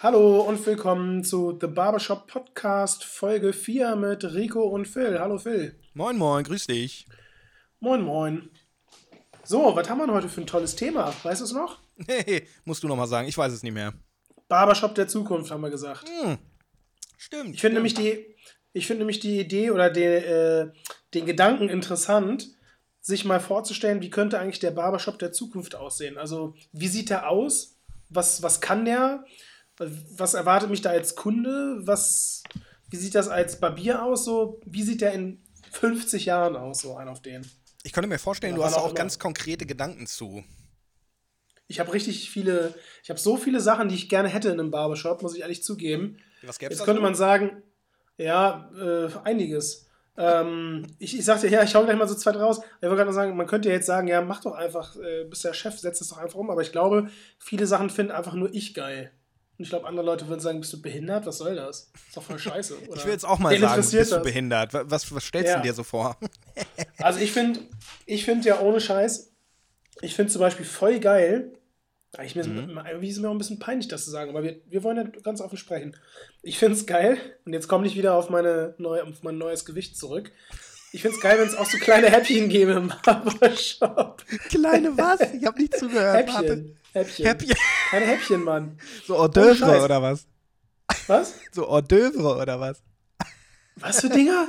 Hallo 0.00 0.42
und 0.42 0.64
willkommen 0.64 1.24
zu 1.24 1.58
The 1.60 1.66
Barbershop 1.66 2.28
Podcast 2.28 3.02
Folge 3.02 3.52
4 3.52 3.96
mit 3.96 4.22
Rico 4.32 4.62
und 4.62 4.86
Phil. 4.86 5.18
Hallo 5.18 5.38
Phil. 5.38 5.74
Moin, 5.92 6.16
moin, 6.16 6.44
grüß 6.44 6.68
dich. 6.68 7.08
Moin, 7.80 8.02
moin. 8.02 8.48
So, 9.42 9.74
was 9.74 9.90
haben 9.90 9.98
wir 9.98 10.06
denn 10.06 10.14
heute 10.14 10.28
für 10.28 10.40
ein 10.40 10.46
tolles 10.46 10.76
Thema? 10.76 11.12
Weißt 11.24 11.40
du 11.40 11.46
es 11.46 11.52
noch? 11.52 11.80
Hey, 12.06 12.46
musst 12.64 12.84
du 12.84 12.86
nochmal 12.86 13.08
sagen, 13.08 13.26
ich 13.26 13.36
weiß 13.36 13.52
es 13.52 13.64
nicht 13.64 13.72
mehr. 13.72 13.92
Barbershop 14.46 14.94
der 14.94 15.08
Zukunft, 15.08 15.50
haben 15.50 15.62
wir 15.62 15.70
gesagt. 15.70 16.08
Hm, 16.08 16.38
stimmt. 17.16 17.56
Ich 17.56 17.60
finde 17.60 17.74
nämlich 17.74 17.94
die, 17.94 18.24
ich 18.72 18.86
finde 18.86 19.00
nämlich 19.00 19.18
die 19.18 19.40
Idee 19.40 19.72
oder 19.72 19.90
den, 19.90 20.22
äh, 20.22 20.72
den 21.12 21.26
Gedanken 21.26 21.68
interessant, 21.68 22.50
sich 23.00 23.24
mal 23.24 23.40
vorzustellen, 23.40 24.00
wie 24.00 24.10
könnte 24.10 24.38
eigentlich 24.38 24.60
der 24.60 24.70
Barbershop 24.70 25.18
der 25.18 25.32
Zukunft 25.32 25.74
aussehen? 25.74 26.18
Also, 26.18 26.54
wie 26.70 26.86
sieht 26.86 27.10
der 27.10 27.28
aus? 27.28 27.80
Was, 28.10 28.44
was 28.44 28.60
kann 28.60 28.84
der? 28.84 29.24
Was 29.78 30.34
erwartet 30.34 30.70
mich 30.70 30.80
da 30.80 30.90
als 30.90 31.14
Kunde? 31.14 31.78
Was, 31.80 32.42
wie 32.90 32.96
sieht 32.96 33.14
das 33.14 33.28
als 33.28 33.60
Barbier 33.60 34.02
aus? 34.02 34.24
So, 34.24 34.60
wie 34.64 34.82
sieht 34.82 35.00
der 35.00 35.12
in 35.12 35.42
50 35.72 36.26
Jahren 36.26 36.56
aus, 36.56 36.80
so 36.80 36.96
ein 36.96 37.08
auf 37.08 37.22
den? 37.22 37.48
Ich 37.84 37.92
könnte 37.92 38.08
mir 38.08 38.18
vorstellen, 38.18 38.56
du 38.56 38.64
hast 38.64 38.74
auch 38.74 38.86
auch 38.86 38.94
ganz 38.94 39.18
konkrete 39.18 39.66
Gedanken 39.66 40.06
zu. 40.06 40.44
Ich 41.68 41.80
habe 41.80 41.92
richtig 41.92 42.30
viele, 42.30 42.74
ich 43.02 43.10
habe 43.10 43.20
so 43.20 43.36
viele 43.36 43.60
Sachen, 43.60 43.88
die 43.88 43.94
ich 43.94 44.08
gerne 44.08 44.28
hätte 44.28 44.48
in 44.48 44.58
einem 44.58 44.70
Barbershop, 44.70 45.22
muss 45.22 45.34
ich 45.34 45.42
ehrlich 45.42 45.62
zugeben. 45.62 46.18
Was 46.42 46.58
gäbe 46.58 46.72
es 46.72 46.78
Jetzt 46.78 46.86
könnte 46.86 47.02
man 47.02 47.14
sagen, 47.14 47.62
ja, 48.16 48.70
äh, 48.76 49.08
einiges. 49.24 49.86
Ähm, 50.16 50.86
ich, 50.98 51.16
ich 51.16 51.24
sagte, 51.24 51.46
ja, 51.48 51.62
ich 51.62 51.74
hau 51.74 51.84
gleich 51.84 51.96
mal 51.96 52.08
so 52.08 52.14
zwei 52.14 52.32
raus. 52.32 52.60
Ich 52.80 52.82
wollte 52.82 52.96
gerade 52.96 53.12
sagen, 53.12 53.36
man 53.36 53.46
könnte 53.46 53.68
ja 53.68 53.74
jetzt 53.76 53.86
sagen, 53.86 54.08
ja, 54.08 54.20
mach 54.20 54.40
doch 54.40 54.54
einfach, 54.54 54.96
äh, 54.96 55.24
bist 55.24 55.44
der 55.44 55.52
Chef, 55.52 55.78
setz 55.78 56.00
es 56.00 56.08
doch 56.08 56.18
einfach 56.18 56.38
um. 56.38 56.50
Aber 56.50 56.62
ich 56.62 56.72
glaube, 56.72 57.10
viele 57.38 57.66
Sachen 57.66 57.90
finden 57.90 58.12
einfach 58.12 58.34
nur 58.34 58.52
ich 58.52 58.74
geil. 58.74 59.12
Und 59.58 59.64
ich 59.64 59.70
glaube, 59.70 59.86
andere 59.88 60.06
Leute 60.06 60.28
würden 60.28 60.40
sagen, 60.40 60.60
bist 60.60 60.72
du 60.72 60.80
behindert? 60.80 61.26
Was 61.26 61.38
soll 61.38 61.56
das? 61.56 61.90
Ist 62.06 62.16
doch 62.16 62.22
voll 62.22 62.38
scheiße. 62.38 62.76
Oder? 62.88 62.96
Ich 62.96 63.04
will 63.04 63.12
jetzt 63.12 63.24
auch 63.26 63.38
mal 63.40 63.52
Wen 63.52 63.60
sagen, 63.60 63.76
bist 63.82 63.92
du 63.92 63.96
das? 63.98 64.22
behindert? 64.22 64.72
Wa- 64.72 64.84
Was, 64.86 65.12
was 65.12 65.24
stellst 65.24 65.50
Ja. 65.50 65.56
du 65.56 65.62
dir 65.62 65.74
so 65.74 65.82
vor? 65.82 66.16
Also 66.98 67.20
ich 67.20 67.30
finde, 67.32 67.60
ich 68.06 68.24
finde 68.24 68.48
ja 68.48 68.60
ohne 68.60 68.80
Scheiß, 68.80 69.30
ich 70.00 70.14
finde 70.16 70.32
zum 70.32 70.40
Beispiel 70.40 70.64
voll 70.66 70.98
geil, 70.98 71.52
ich 72.24 72.34
mir, 72.34 72.44
Mhm. 72.44 72.80
irgendwie 72.86 73.08
ist 73.08 73.16
es 73.16 73.22
mir 73.22 73.28
auch 73.28 73.32
ein 73.32 73.38
bisschen 73.38 73.58
peinlich, 73.60 73.86
das 73.86 74.04
zu 74.04 74.10
sagen, 74.10 74.30
aber 74.30 74.42
wir, 74.42 74.56
wir 74.66 74.82
wollen 74.82 74.96
ja 74.96 75.04
ganz 75.22 75.40
offen 75.40 75.56
sprechen. 75.58 75.94
Ich 76.42 76.58
finde 76.58 76.74
es 76.76 76.86
geil, 76.86 77.18
und 77.44 77.52
jetzt 77.52 77.68
komme 77.68 77.86
ich 77.86 77.96
wieder 77.96 78.14
auf, 78.14 78.30
meine 78.30 78.74
neue, 78.78 79.04
auf 79.04 79.22
mein 79.22 79.38
neues 79.38 79.64
Gewicht 79.64 79.96
zurück. 79.96 80.32
Ich 80.90 81.02
finde 81.02 81.16
es 81.18 81.22
geil, 81.22 81.38
wenn 81.38 81.46
es 81.46 81.54
auch 81.54 81.66
so 81.70 81.78
kleine 81.78 82.10
Häppchen 82.10 82.48
gäbe 82.48 82.72
im 82.72 82.92
Barbershop. 83.04 84.24
Kleine 84.48 84.96
was? 84.96 85.20
Ich 85.32 85.44
habe 85.44 85.60
nicht 85.60 85.76
zugehört. 85.76 86.16
Häppchen. 86.16 86.76
Häppchen. 86.98 87.26
Häppchen. 87.26 87.56
Keine 87.90 88.06
Häppchen, 88.06 88.44
Mann. 88.44 88.78
So 89.06 89.16
Hors 89.16 89.30
d'oeuvre 89.30 89.84
oder 89.84 90.02
was? 90.02 90.26
Was? 91.06 91.34
So 91.52 91.68
Hors 91.68 91.82
d'oeuvre 91.82 92.40
oder 92.40 92.60
was? 92.60 92.82
Was 93.76 94.00
für 94.00 94.08
Dinger? 94.08 94.46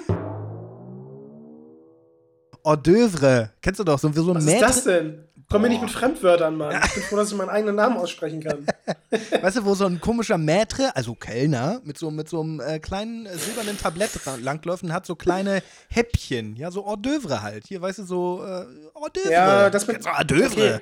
Hors 2.64 2.78
d'oeuvre. 2.84 3.52
Kennst 3.62 3.80
du 3.80 3.84
doch, 3.84 4.00
so, 4.00 4.12
so 4.12 4.32
ein 4.32 4.38
Was 4.38 4.46
ist 4.46 4.62
das 4.62 4.84
denn? 4.84 5.26
Komm 5.52 5.64
mir 5.64 5.70
nicht 5.70 5.82
mit 5.82 5.90
Fremdwörtern, 5.90 6.58
Mann. 6.58 6.80
Ich 6.86 6.94
bin 6.94 7.04
froh, 7.04 7.16
dass 7.16 7.32
ich 7.32 7.38
meinen 7.38 7.50
eigenen 7.50 7.76
Namen 7.76 7.98
aussprechen 7.98 8.44
kann. 8.44 8.68
Weißt 9.42 9.58
du, 9.58 9.66
wo 9.66 9.74
so 9.74 9.86
ein 9.86 10.00
komischer 10.00 10.36
Maître, 10.36 10.92
also 10.94 11.16
Kellner, 11.16 11.82
mit 11.84 11.98
so, 11.98 12.12
mit 12.12 12.30
so 12.30 12.42
einem 12.42 12.60
äh, 12.60 12.78
kleinen 12.78 13.26
äh, 13.26 13.36
silbernen 13.36 13.76
Tablett 13.76 14.12
langläuft 14.44 14.84
und 14.84 14.94
hat 14.94 15.08
so 15.08 15.16
kleine 15.16 15.64
Häppchen, 15.88 16.56
ja, 16.56 16.70
so 16.70 16.86
Hors 16.86 17.00
d'oeuvre 17.00 17.42
halt. 17.42 17.66
Hier, 17.68 17.82
weißt 17.82 18.00
du, 18.00 18.04
so 18.04 18.44
äh, 18.46 18.66
Hors 18.94 19.10
d'oeuvre. 19.12 19.32
Ja, 19.32 19.70
das 19.72 19.88
mit 19.88 20.06
Hors 20.06 20.26
d'oeuvre. 20.26 20.76
Okay. 20.76 20.80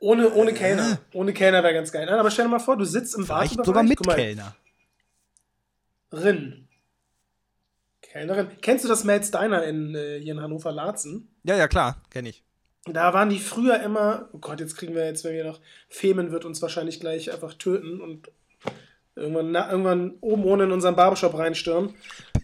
Ohne, 0.00 0.32
ohne 0.32 0.52
Kellner. 0.52 0.98
Ohne 1.12 1.32
Kellner 1.32 1.62
wäre 1.62 1.74
ganz 1.74 1.90
geil. 1.90 2.06
Nein, 2.06 2.18
aber 2.18 2.30
stell 2.30 2.44
dir 2.44 2.50
mal 2.50 2.58
vor, 2.60 2.76
du 2.76 2.84
sitzt 2.84 3.14
im 3.16 3.24
Vielleicht 3.24 3.58
Wartebereich. 3.58 3.66
sogar 3.66 3.82
mit 3.82 4.06
mal, 4.06 4.14
Kellner. 4.14 4.56
Rin. 6.12 6.68
Kellnerin. 8.00 8.48
Kennst 8.62 8.84
du 8.84 8.88
das 8.88 9.04
Melz 9.04 9.30
Diner 9.30 9.64
in, 9.64 9.94
äh, 9.94 10.20
hier 10.20 10.32
in 10.32 10.40
Hannover-Laatzen? 10.40 11.28
Ja, 11.44 11.56
ja, 11.56 11.68
klar, 11.68 12.00
kenne 12.10 12.30
ich. 12.30 12.44
Da 12.84 13.12
waren 13.12 13.28
die 13.28 13.38
früher 13.38 13.80
immer, 13.80 14.28
oh 14.32 14.38
Gott, 14.38 14.60
jetzt 14.60 14.76
kriegen 14.76 14.94
wir 14.94 15.04
jetzt, 15.04 15.24
wenn 15.24 15.34
wir 15.34 15.44
noch, 15.44 15.60
Femen 15.88 16.30
wird 16.30 16.44
uns 16.44 16.62
wahrscheinlich 16.62 17.00
gleich 17.00 17.30
einfach 17.32 17.54
töten 17.54 18.00
und 18.00 18.30
irgendwann, 19.14 19.50
na, 19.50 19.70
irgendwann 19.70 20.14
oben 20.20 20.44
ohne 20.44 20.64
in 20.64 20.72
unseren 20.72 20.96
Barbershop 20.96 21.36
reinstürmen, 21.36 21.94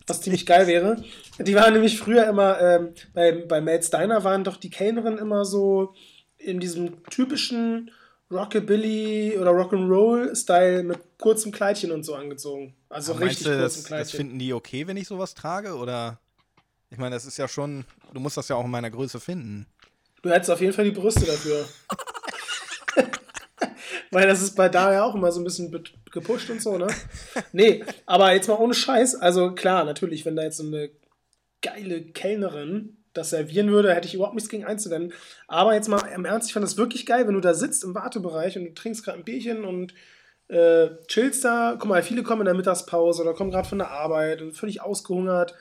was 0.07 0.21
ziemlich 0.21 0.45
geil 0.47 0.67
wäre. 0.67 1.03
Die 1.39 1.55
waren 1.55 1.73
nämlich 1.73 1.99
früher 1.99 2.27
immer, 2.27 2.61
ähm, 2.61 2.95
bei, 3.15 3.33
bei 3.33 3.61
Melz 3.61 3.91
Diner 3.91 4.25
waren 4.25 4.45
doch 4.45 4.57
die 4.57 4.71
Kellnerinnen 4.71 5.19
immer 5.19 5.45
so 5.45 5.95
in 6.45 6.61
diesem 6.61 7.05
typischen 7.07 7.91
Rockabilly 8.31 9.37
oder 9.39 9.51
Rock'n'Roll-Style 9.53 10.83
mit 10.83 10.99
kurzem 11.19 11.53
Kleidchen 11.53 11.93
und 11.93 12.05
so 12.05 12.15
angezogen. 12.15 12.75
Also 12.89 13.13
Aber 13.15 13.27
richtig 13.27 13.45
du, 13.45 13.51
kurzem 13.51 13.63
das, 13.63 13.75
das 13.77 13.85
Kleidchen. 13.85 14.17
finden 14.17 14.39
die 14.39 14.53
okay, 14.53 14.87
wenn 14.87 14.97
ich 14.97 15.07
sowas 15.07 15.35
trage? 15.35 15.75
Oder? 15.75 16.21
Ich 16.91 16.99
meine, 16.99 17.15
das 17.15 17.27
ist 17.27 17.39
ja 17.39 17.49
schon, 17.49 17.85
du 18.13 18.21
musst 18.21 18.37
das 18.37 18.49
ja 18.49 18.57
auch 18.57 18.65
in 18.65 18.71
meiner 18.71 18.91
Größe 18.91 19.21
finden. 19.21 19.67
Du 20.23 20.31
hättest 20.31 20.51
auf 20.51 20.61
jeden 20.61 20.73
Fall 20.73 20.85
die 20.85 20.91
Brüste 20.91 21.27
dafür. 21.27 21.65
Weil 24.11 24.29
das 24.29 24.43
ist 24.43 24.55
bei 24.55 24.69
da 24.69 24.93
ja 24.93 25.05
auch 25.05 25.15
immer 25.15 25.33
so 25.33 25.41
ein 25.41 25.45
bisschen 25.45 25.71
gepusht 26.13 26.49
und 26.49 26.63
so, 26.63 26.79
ne? 26.79 26.87
Nee, 27.53 27.85
aber 28.07 28.33
jetzt 28.33 28.49
mal 28.49 28.55
ohne 28.55 28.75
Scheiß. 28.75 29.17
Also 29.17 29.53
klar, 29.53 29.85
natürlich, 29.85 30.25
wenn 30.25 30.37
da 30.37 30.45
jetzt 30.45 30.59
so 30.59 30.67
eine 30.67 30.91
geile 31.61 32.05
Kellnerin 32.05 33.04
das 33.15 33.31
servieren 33.31 33.71
würde, 33.71 33.95
hätte 33.95 34.07
ich 34.09 34.15
überhaupt 34.15 34.35
nichts 34.35 34.51
gegen 34.51 34.65
einzuwenden. 34.65 35.13
Aber 35.49 35.75
jetzt 35.75 35.89
mal 35.89 36.01
im 36.15 36.25
Ernst, 36.25 36.49
ich 36.49 36.53
fand 36.53 36.65
das 36.65 36.77
wirklich 36.77 37.07
geil, 37.07 37.27
wenn 37.27 37.35
du 37.35 37.41
da 37.41 37.55
sitzt 37.55 37.85
im 37.85 37.95
Wartebereich 37.95 38.59
und 38.59 38.65
du 38.65 38.75
trinkst 38.75 39.05
gerade 39.05 39.19
ein 39.19 39.25
Bierchen 39.25 39.65
und 39.65 39.95
äh, 40.49 40.89
chillst 41.07 41.45
da. 41.45 41.77
Guck 41.79 41.89
mal, 41.89 42.03
viele 42.03 42.23
kommen 42.23 42.43
in 42.43 42.47
der 42.47 42.55
Mittagspause 42.55 43.23
oder 43.23 43.35
kommen 43.35 43.51
gerade 43.51 43.69
von 43.69 43.79
der 43.79 43.91
Arbeit 43.91 44.43
und 44.43 44.53
völlig 44.53 44.83
ausgehungert. 44.83 45.55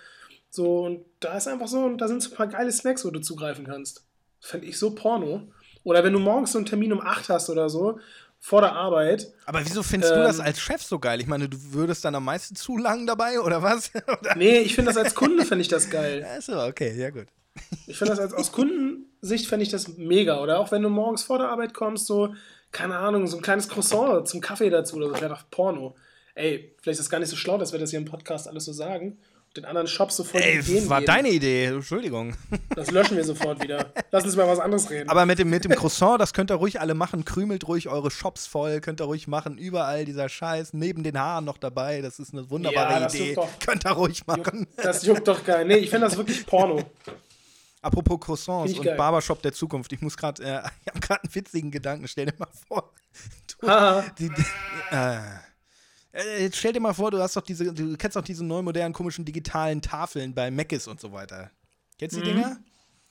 So, 0.49 0.83
und 0.83 1.05
da 1.19 1.37
ist 1.37 1.47
einfach 1.47 1.67
so, 1.67 1.79
und 1.79 1.99
da 1.99 2.07
sind 2.07 2.21
so 2.21 2.31
ein 2.31 2.35
paar 2.35 2.47
geile 2.47 2.71
Snacks, 2.71 3.05
wo 3.05 3.09
du 3.09 3.19
zugreifen 3.19 3.65
kannst. 3.65 4.05
Fände 4.39 4.67
ich 4.67 4.77
so 4.77 4.93
Porno. 4.93 5.47
Oder 5.83 6.03
wenn 6.03 6.13
du 6.13 6.19
morgens 6.19 6.51
so 6.51 6.59
einen 6.59 6.65
Termin 6.65 6.93
um 6.93 7.01
8 7.01 7.29
hast 7.29 7.49
oder 7.49 7.69
so, 7.69 7.99
vor 8.39 8.59
der 8.59 8.73
Arbeit. 8.73 9.31
Aber 9.45 9.61
wieso 9.63 9.83
findest 9.83 10.11
du 10.13 10.17
Ähm. 10.17 10.23
das 10.25 10.41
als 10.41 10.59
Chef 10.59 10.83
so 10.83 10.99
geil? 10.99 11.21
Ich 11.21 11.27
meine, 11.27 11.47
du 11.47 11.57
würdest 11.71 12.03
dann 12.03 12.13
am 12.13 12.25
meisten 12.25 12.55
zu 12.55 12.77
lang 12.77 13.07
dabei, 13.07 13.39
oder 13.39 13.63
was? 13.63 13.89
oder? 14.19 14.35
Nee, 14.35 14.59
ich 14.59 14.75
finde 14.75 14.91
das 14.91 14.97
als 15.01 15.15
Kunde, 15.15 15.45
fände 15.45 15.61
ich 15.61 15.69
das 15.69 15.89
geil. 15.89 16.25
Achso, 16.37 16.67
okay, 16.67 16.93
ja 16.93 17.09
gut. 17.09 17.27
Ich 17.87 17.97
finde 17.97 18.11
das 18.15 18.19
als 18.19 18.33
aus 18.33 18.51
Kundensicht 18.51 19.47
fände 19.47 19.63
ich 19.63 19.69
das 19.69 19.97
mega. 19.97 20.39
Oder 20.41 20.59
auch 20.59 20.71
wenn 20.71 20.81
du 20.81 20.89
morgens 20.89 21.23
vor 21.23 21.37
der 21.37 21.49
Arbeit 21.49 21.73
kommst, 21.73 22.07
so, 22.07 22.33
keine 22.71 22.97
Ahnung, 22.97 23.27
so 23.27 23.37
ein 23.37 23.43
kleines 23.43 23.69
Croissant 23.69 24.27
zum 24.27 24.41
Kaffee 24.41 24.69
dazu 24.69 24.95
oder 24.95 25.07
so, 25.07 25.11
das 25.13 25.21
wäre 25.21 25.33
doch 25.33 25.43
Porno. 25.51 25.95
Ey, 26.35 26.73
vielleicht 26.81 26.99
ist 26.99 27.05
das 27.05 27.09
gar 27.11 27.19
nicht 27.19 27.29
so 27.29 27.35
schlau, 27.35 27.57
dass 27.57 27.71
wir 27.73 27.79
das 27.79 27.91
hier 27.91 27.99
im 27.99 28.05
Podcast 28.05 28.47
alles 28.47 28.65
so 28.65 28.73
sagen. 28.73 29.17
Den 29.55 29.65
anderen 29.65 29.85
Shops 29.85 30.15
so 30.15 30.23
voll 30.23 30.41
die 30.41 30.47
Ey, 30.47 30.59
Ideen 30.61 30.89
war 30.89 30.99
geben. 31.01 31.13
deine 31.13 31.29
Idee, 31.29 31.65
Entschuldigung. 31.65 32.33
Das 32.75 32.89
löschen 32.89 33.15
wir 33.17 33.23
sofort 33.23 33.61
wieder. 33.61 33.93
Lass 34.09 34.23
uns 34.23 34.35
mal 34.35 34.47
was 34.47 34.57
anderes 34.57 34.89
reden. 34.89 35.07
Aber 35.11 35.27
mit 35.27 35.37
dem, 35.37 35.51
mit 35.51 35.63
dem 35.63 35.73
Croissant, 35.75 36.19
das 36.19 36.33
könnt 36.33 36.49
ihr 36.49 36.55
ruhig 36.55 36.79
alle 36.81 36.95
machen. 36.95 37.23
Krümelt 37.23 37.67
ruhig 37.67 37.87
eure 37.87 38.09
Shops 38.09 38.47
voll, 38.47 38.81
könnt 38.81 38.99
ihr 38.99 39.03
ruhig 39.05 39.27
machen. 39.27 39.59
Überall 39.59 40.05
dieser 40.05 40.27
Scheiß, 40.27 40.73
neben 40.73 41.03
den 41.03 41.19
Haaren 41.19 41.45
noch 41.45 41.59
dabei. 41.59 42.01
Das 42.01 42.17
ist 42.17 42.33
eine 42.33 42.49
wunderbare 42.49 43.01
Ja, 43.01 43.07
Idee. 43.07 43.25
juckt 43.27 43.37
doch. 43.37 43.49
Könnt 43.63 43.85
ihr 43.85 43.91
ruhig 43.91 44.25
machen. 44.25 44.65
das 44.77 45.05
juckt 45.05 45.27
doch 45.27 45.43
geil. 45.43 45.65
Nee, 45.65 45.75
ich 45.77 45.91
finde 45.91 46.07
das 46.07 46.17
wirklich 46.17 46.43
Porno. 46.47 46.81
Apropos 47.83 48.19
Croissants 48.19 48.71
ich 48.71 48.79
und 48.79 48.85
geil. 48.85 48.95
Barbershop 48.97 49.41
der 49.43 49.53
Zukunft. 49.53 49.91
Ich 49.93 50.01
muss 50.01 50.17
gerade, 50.17 50.41
äh, 50.43 50.61
ich 50.81 50.87
habe 50.87 50.99
gerade 50.99 51.21
einen 51.23 51.35
witzigen 51.35 51.69
Gedanken. 51.69 52.07
Stell 52.07 52.25
dir 52.25 52.33
mal 52.39 52.47
vor. 52.67 52.91
Du, 53.61 53.67
die, 54.17 54.29
die, 54.29 54.45
äh, 54.91 55.17
äh, 56.13 56.43
jetzt 56.43 56.57
stell 56.57 56.73
dir 56.73 56.79
mal 56.79 56.93
vor, 56.93 57.11
du 57.11 57.19
hast 57.19 57.35
doch 57.37 57.41
diese, 57.43 57.71
du 57.73 57.95
kennst 57.95 58.15
doch 58.17 58.23
diese 58.23 58.43
neu 58.43 58.61
modernen 58.61 58.93
komischen 58.93 59.23
digitalen 59.23 59.81
Tafeln 59.81 60.33
bei 60.33 60.49
Mc's 60.51 60.87
und 60.87 60.99
so 60.99 61.11
weiter. 61.13 61.49
Kennst 61.99 62.15
du 62.17 62.21
die 62.21 62.31
Mhm. 62.31 62.35
Dinger? 62.35 62.57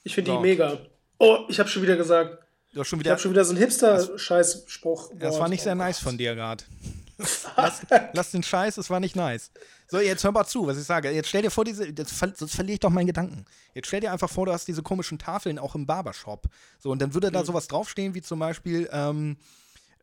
Ich 0.02 0.14
finde 0.14 0.32
die 0.32 0.36
So. 0.36 0.40
mega. 0.40 0.78
Oh, 1.18 1.44
ich 1.48 1.58
habe 1.60 1.68
schon 1.68 1.82
wieder 1.82 1.96
gesagt. 1.96 2.38
Du 2.74 2.80
hast 2.80 2.88
schon 2.88 2.98
Ich 2.98 3.04
wieder. 3.04 3.12
habe 3.12 3.20
schon 3.20 3.30
wieder 3.30 3.44
so 3.44 3.52
einen 3.52 3.60
Hipster-Scheiß-Spruch. 3.60 5.12
Das 5.14 5.38
war 5.38 5.48
nicht 5.48 5.62
sehr 5.62 5.74
nice 5.74 5.98
von 6.00 6.18
dir 6.18 6.34
gerade. 6.34 6.64
lass, 7.56 7.82
lass 8.12 8.30
den 8.32 8.42
Scheiß, 8.42 8.76
es 8.78 8.90
war 8.90 8.98
nicht 9.00 9.14
nice. 9.16 9.52
So, 9.92 10.00
jetzt 10.00 10.24
hör 10.24 10.32
mal 10.32 10.46
zu, 10.46 10.66
was 10.66 10.78
ich 10.78 10.84
sage. 10.84 11.10
Jetzt 11.10 11.28
stell 11.28 11.42
dir 11.42 11.50
vor, 11.50 11.66
diese, 11.66 11.84
ver- 12.06 12.32
sonst 12.34 12.54
verliere 12.54 12.72
ich 12.72 12.80
doch 12.80 12.88
meinen 12.88 13.08
Gedanken. 13.08 13.44
Jetzt 13.74 13.88
stell 13.88 14.00
dir 14.00 14.10
einfach 14.10 14.30
vor, 14.30 14.46
du 14.46 14.52
hast 14.52 14.66
diese 14.66 14.82
komischen 14.82 15.18
Tafeln 15.18 15.58
auch 15.58 15.74
im 15.74 15.84
Barbershop. 15.84 16.46
So, 16.78 16.90
und 16.90 17.02
dann 17.02 17.12
würde 17.12 17.30
da 17.30 17.44
sowas 17.44 17.68
draufstehen, 17.68 18.14
wie 18.14 18.22
zum 18.22 18.38
Beispiel 18.38 18.88
ähm, 18.90 19.36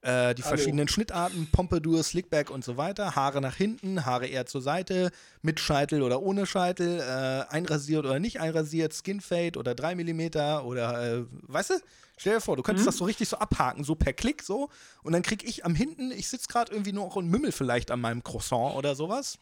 äh, 0.02 0.34
die 0.36 0.42
Hallo. 0.44 0.50
verschiedenen 0.50 0.88
Schnittarten, 0.88 1.52
Pompadour, 1.52 2.04
Slickback 2.04 2.50
und 2.50 2.64
so 2.64 2.78
weiter. 2.78 3.16
Haare 3.16 3.42
nach 3.42 3.56
hinten, 3.56 4.06
Haare 4.06 4.28
eher 4.28 4.46
zur 4.46 4.62
Seite, 4.62 5.12
mit 5.42 5.60
Scheitel 5.60 6.02
oder 6.02 6.22
ohne 6.22 6.46
Scheitel, 6.46 7.00
äh, 7.00 7.54
einrasiert 7.54 8.06
oder 8.06 8.20
nicht 8.20 8.40
einrasiert, 8.40 8.94
Skinfade 8.94 9.58
oder 9.60 9.76
3 9.76 9.96
mm 9.96 10.62
oder, 10.66 11.20
äh, 11.20 11.26
weißt 11.44 11.72
du? 11.72 11.74
Stell 12.18 12.34
dir 12.36 12.42
vor, 12.42 12.58
du 12.58 12.62
Mhm. 12.62 12.66
könntest 12.66 12.88
das 12.88 12.98
so 12.98 13.06
richtig 13.06 13.30
so 13.30 13.38
abhaken, 13.38 13.84
so 13.86 13.96
per 13.96 14.12
Klick 14.14 14.44
so. 14.44 14.70
Und 15.04 15.14
dann 15.14 15.22
krieg 15.22 15.44
ich 15.48 15.64
am 15.66 15.74
hinten, 15.74 16.12
ich 16.12 16.28
sitze 16.28 16.48
gerade 16.50 16.72
irgendwie 16.72 16.92
nur 16.92 17.06
auch 17.06 17.16
und 17.16 17.28
mümmel 17.30 17.52
vielleicht 17.54 17.92
an 17.92 18.02
meinem 18.02 18.24
Croissant 18.24 18.76
oder 18.76 18.94
sowas. 18.96 19.38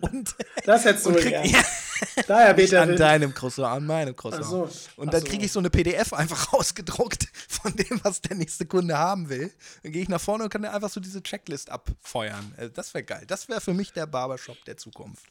Und, 0.00 0.34
Das 0.64 0.84
hättest 0.84 1.04
du 1.06 1.10
und 1.10 1.16
krieg, 1.18 1.32
ja, 1.32 1.42
Daher 2.26 2.54
nicht 2.54 2.74
an 2.74 2.96
deinem 2.96 3.34
Croissant, 3.34 3.66
an 3.76 3.86
meinem 3.86 4.16
Croissant. 4.16 4.44
So. 4.44 4.68
Und 4.96 5.12
dann 5.12 5.20
so. 5.20 5.26
kriege 5.26 5.44
ich 5.44 5.52
so 5.52 5.58
eine 5.58 5.70
PDF 5.70 6.12
einfach 6.12 6.52
rausgedruckt 6.52 7.28
von 7.48 7.74
dem, 7.76 8.00
was 8.02 8.20
der 8.22 8.36
nächste 8.36 8.66
Kunde 8.66 8.96
haben 8.98 9.28
will. 9.28 9.52
Dann 9.82 9.92
gehe 9.92 10.02
ich 10.02 10.08
nach 10.08 10.20
vorne 10.20 10.44
und 10.44 10.50
kann 10.50 10.62
dann 10.62 10.72
einfach 10.74 10.90
so 10.90 11.00
diese 11.00 11.22
Checklist 11.22 11.70
abfeuern. 11.70 12.54
Äh, 12.56 12.70
Das 12.70 12.94
wäre 12.94 13.04
geil. 13.04 13.24
Das 13.26 13.48
wäre 13.48 13.60
für 13.60 13.74
mich 13.74 13.92
der 13.92 14.06
Barbershop 14.06 14.62
der 14.64 14.76
Zukunft. 14.76 15.24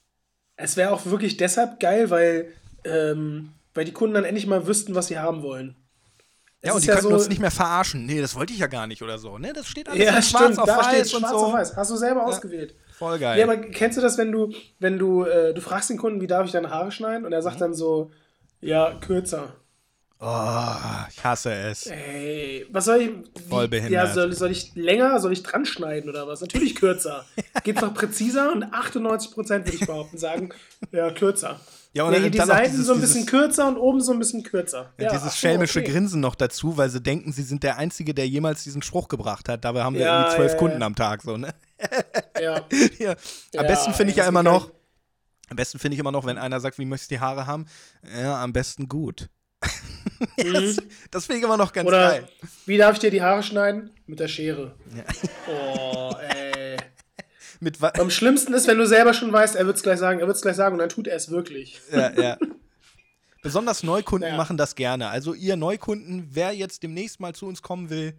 Es 0.56 0.78
wäre 0.78 0.92
auch 0.92 1.06
wirklich 1.06 1.38
deshalb 1.38 1.80
geil, 1.80 2.10
weil, 2.12 2.54
ähm, 2.86 3.54
weil 3.74 3.86
die 3.86 3.92
Kunden 3.94 4.14
dann 4.14 4.24
endlich 4.24 4.46
mal 4.46 4.68
wüssten, 4.68 4.94
was 4.94 5.08
sie 5.08 5.18
haben 5.18 5.42
wollen. 5.42 5.76
Es 6.62 6.68
Ja, 6.68 6.74
und 6.76 6.84
die 6.84 6.88
könnten 6.88 7.02
so- 7.04 7.10
uns 7.16 7.28
nicht 7.28 7.42
mehr 7.42 7.52
verarschen. 7.52 8.06
Nee, 8.06 8.22
das 8.22 8.36
wollte 8.36 8.54
ich 8.54 8.60
ja 8.60 8.68
gar 8.68 8.86
nicht 8.88 9.02
oder 9.02 9.18
so. 9.18 9.38
Ne, 9.40 9.52
das 9.52 9.68
steht 9.68 9.90
alles 9.90 10.02
Ja, 10.04 10.16
in 10.16 10.22
stimmt, 10.22 10.40
schwarz 10.56 10.58
auf 10.60 10.66
da 10.68 10.84
steht 10.84 11.00
weiß 11.02 11.14
und 11.16 11.20
schwarz 11.22 11.32
so. 11.32 11.46
auf 11.48 11.54
weiß. 11.54 11.76
Hast 11.76 11.92
du 11.92 11.98
selber 11.98 12.26
ausgewählt. 12.26 12.76
Voll 13.04 13.20
geil. 13.20 13.38
Ja, 13.40 13.46
aber 13.46 13.58
kennst 13.58 13.98
du 13.98 14.02
das, 14.02 14.18
wenn 14.18 14.32
du, 14.32 14.52
wenn 14.80 14.98
du, 14.98 15.24
äh, 15.26 15.54
du 15.54 15.60
fragst 15.62 15.90
den 15.90 15.98
Kunden, 15.98 16.22
wie 16.22 16.28
darf 16.28 16.46
ich 16.46 16.52
deine 16.54 16.70
Haare 16.70 16.92
schneiden? 16.92 17.26
Und 17.26 17.34
er 17.34 17.40
Mhm. 17.40 17.44
sagt 17.44 17.60
dann 17.62 17.74
so, 17.74 18.12
ja, 18.62 18.94
kürzer. 19.02 19.54
oh, 20.20 21.06
ich 21.10 21.22
hasse 21.24 21.54
es. 21.54 21.88
Ey, 21.88 22.66
was 22.72 22.86
soll 22.86 23.02
ich? 23.02 23.12
Voll 23.50 23.68
behindert. 23.68 23.92
Ja, 23.92 24.14
soll, 24.14 24.32
soll 24.34 24.52
ich 24.52 24.74
länger, 24.76 25.20
soll 25.20 25.34
ich 25.34 25.44
dran 25.44 25.66
schneiden 25.66 26.10
oder 26.10 26.28
was? 26.28 26.40
Natürlich 26.42 26.76
kürzer. 26.76 27.26
Geht's 27.64 27.82
noch 27.82 27.94
präziser 27.94 28.52
und 28.54 28.64
98% 28.74 29.36
würde 29.36 29.72
ich 29.74 29.86
behaupten 29.86 30.18
sagen, 30.18 30.50
ja, 30.94 31.12
kürzer. 31.12 31.60
Ja, 31.96 32.04
Ja, 32.04 32.08
und 32.08 32.14
dann 32.16 32.32
die 32.32 32.38
Seiten 32.38 32.72
dieses- 32.72 32.88
so 32.88 32.94
ein 32.94 33.02
bisschen 33.02 33.26
dieses- 33.26 33.30
kürzer 33.32 33.68
und 33.68 33.78
oben 33.78 34.00
so 34.02 34.14
ein 34.14 34.20
bisschen 34.20 34.44
kürzer. 34.44 34.92
Ja, 34.98 35.10
dieses 35.12 35.28
ach 35.28 35.32
so, 35.32 35.38
schelmische 35.38 35.80
okay. 35.82 35.92
Grinsen 35.92 36.22
noch 36.22 36.36
dazu, 36.36 36.78
weil 36.78 36.90
sie 36.90 37.02
denken, 37.02 37.32
sie 37.34 37.44
sind 37.44 37.62
der 37.64 37.78
Einzige, 37.78 38.14
der 38.14 38.28
jemals 38.28 38.64
diesen 38.64 38.82
Spruch 38.82 39.10
gebracht 39.10 39.50
hat. 39.50 39.66
Dabei 39.66 39.84
haben 39.84 39.96
wir 39.96 40.02
Ja, 40.04 40.22
irgendwie 40.22 40.36
zwölf 40.38 40.52
ja, 40.54 40.58
Kunden 40.58 40.80
ja. 40.80 40.86
am 40.88 40.96
Tag. 40.96 41.22
So, 41.22 41.36
ne? 41.38 41.54
Ja. 42.42 42.66
ja. 43.00 43.12
Am 43.12 43.18
Ja, 43.54 43.64
besten 43.64 43.94
finde 43.94 44.12
ich 44.12 44.18
ja 44.18 44.24
das 44.24 44.30
immer 44.30 44.44
noch, 44.44 44.72
am 45.50 45.56
besten 45.56 45.80
finde 45.80 45.96
ich 45.96 46.00
immer 46.00 46.12
noch, 46.12 46.26
wenn 46.26 46.38
einer 46.38 46.60
sagt, 46.60 46.78
wie 46.80 46.86
möchtest 46.86 47.12
du 47.12 47.16
die 47.16 47.20
Haare 47.22 47.46
haben? 47.48 47.66
Ja, 48.18 48.42
am 48.44 48.54
besten 48.54 48.88
gut. 48.88 49.30
das 50.38 50.78
das 51.12 51.26
finde 51.26 51.40
ich 51.40 51.44
immer 51.44 51.58
noch 51.58 51.72
ganz 51.74 51.88
Oder 51.88 52.10
geil. 52.10 52.28
wie 52.66 52.78
darf 52.78 52.94
ich 52.94 53.00
dir 53.00 53.12
die 53.12 53.22
Haare 53.22 53.44
schneiden? 53.44 53.92
Mit 54.06 54.20
der 54.20 54.28
Schere. 54.28 54.76
Oh, 55.48 56.12
ey. 56.30 56.78
Mit 57.60 57.82
Am 57.82 58.10
schlimmsten 58.10 58.54
ist, 58.54 58.68
wenn 58.68 58.78
du 58.78 58.86
selber 58.86 59.14
schon 59.14 59.32
weißt, 59.32 59.56
er 59.56 59.66
wird 59.66 59.78
es 59.78 59.84
gleich 59.84 59.98
sagen, 60.00 60.20
er 60.20 60.28
wird 60.28 60.36
es 60.36 60.42
gleich 60.42 60.56
sagen 60.58 60.74
und 60.74 60.80
dann 60.80 60.90
tut 60.90 61.08
er 61.08 61.16
es 61.16 61.30
wirklich. 61.30 61.80
ja, 61.92 62.12
ja. 62.20 62.38
Besonders 63.42 63.84
Neukunden 63.84 64.30
Ja. 64.32 64.36
machen 64.38 64.58
das 64.58 64.76
gerne. 64.76 65.10
Also 65.10 65.34
ihr 65.34 65.56
Neukunden, 65.56 66.28
wer 66.32 66.52
jetzt 66.54 66.84
demnächst 66.84 67.20
mal 67.22 67.34
zu 67.34 67.46
uns 67.46 67.62
kommen 67.62 67.90
will, 67.90 68.18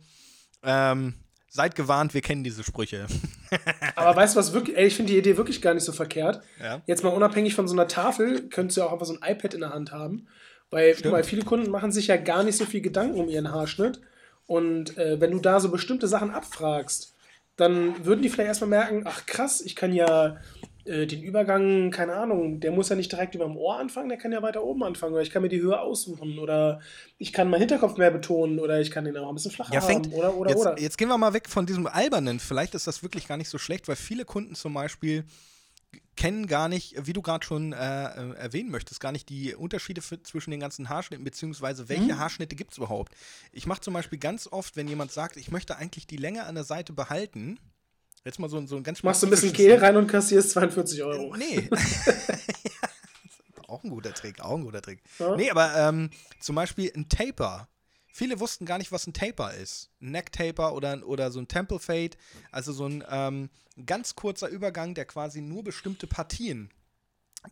ähm, 0.63 1.15
seid 1.55 1.77
gewarnt, 1.77 2.15
wir 2.15 2.21
kennen 2.21 2.43
diese 2.43 2.65
Sprüche. 2.65 3.07
Aber 3.95 4.17
weißt 4.17 4.35
du 4.35 4.41
was 4.41 4.53
wirklich, 4.53 4.77
ey, 4.77 4.89
ich 4.89 4.97
finde 4.97 5.13
die 5.13 5.19
Idee 5.19 5.37
wirklich 5.37 5.63
gar 5.63 5.73
nicht 5.73 5.85
so 5.85 5.93
verkehrt. 5.93 6.43
Ja. 6.61 6.83
Jetzt 6.87 7.05
mal 7.05 7.11
unabhängig 7.11 7.55
von 7.55 7.69
so 7.69 7.75
einer 7.75 7.87
Tafel, 7.87 8.49
könntest 8.49 8.77
du 8.77 8.81
ja 8.81 8.89
auch 8.89 8.93
einfach 8.93 9.07
so 9.07 9.17
ein 9.17 9.33
iPad 9.33 9.55
in 9.55 9.61
der 9.61 9.71
Hand 9.71 9.93
haben. 9.93 10.27
Weil, 10.71 10.97
mal, 11.05 11.23
viele 11.23 11.45
Kunden 11.45 11.71
machen 11.71 11.93
sich 11.93 12.09
ja 12.09 12.17
gar 12.17 12.43
nicht 12.43 12.57
so 12.57 12.65
viel 12.65 12.81
Gedanken 12.81 13.21
um 13.21 13.29
ihren 13.29 13.53
Haarschnitt. 13.53 14.01
Und 14.47 14.99
äh, 14.99 15.21
wenn 15.21 15.31
du 15.31 15.39
da 15.39 15.61
so 15.61 15.71
bestimmte 15.71 16.09
Sachen 16.09 16.33
abfragst, 16.33 17.15
dann 17.57 18.05
würden 18.05 18.23
die 18.23 18.31
vielleicht 18.31 18.49
erstmal 18.49 18.71
merken, 18.71 19.03
ach 19.05 19.25
krass, 19.25 19.61
ich 19.61 19.77
kann 19.77 19.93
ja 19.93 20.39
äh, 20.85 21.07
den 21.07 21.23
Übergang, 21.23 21.91
keine 21.91 22.15
Ahnung, 22.15 22.61
der 22.61 22.73
muss 22.73 22.89
ja 22.89 22.97
nicht 22.97 23.11
direkt 23.11 23.35
über 23.35 23.45
dem 23.45 23.57
Ohr 23.57 23.79
anfangen, 23.79 24.09
der 24.09 24.19
kann 24.19 24.33
ja 24.33 24.43
weiter 24.43 24.63
oben 24.63 24.83
anfangen. 24.85 25.15
Oder 25.15 25.23
ich 25.23 25.31
kann 25.31 25.43
mir 25.43 25.49
die 25.49 25.61
Höhe 25.61 25.81
aussuchen. 25.81 26.39
Oder 26.39 26.81
ich 27.19 27.33
kann 27.33 27.49
meinen 27.49 27.61
Hinterkopf 27.61 27.97
mehr 27.97 28.11
betonen. 28.11 28.59
Oder 28.59 28.81
ich 28.81 28.91
kann 28.91 29.05
den 29.05 29.17
auch 29.17 29.29
ein 29.29 29.35
bisschen 29.35 29.51
flacher 29.51 29.75
Ja, 29.75 29.81
fängt, 29.81 30.07
haben. 30.07 30.15
Oder, 30.15 30.35
oder, 30.37 30.51
jetzt, 30.51 30.61
oder. 30.61 30.79
jetzt 30.79 30.99
gehen 30.99 31.09
wir 31.09 31.19
mal 31.19 31.33
weg 31.33 31.49
von 31.49 31.67
diesem 31.67 31.87
Albernen. 31.87 32.41
Vielleicht 32.41 32.75
ist 32.75 32.87
das 32.87 33.03
wirklich 33.03 33.27
gar 33.27 33.37
nicht 33.37 33.49
so 33.49 33.59
schlecht, 33.59 33.89
weil 33.89 33.97
viele 33.97 34.25
Kunden 34.25 34.55
zum 34.55 34.75
Beispiel 34.75 35.25
kennen 36.17 36.47
gar 36.47 36.69
nicht, 36.69 37.07
wie 37.07 37.13
du 37.13 37.23
gerade 37.23 37.45
schon 37.45 37.73
äh, 37.73 37.77
äh, 37.77 38.35
erwähnen 38.37 38.71
möchtest, 38.71 39.01
gar 39.01 39.13
nicht 39.13 39.29
die 39.29 39.55
Unterschiede 39.55 40.01
für, 40.01 40.23
zwischen 40.23 40.51
den 40.51 40.61
ganzen 40.61 40.89
Haarschnitten, 40.89 41.25
beziehungsweise 41.25 41.89
welche 41.89 42.15
Mhm. 42.15 42.19
Haarschnitte 42.19 42.57
gibt 42.57 42.73
es 42.73 42.79
überhaupt. 42.79 43.15
Ich 43.53 43.67
mache 43.67 43.81
zum 43.81 43.95
Beispiel 43.95 44.19
ganz 44.19 44.47
oft, 44.51 44.77
wenn 44.77 44.87
jemand 44.89 45.13
sagt, 45.13 45.37
ich 45.37 45.51
möchte 45.51 45.77
eigentlich 45.77 46.07
die 46.07 46.17
Länge 46.17 46.45
an 46.45 46.55
der 46.55 46.65
Seite 46.65 46.93
behalten, 46.93 47.59
jetzt 48.25 48.39
mal 48.39 48.49
so, 48.49 48.57
ein- 48.59 48.67
so 48.67 48.77
ein 48.77 48.83
ganz 48.83 49.03
Machst 49.03 49.23
du 49.23 49.27
ein 49.27 49.31
bisschen 49.31 49.53
Kehl 49.53 49.77
rein 49.79 49.97
und 49.97 50.07
kassierst 50.07 50.51
42 50.51 51.03
Euro. 51.03 51.37
Nee. 51.37 51.69
auch 53.69 53.83
ein 53.85 53.91
guter 53.91 54.13
Trick, 54.15 54.41
auch 54.41 54.57
ein 54.57 54.65
guter 54.65 54.83
Trick. 54.83 55.03
Ja. 55.19 55.37
Nee, 55.37 55.51
aber 55.51 55.75
ähm, 55.77 56.11
zum 56.41 56.57
Beispiel 56.57 56.93
ein 56.95 57.09
Taper. 57.09 57.69
Viele 58.13 58.39
wussten 58.39 58.65
gar 58.65 58.79
nicht, 58.79 58.93
was 58.93 59.07
ein 59.09 59.13
Taper 59.13 59.55
ist. 59.55 59.91
Ein 60.01 60.13
Neck-Taper 60.13 60.75
oder, 60.75 61.05
oder 61.07 61.33
so 61.33 61.41
ein 61.41 61.49
Temple 61.49 61.81
Fade. 61.81 62.17
Also 62.53 62.73
so 62.73 62.87
ein 62.87 63.03
ähm, 63.11 63.51
ganz 63.87 64.15
kurzer 64.15 64.49
Übergang, 64.49 64.95
der 64.95 65.05
quasi 65.05 65.41
nur 65.41 65.65
bestimmte 65.65 66.07
Partien 66.07 66.71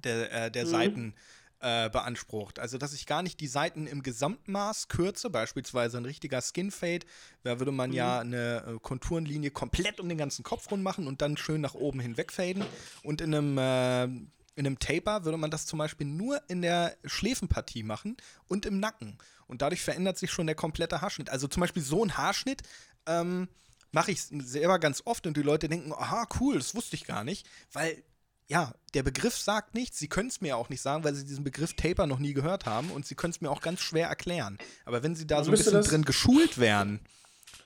der, 0.04 0.30
äh, 0.32 0.50
der 0.52 0.64
Mhm. 0.66 0.70
Seiten 0.70 1.14
äh, 1.62 1.88
beansprucht. 1.90 2.58
Also, 2.58 2.76
dass 2.76 2.92
ich 2.92 3.06
gar 3.06 3.22
nicht 3.22 3.40
die 3.40 3.46
Seiten 3.46 3.86
im 3.86 4.02
Gesamtmaß 4.02 4.88
kürze, 4.88 5.30
beispielsweise 5.30 5.96
ein 5.98 6.04
richtiger 6.04 6.42
Skin 6.42 6.70
Fade, 6.70 7.06
da 7.44 7.60
würde 7.60 7.72
man 7.72 7.92
ja 7.92 8.18
eine 8.18 8.64
äh, 8.66 8.78
Konturenlinie 8.80 9.52
komplett 9.52 10.00
um 10.00 10.08
den 10.08 10.18
ganzen 10.18 10.42
Kopf 10.42 10.70
rund 10.70 10.82
machen 10.82 11.06
und 11.06 11.22
dann 11.22 11.36
schön 11.36 11.60
nach 11.60 11.74
oben 11.74 12.00
hinweg 12.00 12.32
faden. 12.32 12.64
Und 13.02 13.20
in 13.20 13.34
einem, 13.34 13.58
äh, 13.58 14.04
in 14.04 14.66
einem 14.66 14.78
Taper 14.78 15.24
würde 15.24 15.38
man 15.38 15.50
das 15.50 15.66
zum 15.66 15.78
Beispiel 15.78 16.06
nur 16.06 16.42
in 16.48 16.62
der 16.62 16.96
Schläfenpartie 17.04 17.84
machen 17.84 18.16
und 18.48 18.66
im 18.66 18.80
Nacken. 18.80 19.18
Und 19.46 19.62
dadurch 19.62 19.82
verändert 19.82 20.18
sich 20.18 20.30
schon 20.30 20.46
der 20.46 20.56
komplette 20.56 21.00
Haarschnitt. 21.00 21.30
Also 21.30 21.46
zum 21.46 21.60
Beispiel 21.60 21.82
so 21.82 22.04
ein 22.04 22.16
Haarschnitt 22.16 22.62
ähm, 23.06 23.48
mache 23.92 24.10
ich 24.10 24.22
selber 24.22 24.78
ganz 24.78 25.02
oft 25.04 25.26
und 25.26 25.36
die 25.36 25.42
Leute 25.42 25.68
denken, 25.68 25.92
aha, 25.92 26.26
cool, 26.40 26.56
das 26.56 26.74
wusste 26.74 26.96
ich 26.96 27.04
gar 27.04 27.22
nicht, 27.22 27.46
weil 27.72 28.02
ja, 28.52 28.74
der 28.94 29.02
Begriff 29.02 29.36
sagt 29.36 29.74
nichts, 29.74 29.98
sie 29.98 30.08
können 30.08 30.28
es 30.28 30.40
mir 30.42 30.56
auch 30.56 30.68
nicht 30.68 30.82
sagen, 30.82 31.02
weil 31.04 31.14
sie 31.14 31.24
diesen 31.24 31.42
Begriff 31.44 31.74
Taper 31.74 32.06
noch 32.06 32.18
nie 32.18 32.34
gehört 32.34 32.66
haben 32.66 32.90
und 32.90 33.06
sie 33.06 33.14
können 33.14 33.30
es 33.32 33.40
mir 33.40 33.50
auch 33.50 33.62
ganz 33.62 33.80
schwer 33.80 34.08
erklären. 34.08 34.58
Aber 34.84 35.02
wenn 35.02 35.14
sie 35.14 35.26
da 35.26 35.36
Man 35.36 35.44
so 35.44 35.50
ein 35.50 35.56
bisschen 35.56 35.72
das- 35.72 35.88
drin 35.88 36.04
geschult 36.04 36.58
wären, 36.58 37.00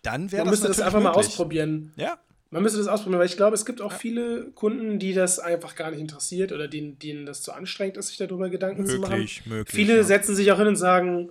dann 0.03 0.31
wäre 0.31 0.44
Man 0.44 0.53
das 0.53 0.61
müsste 0.61 0.69
das 0.69 0.81
einfach 0.81 1.00
mal 1.03 1.11
möglich. 1.11 1.27
ausprobieren. 1.27 1.93
Ja, 1.97 2.19
Man 2.50 2.62
müsste 2.62 2.79
das 2.79 2.87
ausprobieren, 2.87 3.19
weil 3.19 3.27
ich 3.27 3.37
glaube, 3.37 3.55
es 3.56 3.67
gibt 3.67 3.81
auch 3.83 3.93
viele 3.93 4.53
Kunden, 4.53 5.00
die 5.00 5.12
das 5.12 5.41
einfach 5.41 5.75
gar 5.75 5.91
nicht 5.91 5.99
interessiert 6.00 6.53
oder 6.53 6.69
denen, 6.69 6.97
denen 7.00 7.27
das 7.27 7.43
zu 7.43 7.53
anstrengend 7.53 7.97
ist, 7.97 8.06
sich 8.09 8.19
darüber 8.19 8.49
Gedanken 8.49 8.87
zu 8.87 8.99
machen. 9.00 9.15
möglich, 9.15 9.44
möglich. 9.47 9.75
Viele 9.75 9.97
ja. 9.97 10.03
setzen 10.05 10.37
sich 10.37 10.53
auch 10.53 10.59
hin 10.59 10.69
und 10.69 10.77
sagen, 10.77 11.31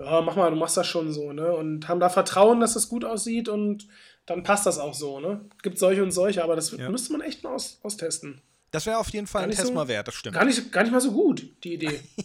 ja, 0.00 0.20
mach 0.22 0.34
mal, 0.34 0.50
du 0.50 0.56
machst 0.56 0.76
das 0.76 0.86
schon 0.88 1.12
so, 1.12 1.32
ne? 1.32 1.54
Und 1.54 1.86
haben 1.88 2.00
da 2.00 2.08
Vertrauen, 2.08 2.58
dass 2.60 2.74
das 2.74 2.88
gut 2.88 3.04
aussieht 3.04 3.48
und 3.48 3.86
dann 4.26 4.42
passt 4.42 4.66
das 4.66 4.78
auch 4.80 4.92
so, 4.94 5.20
ne? 5.20 5.40
Gibt 5.62 5.78
solche 5.78 6.02
und 6.02 6.10
solche, 6.10 6.42
aber 6.42 6.56
das 6.56 6.72
Ja. 6.72 6.90
müsste 6.90 7.12
man 7.12 7.20
echt 7.20 7.44
mal 7.44 7.54
aus, 7.54 7.78
austesten. 7.84 8.42
Das 8.76 8.84
wäre 8.84 8.98
auf 8.98 9.08
jeden 9.08 9.26
Fall 9.26 9.44
ein 9.44 9.50
Test 9.52 9.68
so- 9.68 9.72
mal 9.72 9.88
wert, 9.88 10.06
das 10.06 10.14
stimmt. 10.16 10.34
Gar 10.34 10.44
nicht, 10.44 10.70
gar 10.70 10.82
nicht 10.82 10.92
mal 10.92 11.00
so 11.00 11.10
gut, 11.10 11.48
die 11.64 11.72
Idee. 11.72 11.98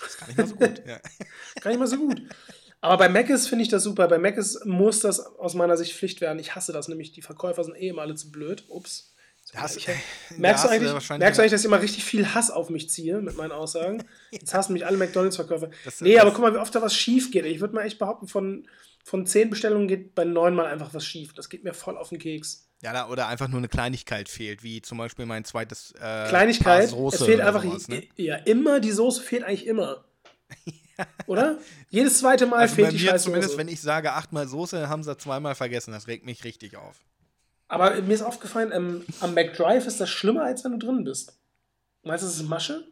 Das 0.00 0.10
ist 0.10 0.18
gar 0.18 0.26
nicht 0.26 0.38
mal 0.38 0.46
so 0.46 0.54
gut. 0.56 0.82
ja. 0.86 1.00
Gar 1.60 1.70
nicht 1.70 1.78
mal 1.78 1.86
so 1.86 1.96
gut. 1.98 2.22
Aber 2.80 2.96
bei 2.96 3.08
Mc's 3.10 3.46
finde 3.48 3.62
ich 3.62 3.68
das 3.68 3.82
super. 3.82 4.08
Bei 4.08 4.18
Mc's 4.18 4.60
muss 4.64 5.00
das 5.00 5.20
aus 5.20 5.54
meiner 5.54 5.76
Sicht 5.76 5.92
Pflicht 5.94 6.20
werden. 6.22 6.38
Ich 6.38 6.54
hasse 6.54 6.72
das 6.72 6.88
nämlich. 6.88 7.12
Die 7.12 7.20
Verkäufer 7.22 7.62
sind 7.64 7.76
eh 7.76 7.88
immer 7.88 8.02
alle 8.02 8.14
zu 8.14 8.30
blöd. 8.30 8.64
Ups. 8.68 9.14
Hast- 9.56 9.76
Ich, 9.78 9.84
da 9.86 9.92
merkst, 10.36 10.64
hast 10.64 10.72
du 10.74 10.78
du 10.78 10.86
eigentlich, 10.90 11.08
merkst 11.18 11.38
du 11.38 11.42
eigentlich, 11.42 11.52
dass 11.52 11.60
ich 11.60 11.66
immer 11.66 11.80
richtig 11.80 12.04
viel 12.04 12.34
Hass 12.34 12.50
auf 12.50 12.70
mich 12.70 12.90
ziehe 12.90 13.20
mit 13.20 13.36
meinen 13.36 13.52
Aussagen? 13.52 14.04
Jetzt 14.30 14.54
hassen 14.54 14.72
mich 14.72 14.86
alle 14.86 14.96
McDonalds-Verkäufer. 14.96 15.70
Nee, 16.00 16.18
aber 16.18 16.32
guck 16.32 16.40
mal, 16.42 16.54
wie 16.54 16.58
oft 16.58 16.74
da 16.74 16.82
was 16.82 16.94
schief 16.94 17.30
geht. 17.30 17.44
Ich 17.46 17.60
würde 17.60 17.74
mal 17.74 17.82
echt 17.84 17.98
behaupten, 17.98 18.28
von, 18.28 18.68
von 19.04 19.26
zehn 19.26 19.50
Bestellungen 19.50 19.88
geht 19.88 20.14
bei 20.14 20.24
neun 20.24 20.54
mal 20.54 20.66
einfach 20.66 20.92
was 20.94 21.04
schief. 21.04 21.32
Das 21.32 21.48
geht 21.48 21.64
mir 21.64 21.74
voll 21.74 21.96
auf 21.96 22.08
den 22.10 22.18
Keks. 22.18 22.68
Ja, 22.82 22.92
da, 22.92 23.08
oder 23.08 23.26
einfach 23.28 23.48
nur 23.48 23.58
eine 23.58 23.68
Kleinigkeit 23.68 24.28
fehlt, 24.28 24.62
wie 24.62 24.82
zum 24.82 24.98
Beispiel 24.98 25.24
mein 25.24 25.44
zweites 25.44 25.92
äh, 25.92 26.28
Kleinigkeit, 26.28 26.80
Paar 26.80 26.86
Soße 26.88 27.16
es 27.16 27.22
fehlt 27.24 27.40
einfach 27.40 27.62
sowas, 27.62 27.88
ne? 27.88 28.02
ja, 28.16 28.36
immer, 28.36 28.80
die 28.80 28.92
Soße 28.92 29.22
fehlt 29.22 29.44
eigentlich 29.44 29.66
immer. 29.66 30.04
Oder? 31.26 31.58
Jedes 31.90 32.18
zweite 32.18 32.46
Mal 32.46 32.60
Also 32.60 32.76
bei 32.76 32.82
fehlt 32.82 32.92
die 32.92 33.04
mir 33.04 33.10
scheiß 33.10 33.22
zumindest, 33.22 33.50
Soße. 33.52 33.58
wenn 33.60 33.68
ich 33.68 33.80
sage 33.80 34.12
achtmal 34.12 34.46
Soße, 34.46 34.88
haben 34.88 35.02
sie 35.02 35.16
zweimal 35.16 35.54
vergessen. 35.54 35.92
Das 35.92 36.06
regt 36.06 36.24
mich 36.26 36.44
richtig 36.44 36.76
auf. 36.76 36.96
Aber 37.68 38.00
mir 38.00 38.14
ist 38.14 38.22
aufgefallen, 38.22 38.70
ähm, 38.72 39.04
am 39.20 39.34
McDrive 39.34 39.86
ist 39.86 40.00
das 40.00 40.08
schlimmer, 40.10 40.42
als 40.44 40.64
wenn 40.64 40.78
du 40.78 40.86
drin 40.86 41.04
bist. 41.04 41.36
Meinst 42.02 42.22
du, 42.22 42.28
das 42.28 42.36
ist 42.36 42.48
Masche? 42.48 42.86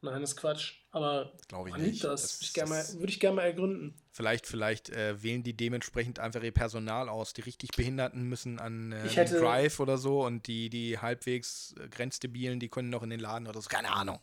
Nein, 0.00 0.20
das 0.20 0.30
ist 0.30 0.36
Quatsch. 0.36 0.74
Aber 0.90 1.32
Glaube 1.48 1.70
ich 1.70 1.76
nicht. 1.76 2.04
das? 2.04 2.22
Das- 2.22 2.40
Würde 2.40 2.44
ich 2.46 2.54
gerne 2.54 2.70
mal, 2.70 2.76
das- 2.78 2.98
würde 2.98 3.12
ich 3.12 3.20
gerne 3.20 3.36
mal 3.36 3.42
ergründen. 3.42 3.94
Vielleicht, 4.12 4.46
vielleicht 4.46 4.88
äh, 4.90 5.22
wählen 5.22 5.42
die 5.42 5.54
dementsprechend 5.54 6.18
einfach 6.18 6.42
ihr 6.42 6.52
Personal 6.52 7.08
aus. 7.10 7.34
Die 7.34 7.42
richtig 7.42 7.70
Behinderten 7.76 8.22
müssen 8.22 8.58
an 8.58 8.92
äh, 8.92 9.06
hätte- 9.08 9.38
Drive 9.38 9.80
oder 9.80 9.98
so 9.98 10.24
und 10.24 10.46
die, 10.46 10.70
die 10.70 10.98
halbwegs 10.98 11.74
äh, 11.78 11.88
grenzdebilen, 11.88 12.58
die 12.60 12.68
können 12.70 12.88
noch 12.88 13.02
in 13.02 13.10
den 13.10 13.20
Laden 13.20 13.46
oder 13.46 13.60
so. 13.60 13.68
Keine 13.68 13.92
Ahnung. 13.92 14.20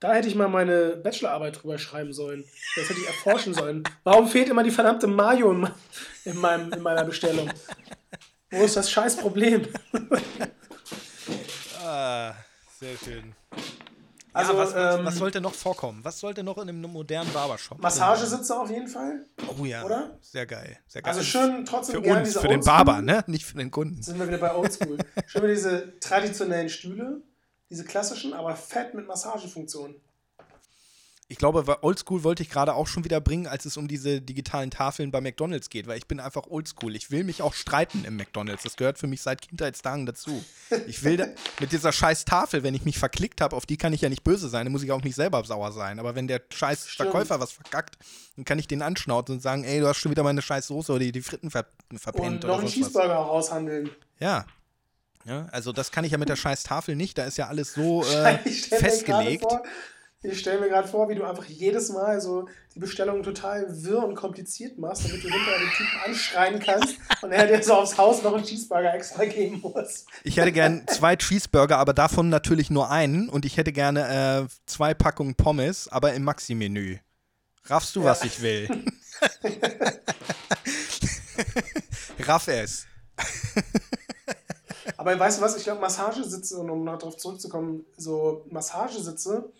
Da 0.00 0.12
hätte 0.14 0.28
ich 0.28 0.34
mal 0.34 0.48
meine 0.48 0.96
Bachelorarbeit 0.96 1.62
drüber 1.62 1.78
schreiben 1.78 2.12
sollen. 2.12 2.44
Das 2.76 2.88
hätte 2.88 3.00
ich 3.00 3.06
erforschen 3.06 3.54
sollen. 3.54 3.84
Warum 4.02 4.28
fehlt 4.28 4.48
immer 4.48 4.62
die 4.62 4.70
verdammte 4.70 5.06
Mayo 5.06 5.52
in, 6.24 6.36
meinem, 6.38 6.72
in 6.72 6.82
meiner 6.82 7.04
Bestellung? 7.04 7.50
Wo 8.54 8.64
ist 8.64 8.76
das 8.76 8.90
scheiß 8.90 9.16
Problem? 9.16 9.66
Ah, 11.86 12.34
sehr 12.80 12.96
schön. 12.96 13.34
Also, 14.32 14.52
ja, 14.54 14.58
was, 14.58 14.74
was, 14.74 14.98
ähm, 14.98 15.04
was 15.04 15.16
sollte 15.16 15.40
noch 15.40 15.52
vorkommen? 15.52 16.00
Was 16.02 16.18
sollte 16.18 16.42
noch 16.42 16.56
in 16.56 16.68
einem 16.68 16.80
modernen 16.80 17.30
Barbershop? 17.32 17.78
Massagesitze 17.78 18.58
auf 18.58 18.70
jeden 18.70 18.88
Fall. 18.88 19.26
Oh 19.58 19.64
ja, 19.66 19.84
oder? 19.84 20.18
sehr 20.22 20.46
geil. 20.46 20.78
Sehr 20.88 21.02
geil. 21.02 21.12
Also 21.12 21.22
schön 21.22 21.64
trotzdem 21.66 21.96
für 21.96 22.02
gerne 22.02 22.20
uns, 22.20 22.30
diese 22.30 22.40
für 22.40 22.48
den 22.48 22.62
Barber, 22.62 23.02
ne? 23.02 23.22
Nicht 23.26 23.44
für 23.44 23.58
den 23.58 23.70
Kunden. 23.70 24.02
Sind 24.02 24.18
wir 24.18 24.26
wieder 24.26 24.38
bei 24.38 24.54
Oldschool. 24.54 24.96
Schön 25.26 25.42
wieder 25.42 25.54
diese 25.54 26.00
traditionellen 26.00 26.70
Stühle. 26.70 27.20
Diese 27.68 27.84
klassischen, 27.84 28.32
aber 28.32 28.56
fett 28.56 28.94
mit 28.94 29.06
Massagefunktion. 29.06 29.94
Ich 31.26 31.38
glaube, 31.38 31.82
Oldschool 31.82 32.22
wollte 32.22 32.42
ich 32.42 32.50
gerade 32.50 32.74
auch 32.74 32.86
schon 32.86 33.04
wieder 33.04 33.20
bringen, 33.20 33.46
als 33.46 33.64
es 33.64 33.78
um 33.78 33.88
diese 33.88 34.20
digitalen 34.20 34.70
Tafeln 34.70 35.10
bei 35.10 35.22
McDonalds 35.22 35.70
geht, 35.70 35.86
weil 35.86 35.96
ich 35.96 36.06
bin 36.06 36.20
einfach 36.20 36.46
Oldschool. 36.48 36.94
Ich 36.94 37.10
will 37.10 37.24
mich 37.24 37.40
auch 37.40 37.54
streiten 37.54 38.04
im 38.04 38.16
McDonalds. 38.16 38.62
Das 38.62 38.76
gehört 38.76 38.98
für 38.98 39.06
mich 39.06 39.22
seit 39.22 39.40
Kindheitstagen 39.40 40.04
dazu. 40.04 40.44
Ich 40.86 41.02
will 41.02 41.16
da, 41.16 41.26
mit 41.60 41.72
dieser 41.72 41.92
scheiß 41.92 42.26
Tafel, 42.26 42.62
wenn 42.62 42.74
ich 42.74 42.84
mich 42.84 42.98
verklickt 42.98 43.40
habe, 43.40 43.56
auf 43.56 43.64
die 43.64 43.78
kann 43.78 43.94
ich 43.94 44.02
ja 44.02 44.10
nicht 44.10 44.22
böse 44.22 44.48
sein, 44.48 44.66
dann 44.66 44.72
muss 44.72 44.82
ich 44.82 44.92
auch 44.92 45.02
nicht 45.02 45.14
selber 45.14 45.42
sauer 45.44 45.72
sein. 45.72 45.98
Aber 45.98 46.14
wenn 46.14 46.28
der 46.28 46.42
scheiß 46.52 46.88
Stimmt. 46.88 47.10
Verkäufer 47.10 47.40
was 47.40 47.52
verkackt, 47.52 47.96
dann 48.36 48.44
kann 48.44 48.58
ich 48.58 48.68
den 48.68 48.82
anschnauzen 48.82 49.36
und 49.36 49.40
sagen, 49.40 49.64
ey, 49.64 49.80
du 49.80 49.88
hast 49.88 49.98
schon 49.98 50.10
wieder 50.10 50.24
meine 50.24 50.42
scheiß 50.42 50.66
Soße 50.66 50.92
oder 50.92 51.04
die, 51.04 51.22
Fritten 51.22 51.50
ver 51.50 51.64
verpennt. 51.96 52.44
Und 52.44 52.50
noch 52.50 52.58
einen 52.58 52.68
Cheeseburger 52.68 53.14
raushandeln. 53.14 53.90
Ja, 54.20 54.44
ja, 55.24 55.46
also 55.52 55.72
das 55.72 55.90
kann 55.90 56.04
ich 56.04 56.12
ja 56.12 56.18
mit 56.18 56.28
der 56.28 56.36
scheiß 56.36 56.64
Tafel 56.64 56.96
nicht, 56.96 57.16
da 57.16 57.24
ist 57.24 57.38
ja 57.38 57.48
alles 57.48 57.72
so 57.72 58.04
äh, 58.04 58.36
festgelegt. 58.38 59.42
Vor, 59.42 59.62
ich 60.24 60.40
stelle 60.40 60.60
mir 60.60 60.68
gerade 60.68 60.88
vor, 60.88 61.08
wie 61.08 61.14
du 61.14 61.24
einfach 61.24 61.44
jedes 61.44 61.90
Mal 61.90 62.20
so 62.20 62.48
die 62.74 62.78
Bestellung 62.78 63.22
total 63.22 63.66
wirr 63.84 64.04
und 64.04 64.14
kompliziert 64.14 64.78
machst, 64.78 65.04
damit 65.04 65.22
du 65.22 65.28
hinterher 65.28 65.58
den 65.58 65.70
Typen 65.70 66.00
anschreien 66.04 66.58
kannst 66.60 66.96
und 67.22 67.30
er 67.30 67.46
dir 67.46 67.62
so 67.62 67.74
aufs 67.74 67.98
Haus 67.98 68.22
noch 68.22 68.34
einen 68.34 68.44
Cheeseburger 68.44 68.94
extra 68.94 69.24
geben 69.26 69.60
muss. 69.60 70.06
Ich 70.24 70.38
hätte 70.38 70.52
gern 70.52 70.86
zwei 70.88 71.16
Cheeseburger, 71.16 71.78
aber 71.78 71.92
davon 71.92 72.30
natürlich 72.30 72.70
nur 72.70 72.90
einen 72.90 73.28
und 73.28 73.44
ich 73.44 73.58
hätte 73.58 73.72
gerne 73.72 74.46
äh, 74.48 74.48
zwei 74.66 74.94
Packungen 74.94 75.34
Pommes, 75.34 75.88
aber 75.88 76.14
im 76.14 76.24
Maxi-Menü. 76.24 76.98
Raffst 77.66 77.94
du, 77.96 78.00
ja. 78.00 78.06
was 78.06 78.24
ich 78.24 78.40
will? 78.40 78.68
Raff 82.20 82.48
es. 82.48 82.86
aber 84.96 85.18
weißt 85.18 85.38
du 85.38 85.42
was, 85.42 85.56
ich 85.56 85.64
glaube, 85.64 85.80
Massagesitze, 85.80 86.58
um 86.58 86.84
noch 86.84 86.98
darauf 86.98 87.16
zurückzukommen, 87.16 87.84
so 87.96 88.44
Massagesitze, 88.50 89.50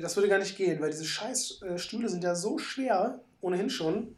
das 0.00 0.16
würde 0.16 0.28
gar 0.28 0.38
nicht 0.38 0.56
gehen, 0.56 0.80
weil 0.80 0.90
diese 0.90 1.04
scheiß 1.04 1.62
äh, 1.62 1.78
Stühle 1.78 2.08
sind 2.08 2.24
ja 2.24 2.34
so 2.34 2.58
schwer, 2.58 3.20
ohnehin 3.40 3.70
schon. 3.70 4.16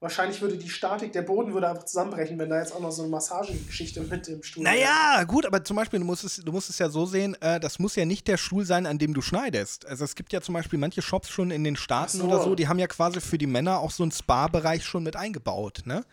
Wahrscheinlich 0.00 0.42
würde 0.42 0.56
die 0.56 0.68
Statik, 0.68 1.12
der 1.12 1.22
Boden 1.22 1.54
würde 1.54 1.68
einfach 1.68 1.84
zusammenbrechen, 1.84 2.36
wenn 2.36 2.50
da 2.50 2.58
jetzt 2.58 2.74
auch 2.74 2.80
noch 2.80 2.90
so 2.90 3.02
eine 3.02 3.10
Massagegeschichte 3.12 4.00
mit 4.00 4.26
dem 4.26 4.42
Stuhl 4.42 4.64
Naja, 4.64 5.14
wäre. 5.14 5.26
gut, 5.26 5.46
aber 5.46 5.62
zum 5.62 5.76
Beispiel, 5.76 6.00
du 6.00 6.04
musst 6.04 6.24
es, 6.24 6.38
du 6.44 6.50
musst 6.50 6.68
es 6.70 6.78
ja 6.80 6.88
so 6.88 7.06
sehen, 7.06 7.36
äh, 7.40 7.60
das 7.60 7.78
muss 7.78 7.94
ja 7.94 8.04
nicht 8.04 8.26
der 8.26 8.36
Stuhl 8.36 8.64
sein, 8.64 8.86
an 8.86 8.98
dem 8.98 9.14
du 9.14 9.22
schneidest. 9.22 9.86
Also 9.86 10.04
es 10.04 10.16
gibt 10.16 10.32
ja 10.32 10.40
zum 10.40 10.54
Beispiel 10.54 10.80
manche 10.80 11.02
Shops 11.02 11.28
schon 11.28 11.52
in 11.52 11.62
den 11.62 11.76
Staaten 11.76 12.18
so. 12.18 12.24
oder 12.24 12.42
so, 12.42 12.56
die 12.56 12.66
haben 12.66 12.80
ja 12.80 12.88
quasi 12.88 13.20
für 13.20 13.38
die 13.38 13.46
Männer 13.46 13.78
auch 13.78 13.92
so 13.92 14.02
einen 14.02 14.10
Spa-Bereich 14.10 14.84
schon 14.84 15.04
mit 15.04 15.14
eingebaut, 15.14 15.82
ne? 15.84 16.04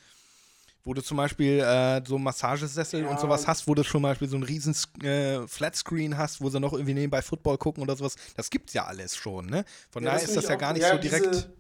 Wo 0.84 0.94
du 0.94 1.02
zum 1.02 1.18
Beispiel 1.18 1.60
äh, 1.60 2.02
so 2.06 2.18
Massagesessel 2.18 3.04
ja. 3.04 3.10
und 3.10 3.20
sowas 3.20 3.48
hast, 3.48 3.68
wo 3.68 3.76
du 3.76 3.84
zum 3.84 4.02
Beispiel 4.02 4.28
so 4.28 4.36
einen 4.36 4.44
riesen 4.44 4.76
äh, 5.04 5.46
Flatscreen 5.48 6.18
hast, 6.18 6.42
wo 6.42 6.50
sie 6.50 6.60
noch 6.60 6.74
irgendwie 6.74 6.94
nebenbei 6.94 7.22
Football 7.22 7.58
gucken 7.58 7.84
oder 7.84 7.96
sowas. 7.96 8.16
Das 8.36 8.50
gibt's 8.50 8.74
ja 8.74 8.86
alles 8.86 9.16
schon, 9.16 9.48
ne? 9.48 9.66
Von 9.90 10.04
ja, 10.04 10.12
daher 10.12 10.24
ist 10.24 10.36
das 10.36 10.48
ja 10.48 10.56
gar 10.56 10.74
nicht 10.74 10.84
ja, 10.84 10.92
so 10.92 10.98
direkt. 10.98 11.34
Diese, 11.34 11.54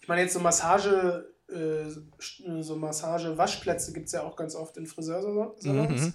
ich 0.00 0.08
meine, 0.08 0.22
jetzt 0.22 0.34
so 0.34 0.40
Massage, 0.40 1.34
äh, 1.48 1.90
so 2.60 2.76
Massage-Waschplätze 2.76 3.92
gibt 3.92 4.06
es 4.06 4.12
ja 4.12 4.22
auch 4.22 4.36
ganz 4.36 4.54
oft 4.54 4.76
in 4.76 4.86
Friseursalons. 4.86 5.64
Mhm. 5.64 6.14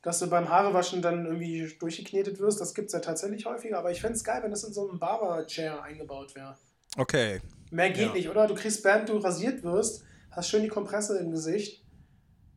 Dass 0.00 0.20
du 0.20 0.28
beim 0.28 0.48
Haarewaschen 0.48 1.02
dann 1.02 1.26
irgendwie 1.26 1.68
durchgeknetet 1.80 2.38
wirst, 2.38 2.60
das 2.60 2.72
gibt 2.72 2.86
es 2.86 2.92
ja 2.92 3.00
tatsächlich 3.00 3.46
häufiger. 3.46 3.78
Aber 3.78 3.90
ich 3.90 4.00
fände 4.00 4.16
es 4.16 4.22
geil, 4.22 4.42
wenn 4.42 4.52
das 4.52 4.62
in 4.62 4.72
so 4.72 4.88
einem 4.88 5.00
Barber-Chair 5.00 5.82
eingebaut 5.82 6.36
wäre. 6.36 6.56
Okay. 6.96 7.40
Mehr 7.70 7.90
geht 7.90 8.14
nicht, 8.14 8.28
oder? 8.28 8.46
Du 8.46 8.54
kriegst, 8.54 8.82
während 8.84 9.08
du 9.08 9.18
rasiert 9.18 9.62
wirst, 9.62 10.04
hast 10.30 10.48
schön 10.48 10.62
die 10.62 10.68
Kompresse 10.68 11.18
im 11.18 11.30
Gesicht, 11.30 11.84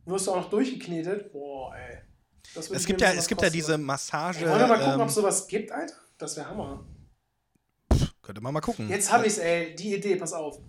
wirst 0.06 0.28
du 0.28 0.32
auch 0.32 0.38
noch 0.38 0.50
durchgeknetet. 0.50 1.32
Boah, 1.32 1.76
ey. 1.76 2.00
es 2.56 2.86
gibt 2.86 3.02
ja, 3.02 3.12
es 3.14 3.28
gibt 3.28 3.42
ja 3.42 3.50
diese 3.50 3.78
Massage. 3.78 4.46
Ey, 4.46 4.50
wollen 4.50 4.60
wir 4.60 4.68
mal 4.68 4.78
gucken, 4.78 4.94
ähm, 4.94 5.02
ob 5.02 5.10
es 5.10 5.16
sowas 5.16 5.48
gibt, 5.48 5.72
Alter? 5.72 5.96
Das 6.18 6.38
wäre 6.38 6.50
Hammer. 6.50 6.86
Pff, 7.92 8.14
könnte 8.22 8.42
man 8.42 8.54
mal 8.54 8.62
gucken. 8.62 8.90
Jetzt 8.90 9.12
habe 9.12 9.26
ich 9.26 9.34
es, 9.34 9.40
ey. 9.40 9.76
Die 9.76 9.96
Idee, 9.96 10.16
pass 10.16 10.34
auf. 10.34 10.60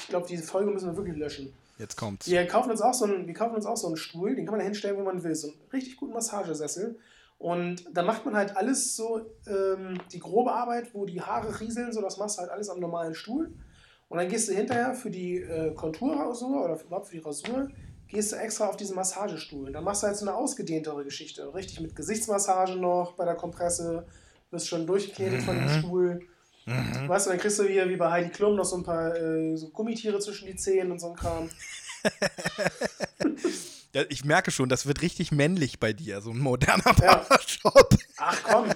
Ich 0.00 0.08
glaube, 0.08 0.26
diese 0.26 0.42
Folge 0.42 0.70
müssen 0.70 0.88
wir 0.88 0.96
wirklich 0.96 1.16
löschen. 1.16 1.52
Jetzt 1.78 1.96
kommt's. 1.96 2.26
Wir 2.26 2.46
kaufen 2.46 2.70
uns 2.70 2.82
auch 2.82 2.92
so 2.92 3.06
einen, 3.06 3.26
wir 3.26 3.34
kaufen 3.34 3.54
uns 3.54 3.64
auch 3.64 3.76
so 3.76 3.86
einen 3.86 3.96
Stuhl, 3.96 4.34
den 4.34 4.44
kann 4.44 4.52
man 4.52 4.60
da 4.60 4.64
hinstellen, 4.64 4.98
wo 4.98 5.02
man 5.02 5.22
will. 5.22 5.34
So 5.34 5.48
einen 5.48 5.56
richtig 5.72 5.96
guten 5.96 6.12
Massagesessel. 6.12 6.98
Und 7.38 7.84
dann 7.96 8.04
macht 8.04 8.26
man 8.26 8.36
halt 8.36 8.54
alles 8.54 8.96
so, 8.96 9.34
ähm, 9.46 9.98
die 10.12 10.18
grobe 10.18 10.52
Arbeit, 10.52 10.92
wo 10.92 11.06
die 11.06 11.22
Haare 11.22 11.58
rieseln, 11.58 11.90
so 11.90 12.02
das 12.02 12.18
machst 12.18 12.36
du 12.36 12.42
halt 12.42 12.50
alles 12.50 12.68
am 12.68 12.80
normalen 12.80 13.14
Stuhl. 13.14 13.54
Und 14.10 14.18
dann 14.18 14.28
gehst 14.28 14.48
du 14.48 14.52
hinterher 14.52 14.92
für 14.92 15.08
die 15.08 15.36
äh, 15.36 15.72
Konturrasur 15.72 16.64
oder 16.64 16.78
überhaupt 16.82 17.06
für 17.06 17.16
die 17.16 17.22
Rasur, 17.22 17.68
gehst 18.08 18.32
du 18.32 18.36
extra 18.36 18.66
auf 18.66 18.76
diesen 18.76 18.96
Massagestuhl. 18.96 19.68
Und 19.68 19.72
dann 19.72 19.84
machst 19.84 20.02
du 20.02 20.08
halt 20.08 20.16
so 20.16 20.26
eine 20.26 20.34
ausgedehntere 20.34 21.04
Geschichte. 21.04 21.54
Richtig 21.54 21.80
mit 21.80 21.94
Gesichtsmassage 21.94 22.74
noch 22.74 23.12
bei 23.12 23.24
der 23.24 23.36
Kompresse, 23.36 24.04
wirst 24.50 24.66
schon 24.66 24.84
durchgeknetet 24.84 25.42
mhm. 25.42 25.44
von 25.44 25.54
dem 25.54 25.64
mhm. 25.64 25.78
Stuhl. 25.78 26.20
Mhm. 26.66 27.08
Weißt 27.08 27.26
du, 27.26 27.30
dann 27.30 27.38
kriegst 27.38 27.60
du 27.60 27.62
hier 27.62 27.88
wie 27.88 27.94
bei 27.94 28.10
Heidi 28.10 28.30
Klum 28.30 28.56
noch 28.56 28.64
so 28.64 28.78
ein 28.78 28.82
paar 28.82 29.14
äh, 29.16 29.56
so 29.56 29.68
Gummitiere 29.68 30.18
zwischen 30.18 30.48
die 30.48 30.56
Zehen 30.56 30.90
und 30.90 30.98
so 30.98 31.10
ein 31.10 31.14
Kram. 31.14 31.48
Ich 34.08 34.24
merke 34.24 34.50
schon, 34.50 34.68
das 34.68 34.86
wird 34.86 35.02
richtig 35.02 35.32
männlich 35.32 35.80
bei 35.80 35.92
dir, 35.92 36.20
so 36.20 36.30
ein 36.30 36.38
moderner 36.38 36.94
Barbershop. 36.94 37.92
Ja. 37.92 37.98
Ach 38.18 38.38
komm, 38.44 38.70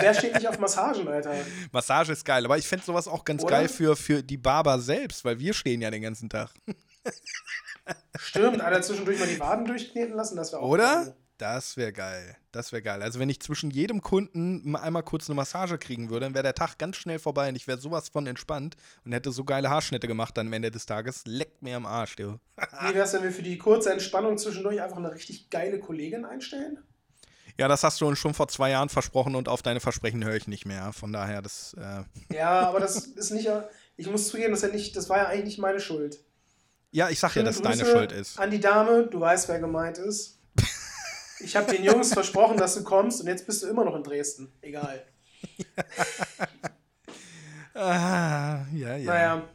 wer 0.00 0.14
steht 0.14 0.34
nicht 0.34 0.48
auf 0.48 0.58
Massagen, 0.58 1.06
Alter? 1.06 1.34
Massage 1.70 2.12
ist 2.12 2.24
geil, 2.24 2.44
aber 2.44 2.58
ich 2.58 2.66
fände 2.66 2.84
sowas 2.84 3.06
auch 3.06 3.24
ganz 3.24 3.44
Oder? 3.44 3.50
geil 3.50 3.68
für, 3.68 3.94
für 3.94 4.22
die 4.22 4.36
Barber 4.36 4.80
selbst, 4.80 5.24
weil 5.24 5.38
wir 5.38 5.54
stehen 5.54 5.80
ja 5.80 5.90
den 5.90 6.02
ganzen 6.02 6.28
Tag. 6.28 6.50
Stimmt, 8.18 8.60
Alter, 8.60 8.82
zwischendurch 8.82 9.20
mal 9.20 9.28
die 9.28 9.38
Waden 9.38 9.64
durchkneten 9.64 10.14
lassen, 10.14 10.36
das 10.36 10.52
wäre 10.52 10.62
auch 10.62 10.68
Oder? 10.68 11.04
Geil. 11.04 11.16
Das 11.38 11.76
wäre 11.76 11.92
geil. 11.92 12.36
Das 12.50 12.72
wäre 12.72 12.82
geil. 12.82 13.00
Also 13.00 13.20
wenn 13.20 13.28
ich 13.28 13.40
zwischen 13.40 13.70
jedem 13.70 14.02
Kunden 14.02 14.74
einmal 14.74 15.04
kurz 15.04 15.30
eine 15.30 15.36
Massage 15.36 15.78
kriegen 15.78 16.10
würde, 16.10 16.26
dann 16.26 16.34
wäre 16.34 16.42
der 16.42 16.54
Tag 16.54 16.78
ganz 16.78 16.96
schnell 16.96 17.20
vorbei 17.20 17.48
und 17.48 17.54
ich 17.54 17.68
wäre 17.68 17.78
sowas 17.78 18.08
von 18.08 18.26
entspannt 18.26 18.76
und 19.04 19.12
hätte 19.12 19.30
so 19.30 19.44
geile 19.44 19.70
Haarschnitte 19.70 20.08
gemacht 20.08 20.36
dann 20.36 20.48
am 20.48 20.52
Ende 20.52 20.72
des 20.72 20.84
Tages. 20.84 21.22
Leckt 21.26 21.62
mir 21.62 21.76
am 21.76 21.86
Arsch, 21.86 22.16
du. 22.16 22.40
Wie 22.80 22.94
wär's, 22.94 23.12
wenn 23.12 23.22
wir 23.22 23.30
für 23.30 23.42
die 23.42 23.56
kurze 23.56 23.92
Entspannung 23.92 24.36
zwischendurch 24.36 24.82
einfach 24.82 24.96
eine 24.96 25.14
richtig 25.14 25.48
geile 25.48 25.78
Kollegin 25.78 26.24
einstellen? 26.24 26.78
Ja, 27.56 27.68
das 27.68 27.84
hast 27.84 28.00
du 28.00 28.06
uns 28.06 28.18
schon 28.18 28.34
vor 28.34 28.48
zwei 28.48 28.70
Jahren 28.70 28.88
versprochen 28.88 29.36
und 29.36 29.48
auf 29.48 29.62
deine 29.62 29.80
Versprechen 29.80 30.24
höre 30.24 30.34
ich 30.34 30.48
nicht 30.48 30.66
mehr. 30.66 30.92
Von 30.92 31.12
daher, 31.12 31.40
das. 31.40 31.74
Äh 31.74 32.34
ja, 32.34 32.60
aber 32.68 32.80
das 32.80 33.06
ist 33.06 33.30
nicht. 33.30 33.48
Ich 33.96 34.10
muss 34.10 34.28
zugeben, 34.28 34.52
das, 34.52 34.62
ja 34.62 34.68
nicht, 34.68 34.96
das 34.96 35.08
war 35.08 35.18
ja 35.18 35.26
eigentlich 35.26 35.44
nicht 35.44 35.58
meine 35.58 35.78
Schuld. 35.78 36.18
Ja, 36.90 37.10
ich 37.10 37.20
sag 37.20 37.36
ja, 37.36 37.42
dass 37.42 37.56
es 37.56 37.62
deine 37.62 37.84
Schuld 37.84 38.10
ist. 38.10 38.38
An 38.40 38.50
die 38.50 38.60
Dame, 38.60 39.06
du 39.06 39.20
weißt, 39.20 39.48
wer 39.48 39.60
gemeint 39.60 39.98
ist. 39.98 40.37
Ich 41.40 41.56
habe 41.56 41.72
den 41.72 41.84
Jungs 41.84 42.12
versprochen, 42.12 42.56
dass 42.56 42.74
du 42.74 42.84
kommst 42.84 43.20
und 43.20 43.26
jetzt 43.26 43.46
bist 43.46 43.62
du 43.62 43.68
immer 43.68 43.84
noch 43.84 43.94
in 43.94 44.02
Dresden. 44.02 44.52
Egal. 44.60 45.04
ah, 47.74 48.64
ja, 48.72 48.96
ja. 48.96 49.04
Naja. 49.04 49.48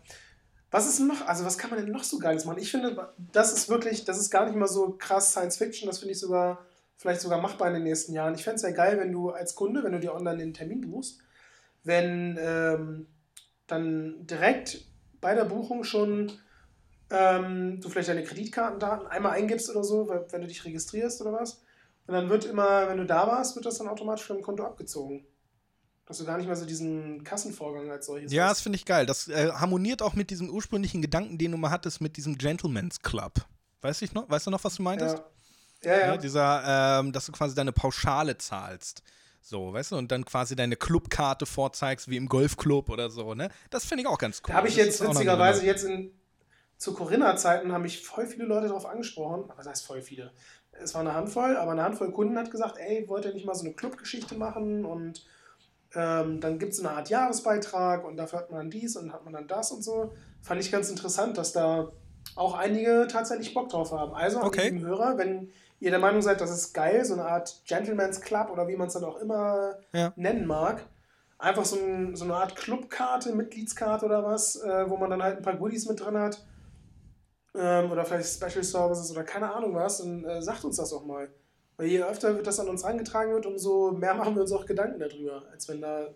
Was 0.72 0.88
ist 0.88 1.00
noch, 1.00 1.28
also 1.28 1.46
was 1.46 1.58
kann 1.58 1.70
man 1.70 1.80
denn 1.80 1.92
noch 1.92 2.04
so 2.04 2.18
Geiles 2.18 2.46
machen? 2.46 2.60
Ich 2.60 2.72
finde, 2.72 3.14
das 3.32 3.54
ist 3.54 3.70
wirklich, 3.70 4.06
das 4.06 4.18
ist 4.18 4.32
gar 4.32 4.46
nicht 4.46 4.56
mal 4.56 4.68
so 4.68 4.96
krass 4.98 5.32
Science 5.32 5.58
Fiction, 5.58 5.88
das 5.88 6.00
finde 6.00 6.14
ich 6.14 6.20
sogar, 6.20 6.66
vielleicht 6.98 7.22
sogar 7.22 7.40
machbar 7.40 7.68
in 7.68 7.76
den 7.76 7.84
nächsten 7.84 8.14
Jahren. 8.14 8.34
Ich 8.34 8.44
fände 8.44 8.56
es 8.56 8.64
ja 8.64 8.72
geil, 8.72 8.98
wenn 8.98 9.12
du 9.12 9.30
als 9.30 9.54
Kunde, 9.54 9.84
wenn 9.84 9.92
du 9.92 10.00
dir 10.00 10.16
online 10.16 10.38
den 10.38 10.54
Termin 10.54 10.82
buchst, 10.82 11.20
wenn 11.84 12.40
ähm, 12.42 13.08
dann 13.68 14.26
direkt 14.26 14.84
bei 15.22 15.36
der 15.36 15.46
Buchung 15.46 15.84
schon 15.84 16.32
ähm, 17.12 17.80
du 17.80 17.90
vielleicht 17.90 18.10
deine 18.10 18.24
Kreditkartendaten 18.24 19.08
einmal 19.08 19.34
eingibst 19.34 19.70
oder 19.70 19.84
so, 19.84 20.10
wenn 20.10 20.42
du 20.42 20.48
dich 20.48 20.66
registrierst 20.66 21.22
oder 21.22 21.34
was. 21.34 21.63
Und 22.08 22.14
dann 22.14 22.30
wird 22.30 22.46
immer, 22.46 22.90
wenn 22.90 22.98
du 22.98 23.06
da 23.06 23.28
warst, 23.28 23.56
wird 23.56 23.66
das 23.66 23.78
dann 23.78 23.88
automatisch 23.88 24.26
vom 24.26 24.42
Konto 24.42 24.64
abgezogen. 24.64 25.26
Dass 26.06 26.18
du 26.18 26.26
gar 26.26 26.38
nicht 26.38 26.48
mehr 26.48 26.56
so 26.56 26.66
diesen 26.66 27.24
Kassenvorgang 27.24 27.90
als 27.90 28.08
solches 28.08 28.34
Ja, 28.34 28.46
hast. 28.46 28.52
das 28.52 28.62
finde 28.62 28.76
ich 28.76 28.86
geil. 28.86 29.06
Das 29.06 29.30
äh, 29.30 29.52
harmoniert 29.54 30.02
auch 30.02 30.14
mit 30.14 30.30
diesem 30.30 30.50
ursprünglichen 30.50 31.02
Gedanken, 31.02 31.38
den 31.38 31.52
du 31.52 31.58
mal 31.58 31.72
hattest 31.72 32.02
mit 32.02 32.18
diesem 32.18 32.38
Gentleman's 32.38 33.02
Club. 33.02 33.46
Weißt, 33.82 34.02
ich 34.02 34.14
noch, 34.14 34.30
weißt 34.30 34.48
du 34.48 34.52
noch, 34.52 34.64
was 34.64 34.76
du 34.76 34.84
meintest? 34.84 35.24
Ja, 35.84 35.92
ja. 35.92 36.00
ja. 36.00 36.08
ja 36.08 36.18
dieser, 36.18 37.00
ähm, 37.00 37.14
dass 37.14 37.26
du 37.26 37.32
quasi 37.32 37.56
deine 37.56 37.72
Pauschale 37.72 38.38
zahlst. 38.38 39.02
So, 39.42 39.74
weißt 39.74 39.92
du, 39.92 39.98
und 39.98 40.12
dann 40.12 40.24
quasi 40.24 40.56
deine 40.56 40.78
Clubkarte 40.78 41.46
vorzeigst, 41.46 42.10
wie 42.10 42.16
im 42.16 42.30
Golfclub 42.30 42.90
oder 42.90 43.10
so, 43.10 43.34
ne? 43.34 43.50
Das 43.70 43.84
finde 43.84 44.04
ich 44.04 44.08
auch 44.08 44.18
ganz 44.18 44.42
cool. 44.42 44.52
Da 44.52 44.54
habe 44.54 44.70
ich 44.70 44.78
jetzt 44.78 45.02
witzigerweise 45.02 45.66
jetzt 45.66 45.84
in, 45.84 46.12
zu 46.78 46.94
Corinna-Zeiten 46.94 47.74
haben 47.74 47.82
mich 47.82 48.06
voll 48.06 48.26
viele 48.26 48.46
Leute 48.46 48.68
darauf 48.68 48.86
angesprochen. 48.86 49.52
Was 49.56 49.68
heißt 49.68 49.86
voll 49.86 50.02
viele? 50.02 50.32
Es 50.82 50.94
war 50.94 51.02
eine 51.02 51.14
Handvoll, 51.14 51.58
aber 51.58 51.72
eine 51.72 51.84
Handvoll 51.84 52.12
Kunden 52.12 52.38
hat 52.38 52.52
gesagt, 52.52 52.78
ey, 52.78 53.08
wollt 53.08 53.26
ihr 53.26 53.34
nicht 53.34 53.46
mal 53.46 53.56
so 53.56 53.66
eine 53.66 53.74
Clubgeschichte 53.74 54.36
machen 54.36 54.86
und 54.86 55.26
ähm, 55.96 56.40
dann 56.40 56.60
gibt 56.60 56.74
es 56.74 56.80
eine 56.80 56.92
Art 56.92 57.10
Jahresbeitrag 57.10 58.04
und 58.06 58.18
dafür 58.18 58.40
hat 58.40 58.52
man 58.52 58.62
dann 58.62 58.70
dies 58.72 58.96
und 58.96 59.14
hat 59.14 59.24
man 59.24 59.34
dann 59.34 59.48
das 59.48 59.72
und 59.72 59.84
so. 59.84 60.14
Fand 60.42 60.60
ich 60.60 60.72
ganz 60.72 60.90
interessant, 60.90 61.38
dass 61.38 61.54
da 61.54 61.92
auch 62.36 62.58
einige 62.58 63.08
tatsächlich 63.10 63.54
Bock 63.54 63.70
drauf 63.70 63.92
haben. 63.92 64.14
Also 64.14 64.42
okay. 64.42 64.70
lieben 64.70 64.86
Hörer, 64.86 65.18
wenn 65.18 65.50
ihr 65.80 65.92
der 65.92 66.00
Meinung 66.00 66.22
seid, 66.22 66.42
das 66.42 66.52
ist 66.52 66.74
geil, 66.74 67.06
so 67.06 67.14
eine 67.14 67.26
Art 67.26 67.62
Gentleman's 67.66 68.22
Club 68.22 68.50
oder 68.52 68.68
wie 68.68 68.76
man 68.76 68.88
es 68.88 68.94
dann 68.94 69.04
auch 69.04 69.18
immer 69.18 69.76
ja. 69.92 70.14
nennen 70.16 70.48
mag, 70.48 70.86
einfach 71.38 71.66
so, 71.66 71.78
ein, 71.78 72.16
so, 72.16 72.24
eine 72.24 72.36
Art 72.36 72.56
Clubkarte, 72.56 73.36
Mitgliedskarte 73.36 74.06
oder 74.06 74.24
was, 74.24 74.56
äh, 74.56 74.90
wo 74.90 74.98
man 74.98 75.10
dann 75.10 75.22
halt 75.22 75.38
ein 75.38 75.44
paar 75.44 75.58
Goodies 75.58 75.88
mit 75.88 76.00
drin 76.00 76.18
hat 76.18 76.44
ähm, 77.56 77.92
oder 77.92 78.06
vielleicht 78.06 78.30
Special 78.30 78.64
Services 78.64 79.12
oder 79.12 79.24
keine 79.24 79.54
Ahnung 79.54 79.74
was, 79.76 80.00
dann 80.00 80.24
äh, 80.26 80.42
sagt 80.42 80.64
uns 80.66 80.78
das 80.78 80.92
auch 80.94 81.06
mal. 81.06 81.30
Weil 81.78 81.88
je 81.88 82.04
öfter 82.04 82.34
das 82.36 82.60
an 82.60 82.70
uns 82.70 82.84
herangetragen 82.84 83.34
wird, 83.34 83.46
umso 83.46 83.92
mehr 83.92 84.14
machen 84.14 84.36
wir 84.36 84.42
uns 84.44 84.52
auch 84.52 84.66
Gedanken 84.66 85.00
darüber, 85.00 85.44
als 85.52 85.68
wenn 85.68 85.82
da 85.82 86.08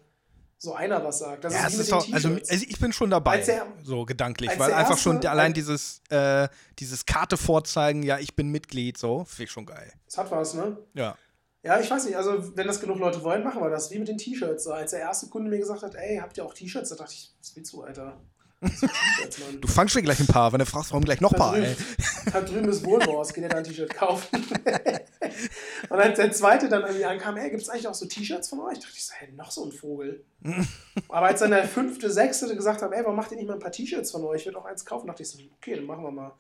so 0.60 0.74
einer 0.74 1.04
was 1.04 1.20
sagt. 1.20 1.44
Das 1.44 1.54
Ja, 1.54 1.68
ist 1.68 1.76
ist 1.80 1.92
den 1.92 2.14
also, 2.14 2.30
also 2.30 2.66
ich 2.68 2.80
bin 2.80 2.92
schon 2.94 3.10
dabei, 3.12 3.40
der- 3.42 3.68
so 3.84 4.06
gedanklich, 4.06 4.50
weil 4.58 4.74
einfach 4.74 4.98
schon 4.98 5.16
erste- 5.18 5.30
allein 5.32 5.48
als- 5.48 5.54
dieses, 5.56 6.02
äh, 6.10 6.48
dieses 6.80 7.06
Karte 7.06 7.38
vorzeigen, 7.38 8.02
ja, 8.04 8.18
ich 8.20 8.36
bin 8.36 8.50
Mitglied, 8.50 8.98
so, 8.98 9.24
finde 9.26 9.44
ich 9.44 9.52
schon 9.52 9.66
geil. 9.68 9.92
Das 10.06 10.18
hat 10.18 10.32
was, 10.32 10.54
ne? 10.56 10.78
Ja. 10.94 11.16
Ja, 11.64 11.80
ich 11.80 11.90
weiß 11.92 12.06
nicht, 12.06 12.16
also 12.16 12.56
wenn 12.56 12.66
das 12.68 12.80
genug 12.80 12.98
Leute 13.00 13.22
wollen, 13.24 13.44
machen 13.44 13.62
wir 13.62 13.70
das. 13.70 13.92
Wie 13.92 14.00
mit 14.00 14.08
den 14.08 14.18
T-Shirts. 14.18 14.68
Als 14.68 14.92
der 14.92 15.02
erste 15.02 15.28
Kunde 15.28 15.50
mir 15.50 15.58
gesagt 15.58 15.84
hat, 15.84 15.96
ey, 15.96 16.18
habt 16.22 16.38
ihr 16.38 16.46
auch 16.46 16.54
T-Shirts? 16.54 16.90
Da 16.90 16.96
dachte 16.96 17.14
ich, 17.14 17.34
was 17.40 17.56
willst 17.56 17.74
du, 17.74 17.82
Alter? 17.84 18.20
Du 18.60 19.68
fangst 19.68 19.96
mir 19.96 20.02
gleich 20.02 20.20
ein 20.20 20.28
paar, 20.28 20.52
wenn 20.52 20.60
du 20.60 20.66
fragst, 20.66 20.92
warum 20.92 21.06
gleich 21.06 21.22
noch 21.22 21.32
ein 21.32 21.38
paar, 21.38 21.56
ey. 21.56 21.76
drüben, 21.76 22.32
da 22.34 22.42
drüben 22.42 22.70
ist 22.70 22.84
Wohlmors, 22.84 23.32
geht 23.34 23.44
ja 23.44 23.50
da 23.50 23.58
ein 23.58 23.64
T-Shirt 23.64 23.94
kaufen. 23.94 24.28
und 25.90 26.00
als 26.00 26.18
der 26.18 26.32
zweite 26.32 26.68
dann 26.68 26.82
irgendwie 26.82 27.06
ankam, 27.06 27.38
ey, 27.38 27.52
gibt 27.52 27.62
es 27.62 27.70
eigentlich 27.70 27.88
auch 27.88 27.94
so 27.94 28.08
T-Shirts 28.08 28.50
von 28.50 28.62
euch? 28.62 28.80
dachte 28.80 28.94
ich 28.96 29.06
so, 29.06 29.14
hey, 29.16 29.32
noch 29.34 29.52
so 29.52 29.64
ein 29.64 29.72
Vogel. 29.72 30.26
Aber 31.10 31.28
als 31.28 31.42
dann 31.42 31.52
der 31.52 31.68
fünfte, 31.68 32.10
sechste 32.12 32.56
gesagt 32.56 32.82
hat, 32.82 32.92
ey, 32.92 33.04
warum 33.04 33.16
macht 33.16 33.32
ihr 33.32 33.38
nicht 33.38 33.48
mal 33.48 33.54
ein 33.54 33.60
paar 33.60 33.72
T-Shirts 33.72 34.10
von 34.10 34.24
euch? 34.24 34.42
Ich 34.42 34.46
würde 34.48 34.58
auch 34.58 34.66
eins 34.66 34.84
kaufen, 34.86 35.06
dachte 35.06 35.22
ich 35.22 35.30
so, 35.30 35.38
okay, 35.58 35.76
dann 35.76 35.86
machen 35.86 36.04
wir 36.04 36.12
mal. 36.12 36.34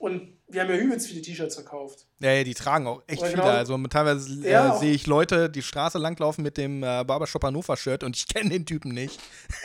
Und 0.00 0.32
wir 0.48 0.62
haben 0.62 0.70
ja 0.70 0.76
übelst 0.78 1.08
viele 1.08 1.20
T-Shirts 1.20 1.56
verkauft. 1.56 2.06
Ja, 2.20 2.32
ja, 2.32 2.42
die 2.42 2.54
tragen 2.54 2.86
auch 2.86 3.02
echt 3.06 3.20
viele. 3.22 3.34
genau- 3.36 3.44
Also 3.48 3.76
teilweise 3.86 4.42
äh, 4.46 4.50
Ja, 4.50 4.78
sehe 4.78 4.92
ich 4.94 5.06
Leute 5.06 5.50
die 5.50 5.60
Straße 5.60 5.98
langlaufen 5.98 6.42
mit 6.42 6.56
dem 6.56 6.82
äh, 6.82 7.04
Barbershop 7.04 7.44
Hannover-Shirt 7.44 8.02
und 8.02 8.16
ich 8.16 8.26
kenne 8.26 8.48
den 8.48 8.64
Typen 8.64 8.92
nicht. 8.92 9.20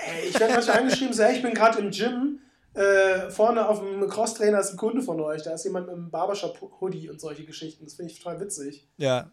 Ey, 0.05 0.27
ich 0.27 0.37
werde 0.37 0.53
manchmal 0.53 0.79
angeschrieben, 0.79 1.13
so, 1.13 1.23
hey, 1.23 1.37
ich 1.37 1.41
bin 1.41 1.53
gerade 1.53 1.79
im 1.79 1.89
Gym. 1.89 2.39
Äh, 2.73 3.29
vorne 3.31 3.65
auf 3.69 3.79
dem 3.79 4.05
Crosstrainer 4.09 4.59
ist 4.59 4.71
ein 4.71 4.77
Kunde 4.77 5.01
von 5.01 5.21
euch. 5.21 5.41
Da 5.43 5.53
ist 5.53 5.63
jemand 5.63 5.87
im 5.87 6.11
Barbershop-Hoodie 6.11 7.09
und 7.09 7.21
solche 7.21 7.45
Geschichten. 7.45 7.85
Das 7.85 7.93
finde 7.93 8.11
ich 8.11 8.19
total 8.19 8.41
witzig. 8.41 8.85
Ja. 8.97 9.31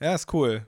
Ja, 0.00 0.14
ist 0.14 0.30
cool. 0.34 0.66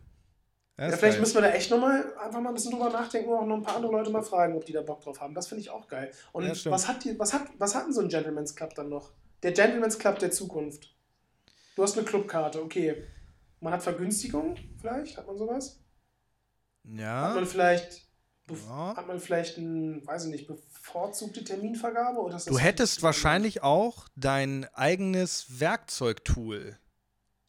Ja, 0.79 0.87
Ja, 0.89 0.97
vielleicht 0.97 1.13
geil. 1.17 1.21
müssen 1.21 1.35
wir 1.35 1.43
da 1.43 1.51
echt 1.51 1.71
nochmal 1.71 2.11
einfach 2.19 2.41
mal 2.41 2.49
ein 2.49 2.55
bisschen 2.55 2.71
drüber 2.73 2.89
nachdenken 2.89 3.29
und 3.29 3.37
auch 3.39 3.45
noch 3.47 3.57
ein 3.57 3.63
paar 3.63 3.77
andere 3.77 3.93
Leute 3.93 4.11
mal 4.11 4.23
fragen, 4.23 4.57
ob 4.57 4.65
die 4.65 4.73
da 4.73 4.81
Bock 4.81 5.03
drauf 5.03 5.21
haben. 5.21 5.35
Das 5.35 5.47
finde 5.49 5.61
ich 5.61 5.69
auch 5.69 5.87
geil. 5.87 6.11
Und 6.33 6.45
Ja, 6.47 6.55
was, 6.73 6.89
hat 6.89 7.05
die, 7.05 7.19
was, 7.19 7.35
hat, 7.35 7.43
was 7.59 7.75
hat 7.75 7.85
denn 7.85 7.93
so 7.93 8.01
ein 8.01 8.09
Gentleman's 8.09 8.57
Club 8.57 8.75
dann 8.75 8.89
noch? 8.89 9.11
Der 9.43 9.53
Gentleman's 9.53 9.99
Club 9.99 10.19
der 10.19 10.31
Zukunft. 10.31 10.95
Du 11.77 11.83
hast 11.83 11.97
eine 11.97 12.07
Clubkarte, 12.07 12.63
okay. 12.63 13.03
Man 13.61 13.73
hat 13.73 13.83
Vergünstigungen, 13.83 14.59
vielleicht? 14.81 15.17
Hat 15.17 15.27
man 15.27 15.37
sowas? 15.39 15.81
Hat 16.85 16.99
ja. 17.01 17.35
man 17.35 17.47
vielleicht, 17.47 18.07
Ja. 18.51 18.95
hat 18.97 19.07
man 19.07 19.21
vielleicht 19.21 19.57
ein, 19.59 20.07
weiß 20.07 20.25
ich 20.25 20.31
nicht, 20.31 20.47
bevorzugte 20.47 21.45
Terminvergabe? 21.45 22.21
Oder 22.21 22.39
Du 22.39 22.59
hättest 22.59 23.03
wahrscheinlich 23.03 23.63
auch 23.63 24.09
dein 24.17 24.67
eigenes 24.75 25.61
Werkzeugtool, 25.61 26.79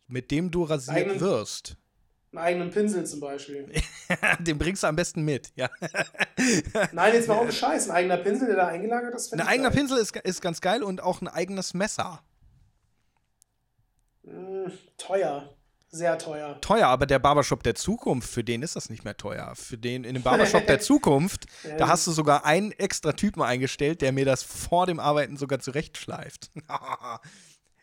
mit 0.08 0.32
dem 0.32 0.52
du 0.52 0.64
rasiert 0.64 0.98
Eigenen- 0.98 1.20
wirst. 1.20 1.78
Einen 2.34 2.46
eigenen 2.46 2.70
Pinsel 2.72 3.06
zum 3.06 3.20
Beispiel. 3.20 3.72
Den 4.40 4.58
bringst 4.58 4.84
du 4.84 4.88
am 4.88 4.96
besten 4.96 5.24
mit. 5.24 5.52
Ja. 5.56 5.70
Nein, 6.92 7.13
jetzt 7.13 7.28
mal 7.28 7.40
ohne 7.40 7.52
Scheiß. 7.52 7.90
Ein 7.90 7.96
eigener 7.96 8.18
Pinsel, 8.18 8.48
der 8.48 8.56
da 8.56 8.68
eingelagert 8.68 9.13
ist. 9.13 9.34
Ein 9.34 9.42
eigener 9.42 9.70
geil. 9.70 9.80
Pinsel 9.80 9.98
ist, 10.00 10.16
ist 10.16 10.42
ganz 10.42 10.60
geil 10.60 10.84
und 10.84 11.02
auch 11.02 11.22
ein 11.22 11.28
eigenes 11.28 11.74
Messer. 11.74 12.24
Mm, 14.24 14.72
teuer. 14.98 15.54
Sehr 15.92 16.18
teuer. 16.18 16.60
Teuer, 16.60 16.88
aber 16.88 17.06
der 17.06 17.20
Barbershop 17.20 17.62
der 17.62 17.75
Zukunft, 17.75 18.28
für 18.28 18.44
den 18.44 18.63
ist 18.63 18.75
das 18.75 18.90
nicht 18.90 19.06
mehr 19.06 19.16
teuer. 19.16 19.54
Für 19.56 19.78
den 19.78 20.04
in 20.04 20.16
dem 20.16 20.24
Barbershop 20.24 20.66
der 20.66 20.80
Zukunft, 20.80 21.46
Ja, 21.63 21.78
da 21.78 21.88
hast 21.88 22.08
du 22.08 22.12
sogar 22.12 22.46
einen 22.46 22.72
extra 22.72 23.12
Typen 23.12 23.44
eingestellt, 23.44 24.02
der 24.02 24.12
mir 24.12 24.25
das 24.25 24.42
vor 24.42 24.88
dem 24.88 25.00
Arbeiten 25.00 25.38
sogar 25.38 25.60
zurechtschleift. 25.60 26.50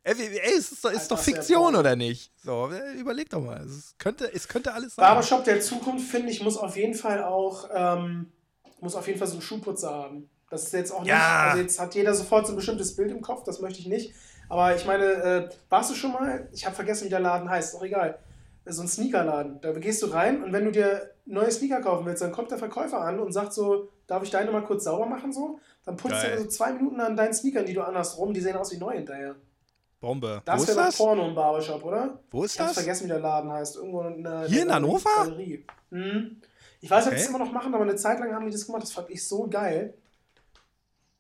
Ey, 0.05 0.15
ey, 0.19 0.53
es 0.57 0.73
ist, 0.73 0.85
doch- 0.85 0.93
ist 0.93 1.11
doch 1.11 1.19
Fiktion, 1.19 1.75
oder 1.77 1.97
nicht? 1.97 2.33
So, 2.43 2.71
äh, 2.71 2.95
überleg 2.99 3.29
doch 3.31 3.41
mal. 3.41 3.61
Es 3.65 3.95
könnte, 3.99 4.31
es 4.33 4.49
könnte 4.49 4.73
alles 4.73 4.95
sein. 4.95 5.03
Barbershop 5.05 5.45
der 5.45 5.61
Zukunft, 5.61 6.09
finde 6.11 6.31
ich, 6.31 6.43
muss 6.43 6.57
auf 6.57 6.77
jeden 6.77 6.95
Fall 6.95 7.23
auch, 7.23 7.69
ähm, 7.75 8.33
muss 8.81 8.95
auf 8.95 9.07
jeden 9.07 9.19
Fall 9.19 9.29
so 9.29 9.35
einen 9.35 9.43
Schuhputzer 9.43 9.91
haben. 9.93 10.29
Das 10.51 10.65
ist 10.65 10.73
jetzt 10.73 10.91
auch 10.91 11.01
nicht, 11.01 11.11
Ja. 11.11 11.51
also 11.51 11.63
jetzt 11.63 11.79
hat 11.79 11.95
jeder 11.95 12.15
sofort 12.15 12.47
so 12.47 12.53
ein 12.53 12.57
bestimmtes 12.57 12.97
Bild 12.97 13.11
im 13.13 13.21
Kopf, 13.21 13.45
das 13.45 13.61
möchte 13.61 13.79
ich 13.79 13.87
nicht. 13.87 14.13
Aber 14.49 14.75
ich 14.75 14.85
meine, 14.85 15.05
äh, 15.05 15.49
warst 15.69 15.91
du 15.91 15.95
schon 15.95 16.13
mal, 16.13 16.49
ich 16.53 16.67
habe 16.67 16.75
vergessen, 16.75 17.05
wie 17.05 17.09
der 17.11 17.21
Laden 17.21 17.49
heißt, 17.49 17.77
auch 17.77 17.83
egal, 17.85 18.19
so 18.67 18.83
ein 18.83 18.89
Sneakerladen. 18.89 19.61
Da 19.61 19.73
gehst 19.73 20.03
du 20.03 20.07
rein 20.07 20.43
und 20.43 20.53
wenn 20.53 20.65
du 20.65 20.73
dir 20.73 21.11
neue 21.25 21.51
Sneaker 21.53 21.81
kaufen 21.81 22.05
willst, 22.07 22.23
dann 22.23 22.33
kommt 22.33 22.51
der 22.51 22.59
Verkäufer 22.59 23.01
an 23.01 23.21
und 23.21 23.33
sagt 23.33 23.53
so, 23.53 23.91
darf 24.09 24.23
ich 24.25 24.31
deine 24.31 24.51
mal 24.51 24.63
kurz 24.65 24.85
sauber 24.85 25.07
machen 25.07 25.33
so? 25.33 25.61
Dann 25.85 25.97
putzt 25.97 26.25
er 26.25 26.39
so 26.39 26.47
zwei 26.47 26.73
Minuten 26.73 27.01
an 27.01 27.17
deinen 27.17 27.33
Sneakern, 27.33 27.65
die 27.65 27.75
du 27.75 27.83
anhast, 27.83 28.19
rum, 28.19 28.35
die 28.35 28.41
sehen 28.41 28.57
aus 28.57 28.73
wie 28.73 28.79
neu 28.79 28.93
hinterher. 28.95 29.37
Bombe. 30.01 30.41
Das 30.45 30.59
Wo 30.59 30.63
ist 30.63 30.69
wäre 30.69 30.87
das? 30.87 30.97
Porno 30.97 31.29
im 31.29 31.35
Barbershop, 31.35 31.85
oder? 31.85 32.19
Wo 32.31 32.45
ist 32.45 32.53
Ich 32.53 32.59
das? 32.59 32.73
vergessen, 32.75 33.05
wie 33.05 33.09
der 33.09 33.21
Laden 33.21 33.53
heißt. 33.53 33.77
Irgendwo 33.77 34.03
in 34.03 34.23
der 34.25 34.47
Hier 34.47 34.63
in 34.63 34.69
der 34.69 34.77
Hannover? 34.77 35.11
Galerie. 35.17 35.65
Mhm. 35.91 36.41
Ich 36.81 36.91
weiß 36.91 37.05
nicht, 37.05 37.13
ob 37.13 37.17
die 37.19 37.23
Okay. 37.23 37.23
es 37.25 37.29
immer 37.29 37.39
noch 37.39 37.53
machen, 37.53 37.75
aber 37.75 37.85
eine 37.85 37.97
Zeit 37.97 38.19
lang 38.19 38.33
haben 38.35 38.47
die 38.47 38.53
das 38.53 38.65
gemacht. 38.65 38.83
Das 38.83 38.93
fand 38.93 39.11
ich 39.11 39.27
so 39.27 39.47
geil. 39.49 39.93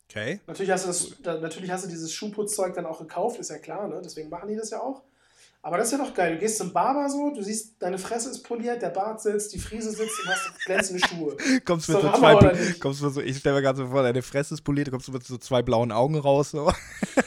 Okay. 0.09 0.41
Natürlich 0.47 0.73
hast 0.73 0.85
du, 0.85 0.89
das, 0.89 1.13
da, 1.23 1.39
natürlich 1.39 1.71
hast 1.71 1.85
du 1.85 1.89
dieses 1.89 2.13
Schuhputzzeug 2.13 2.75
dann 2.75 2.87
auch 2.87 2.99
gekauft, 2.99 3.39
ist 3.39 3.51
ja 3.51 3.59
klar, 3.59 3.87
ne? 3.87 4.01
Deswegen 4.03 4.29
machen 4.29 4.49
die 4.49 4.57
das 4.57 4.71
ja 4.71 4.81
auch. 4.81 5.03
Aber 5.63 5.77
das 5.77 5.93
ist 5.93 5.99
ja 5.99 6.05
doch 6.05 6.15
geil. 6.15 6.33
Du 6.33 6.39
gehst 6.41 6.57
zum 6.57 6.73
Barber 6.73 7.09
so, 7.11 7.31
du 7.35 7.43
siehst, 7.43 7.75
deine 7.83 7.99
Fresse 7.99 8.31
ist 8.31 8.43
poliert, 8.43 8.81
der 8.81 8.89
Bart 8.89 9.21
sitzt, 9.21 9.53
die 9.53 9.59
Friese 9.59 9.91
sitzt 9.91 10.19
und 10.25 10.31
hast 10.31 10.59
glänzende 10.65 11.07
Schuhe. 11.07 11.37
Kommst 11.67 11.89
Ist 11.91 11.95
mit 11.97 12.03
so 12.03 12.13
Hammer, 12.13 12.41
zwei, 12.41 12.75
kommst 12.81 13.03
mit 13.03 13.13
so, 13.13 13.21
ich 13.21 13.37
stelle 13.37 13.57
mir 13.57 13.63
gerade 13.63 13.77
so 13.77 13.87
vor, 13.87 14.03
deine 14.03 14.23
Fresse 14.23 14.55
ist 14.55 14.63
poliert, 14.63 14.91
kommst 14.91 15.07
du 15.09 15.13
mit 15.13 15.23
so 15.23 15.37
zwei 15.37 15.61
blauen 15.61 15.93
Augen 15.93 16.17
raus. 16.19 16.53
So. 16.53 16.73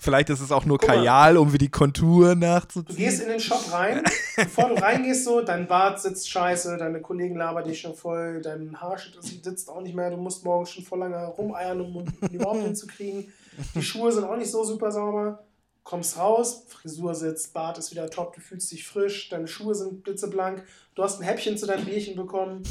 Vielleicht 0.00 0.30
ist 0.30 0.40
es 0.40 0.52
auch 0.52 0.64
nur 0.64 0.78
Guck 0.78 0.88
mal. 0.88 0.96
Kajal, 0.96 1.36
um 1.36 1.52
wie 1.52 1.58
die 1.58 1.70
Kontur 1.70 2.34
Du 2.34 2.40
nachzuziehen. 2.40 2.96
gehst 2.96 3.22
in 3.22 3.28
den 3.28 3.40
Shop 3.40 3.72
rein, 3.72 4.02
bevor 4.36 4.68
du 4.68 4.74
reingehst, 4.74 5.24
so, 5.24 5.40
dein 5.42 5.66
Bart 5.66 6.00
sitzt 6.00 6.28
scheiße, 6.30 6.76
deine 6.76 7.00
Kollegen 7.00 7.36
labern 7.36 7.64
dich 7.64 7.80
schon 7.80 7.94
voll, 7.94 8.40
dein 8.42 8.80
Haar 8.80 8.98
sitzt 9.20 9.68
auch 9.68 9.80
nicht 9.80 9.94
mehr, 9.94 10.10
du 10.10 10.16
musst 10.16 10.44
morgens 10.44 10.70
schon 10.70 10.84
voll 10.84 10.98
lange 11.00 11.24
rumeiern, 11.26 11.80
um 11.80 11.96
ihn 11.96 12.12
überhaupt 12.32 12.62
hinzukriegen. 12.62 13.32
Die 13.74 13.82
Schuhe 13.82 14.12
sind 14.12 14.24
auch 14.24 14.36
nicht 14.36 14.50
so 14.50 14.64
super 14.64 14.90
sauber. 14.92 15.44
Kommst 15.82 16.18
raus, 16.18 16.64
Frisur 16.68 17.14
sitzt, 17.14 17.52
Bart 17.54 17.78
ist 17.78 17.92
wieder 17.92 18.10
top, 18.10 18.34
du 18.34 18.40
fühlst 18.40 18.72
dich 18.72 18.84
frisch, 18.86 19.28
deine 19.28 19.46
Schuhe 19.46 19.72
sind 19.74 20.02
blitzeblank, 20.02 20.64
du 20.96 21.02
hast 21.04 21.20
ein 21.20 21.24
Häppchen 21.24 21.56
zu 21.56 21.66
deinem 21.66 21.84
Bierchen 21.84 22.16
bekommen. 22.16 22.64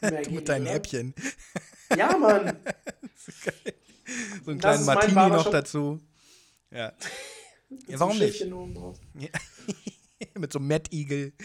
Mehr 0.00 0.10
geht 0.22 0.30
mit 0.32 0.48
oder? 0.48 0.64
Häppchen. 0.64 1.14
Ja, 1.96 2.16
Mann. 2.16 2.52
So 4.44 4.52
einen 4.52 4.60
kleinen 4.60 4.84
Martini 4.84 5.14
noch 5.14 5.50
dazu. 5.50 6.00
Ja. 6.78 6.92
Mit 7.68 7.88
Ja, 7.88 7.98
warum 8.00 8.18
nicht? 8.18 8.40
Drauf. 8.50 8.98
mit 10.34 10.52
so 10.52 10.58
einem 10.58 10.68
Mad 10.68 10.88
Eagle. 10.92 11.32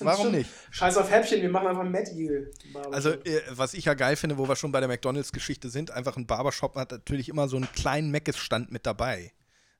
Warum 0.00 0.32
nicht? 0.32 0.50
Scheiß 0.70 0.96
auf 0.96 1.10
Häppchen, 1.10 1.40
wir 1.42 1.48
machen 1.50 1.66
einfach 1.68 1.84
Mad 1.84 2.10
Eagle. 2.12 2.52
Also, 2.90 3.10
äh, 3.10 3.42
was 3.50 3.74
ich 3.74 3.84
ja 3.84 3.94
geil 3.94 4.16
finde, 4.16 4.38
wo 4.38 4.48
wir 4.48 4.56
schon 4.56 4.72
bei 4.72 4.80
der 4.80 4.88
McDonalds-Geschichte 4.88 5.68
sind, 5.70 5.90
einfach 5.90 6.16
ein 6.16 6.26
Barbershop 6.26 6.74
hat 6.76 6.90
natürlich 6.90 7.28
immer 7.28 7.48
so 7.48 7.56
einen 7.56 7.70
kleinen 7.72 8.10
Meckes-Stand 8.10 8.70
mit 8.72 8.86
dabei. 8.86 9.32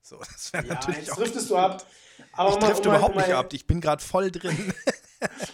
So, 0.03 0.19
das 0.19 0.53
wäre 0.53 0.67
ja, 0.67 0.75
natürlich 0.75 1.01
jetzt 1.01 1.13
auch. 1.13 1.17
driftest 1.17 1.51
du 1.51 1.57
ab. 1.57 1.87
Aber 2.33 2.51
Ich 2.51 2.61
mal- 2.61 2.79
überhaupt 2.79 3.17
um 3.17 3.21
nicht 3.23 3.33
ab. 3.33 3.53
Ich 3.53 3.67
bin 3.67 3.81
gerade 3.81 4.03
voll 4.03 4.31
drin. 4.31 4.73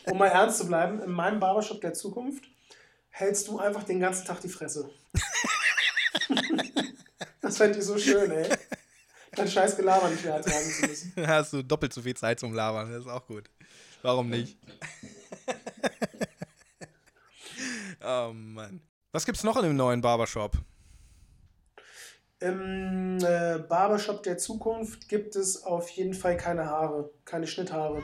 Um 0.07 0.19
mal 0.19 0.27
ernst 0.29 0.59
zu 0.59 0.67
bleiben, 0.67 1.01
in 1.03 1.11
meinem 1.13 1.39
Barbershop 1.41 1.81
der 1.81 1.95
Zukunft 1.95 2.45
hältst 3.09 3.49
du 3.49 3.59
einfach 3.59 3.85
den 3.85 4.01
ganzen 4.01 4.27
Tag 4.27 4.41
die 4.41 4.49
Fresse. 4.49 4.91
Das 7.51 7.57
fände 7.57 7.79
ich 7.81 7.85
so 7.85 7.99
schön, 7.99 8.31
ey. 8.31 8.49
Dein 9.33 9.49
scheiß 9.49 9.77
Gelaber 9.77 10.09
nicht 10.09 10.25
mehr 10.25 10.35
ertragen 10.35 10.71
zu 10.71 10.87
müssen. 10.87 11.13
Da 11.17 11.27
hast 11.27 11.53
du 11.53 11.63
doppelt 11.63 11.93
so 11.93 12.03
viel 12.03 12.17
Zeit 12.17 12.39
zum 12.39 12.55
Labern. 12.55 12.91
Das 12.91 13.01
ist 13.01 13.11
auch 13.11 13.27
gut. 13.27 13.51
Warum 14.03 14.31
nicht? 14.31 14.57
oh 18.05 18.31
Mann. 18.33 18.81
Was 19.13 19.27
gibt's 19.27 19.43
noch 19.43 19.57
in 19.57 19.65
dem 19.65 19.77
neuen 19.77 20.01
Barbershop? 20.01 20.57
Im 22.39 23.19
äh, 23.19 23.59
Barbershop 23.59 24.23
der 24.23 24.39
Zukunft 24.39 25.09
gibt 25.09 25.35
es 25.35 25.65
auf 25.65 25.91
jeden 25.91 26.15
Fall 26.15 26.37
keine 26.37 26.67
Haare, 26.67 27.11
keine 27.25 27.49
Schnitthaare. 27.49 28.03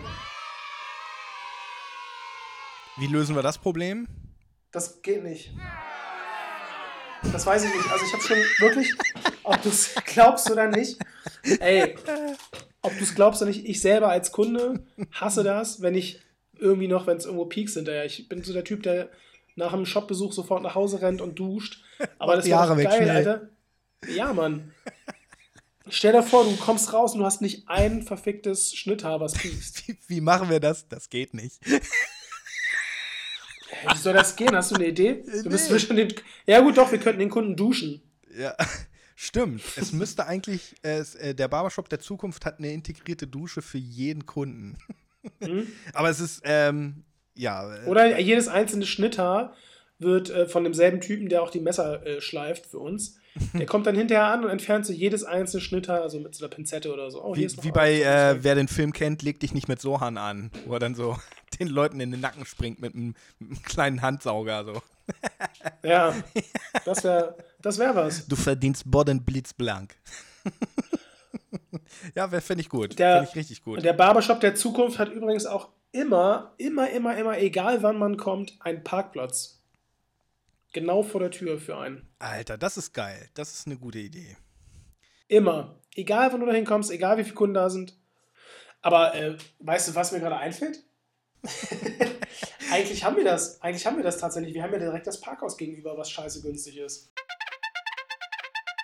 Wie 2.96 3.06
lösen 3.06 3.36
wir 3.36 3.42
das 3.42 3.58
Problem? 3.58 4.08
Das 4.72 5.00
geht 5.02 5.22
nicht. 5.22 5.54
Das 7.36 7.44
weiß 7.44 7.64
ich 7.64 7.74
nicht. 7.74 7.90
Also 7.92 8.06
ich 8.06 8.12
habe 8.14 8.22
schon 8.22 8.38
wirklich, 8.60 8.94
ob 9.42 9.60
du 9.60 9.68
es 9.68 9.94
glaubst 10.06 10.50
oder 10.50 10.68
nicht, 10.68 10.98
ey, 11.60 11.94
ob 12.80 12.96
du 12.96 13.04
es 13.04 13.14
glaubst 13.14 13.42
oder 13.42 13.50
nicht, 13.50 13.68
ich 13.68 13.82
selber 13.82 14.08
als 14.08 14.32
Kunde 14.32 14.82
hasse 15.12 15.44
das, 15.44 15.82
wenn 15.82 15.94
ich 15.94 16.22
irgendwie 16.58 16.88
noch, 16.88 17.06
wenn 17.06 17.18
es 17.18 17.26
irgendwo 17.26 17.44
Peaks 17.44 17.74
hinterher. 17.74 18.06
Ich 18.06 18.26
bin 18.30 18.42
so 18.42 18.54
der 18.54 18.64
Typ, 18.64 18.82
der 18.84 19.10
nach 19.54 19.74
einem 19.74 19.84
Shopbesuch 19.84 20.32
sofort 20.32 20.62
nach 20.62 20.74
Hause 20.74 21.02
rennt 21.02 21.20
und 21.20 21.38
duscht. 21.38 21.84
Aber 22.18 22.36
das 22.36 22.46
weg, 22.46 22.84
geil, 22.84 23.02
schnell. 23.02 23.10
Alter. 23.10 23.48
Ja, 24.08 24.32
Mann. 24.32 24.72
Stell 25.90 26.12
dir 26.12 26.22
vor, 26.22 26.44
du 26.44 26.56
kommst 26.56 26.94
raus 26.94 27.12
und 27.12 27.18
du 27.18 27.26
hast 27.26 27.42
nicht 27.42 27.68
ein 27.68 28.02
verficktes 28.02 28.74
Schnitthaar, 28.74 29.20
was 29.20 29.34
piekst. 29.34 29.86
Wie, 29.88 29.98
wie 30.06 30.20
machen 30.22 30.48
wir 30.48 30.58
das? 30.58 30.88
Das 30.88 31.10
geht 31.10 31.34
nicht. 31.34 31.60
Wie 33.92 33.96
soll 33.98 34.14
das 34.14 34.36
gehen? 34.36 34.54
Hast 34.54 34.70
du 34.70 34.76
eine 34.76 34.86
Idee? 34.88 35.22
Du 35.44 35.50
bist 35.50 35.70
Nee. 35.70 35.78
schon 35.78 35.96
den. 35.96 36.12
Ja, 36.46 36.60
gut, 36.60 36.76
doch, 36.78 36.90
wir 36.90 36.98
könnten 36.98 37.20
den 37.20 37.30
Kunden 37.30 37.56
duschen. 37.56 38.02
Ja. 38.38 38.54
Stimmt. 39.18 39.62
Es 39.76 39.92
müsste 39.92 40.26
eigentlich, 40.26 40.74
äh, 40.82 41.34
der 41.34 41.48
Barbershop 41.48 41.88
der 41.88 42.00
Zukunft 42.00 42.44
hat 42.44 42.58
eine 42.58 42.70
integrierte 42.72 43.26
Dusche 43.26 43.62
für 43.62 43.78
jeden 43.78 44.26
Kunden. 44.26 44.76
Mhm. 45.40 45.66
Aber 45.94 46.10
es 46.10 46.20
ist, 46.20 46.42
ähm, 46.44 47.04
ja. 47.34 47.74
äh, 47.76 47.86
Oder 47.86 48.18
jedes 48.20 48.46
einzelne 48.48 48.84
Schnitthaar 48.84 49.54
wird 49.98 50.28
äh, 50.28 50.46
von 50.46 50.64
demselben 50.64 51.00
Typen, 51.00 51.30
der 51.30 51.42
auch 51.42 51.50
die 51.50 51.60
Messer 51.60 52.04
äh, 52.06 52.20
schleift 52.20 52.66
für 52.66 52.78
uns. 52.78 53.16
Der 53.54 53.66
kommt 53.66 53.86
dann 53.86 53.94
hinterher 53.96 54.26
an 54.28 54.44
und 54.44 54.50
entfernt 54.50 54.86
so 54.86 54.92
jedes 54.94 55.22
einzelne 55.24 55.60
Schnitthaar, 55.62 56.00
also 56.02 56.18
mit 56.20 56.34
so 56.34 56.44
einer 56.44 56.54
Pinzette 56.54 56.90
oder 56.92 57.10
so. 57.10 57.22
Oh, 57.22 57.36
Wie, 57.36 57.46
wie 57.62 57.70
bei, 57.70 58.00
äh, 58.00 58.42
wer 58.42 58.54
den 58.54 58.68
Film 58.68 58.92
kennt, 58.94 59.22
leg 59.22 59.40
dich 59.40 59.52
nicht 59.54 59.68
mit 59.68 59.78
Sohan 59.80 60.16
an. 60.18 60.50
Wo 60.66 60.74
er 60.74 60.78
dann 60.78 60.94
so 60.94 61.18
den 61.58 61.68
Leuten 61.68 62.00
in 62.00 62.10
den 62.10 62.20
Nacken 62.20 62.44
springt 62.44 62.80
mit 62.80 62.94
einem, 62.94 63.14
mit 63.38 63.50
einem 63.50 63.62
kleinen 63.62 64.02
Handsauger. 64.02 64.64
So. 64.64 64.82
Ja, 65.82 66.14
das 66.84 67.04
wäre 67.04 67.36
das 67.62 67.78
wär 67.78 67.94
was. 67.94 68.26
Du 68.26 68.34
verdienst 68.34 68.90
Bodden 68.90 69.24
blitzblank. 69.24 69.94
ja, 72.14 72.28
fände 72.40 72.60
ich 72.60 72.68
gut. 72.68 72.94
Fände 72.94 73.28
ich 73.28 73.36
richtig 73.36 73.62
gut. 73.62 73.78
Und 73.78 73.84
der 73.84 73.92
Barbershop 73.92 74.40
der 74.40 74.54
Zukunft 74.54 74.98
hat 74.98 75.10
übrigens 75.10 75.46
auch 75.46 75.68
immer, 75.92 76.54
immer, 76.58 76.90
immer, 76.90 77.16
immer, 77.16 77.38
egal 77.38 77.82
wann 77.82 77.98
man 77.98 78.16
kommt, 78.16 78.56
einen 78.60 78.82
Parkplatz. 78.84 79.62
Genau 80.72 81.02
vor 81.02 81.20
der 81.20 81.30
Tür 81.30 81.58
für 81.58 81.78
einen. 81.78 82.06
Alter, 82.18 82.58
das 82.58 82.76
ist 82.76 82.92
geil. 82.92 83.30
Das 83.34 83.54
ist 83.54 83.66
eine 83.66 83.76
gute 83.76 83.98
Idee. 83.98 84.36
Immer. 85.28 85.80
Egal, 85.94 86.32
wann 86.32 86.40
du 86.40 86.46
da 86.46 86.52
hinkommst, 86.52 86.90
egal 86.90 87.16
wie 87.16 87.24
viele 87.24 87.34
Kunden 87.34 87.54
da 87.54 87.70
sind. 87.70 87.96
Aber 88.82 89.14
äh, 89.14 89.36
weißt 89.60 89.88
du, 89.88 89.94
was 89.94 90.12
mir 90.12 90.20
gerade 90.20 90.36
einfällt? 90.36 90.84
Eigentlich 92.70 93.04
haben 93.04 93.16
wir 93.16 93.24
das. 93.24 93.60
Eigentlich 93.62 93.86
haben 93.86 93.96
wir 93.96 94.04
das 94.04 94.18
tatsächlich. 94.18 94.54
Wir 94.54 94.62
haben 94.62 94.72
ja 94.72 94.78
direkt 94.78 95.06
das 95.06 95.20
Parkhaus 95.20 95.56
gegenüber, 95.56 95.96
was 95.96 96.10
scheiße 96.10 96.42
günstig 96.42 96.78
ist. 96.78 97.10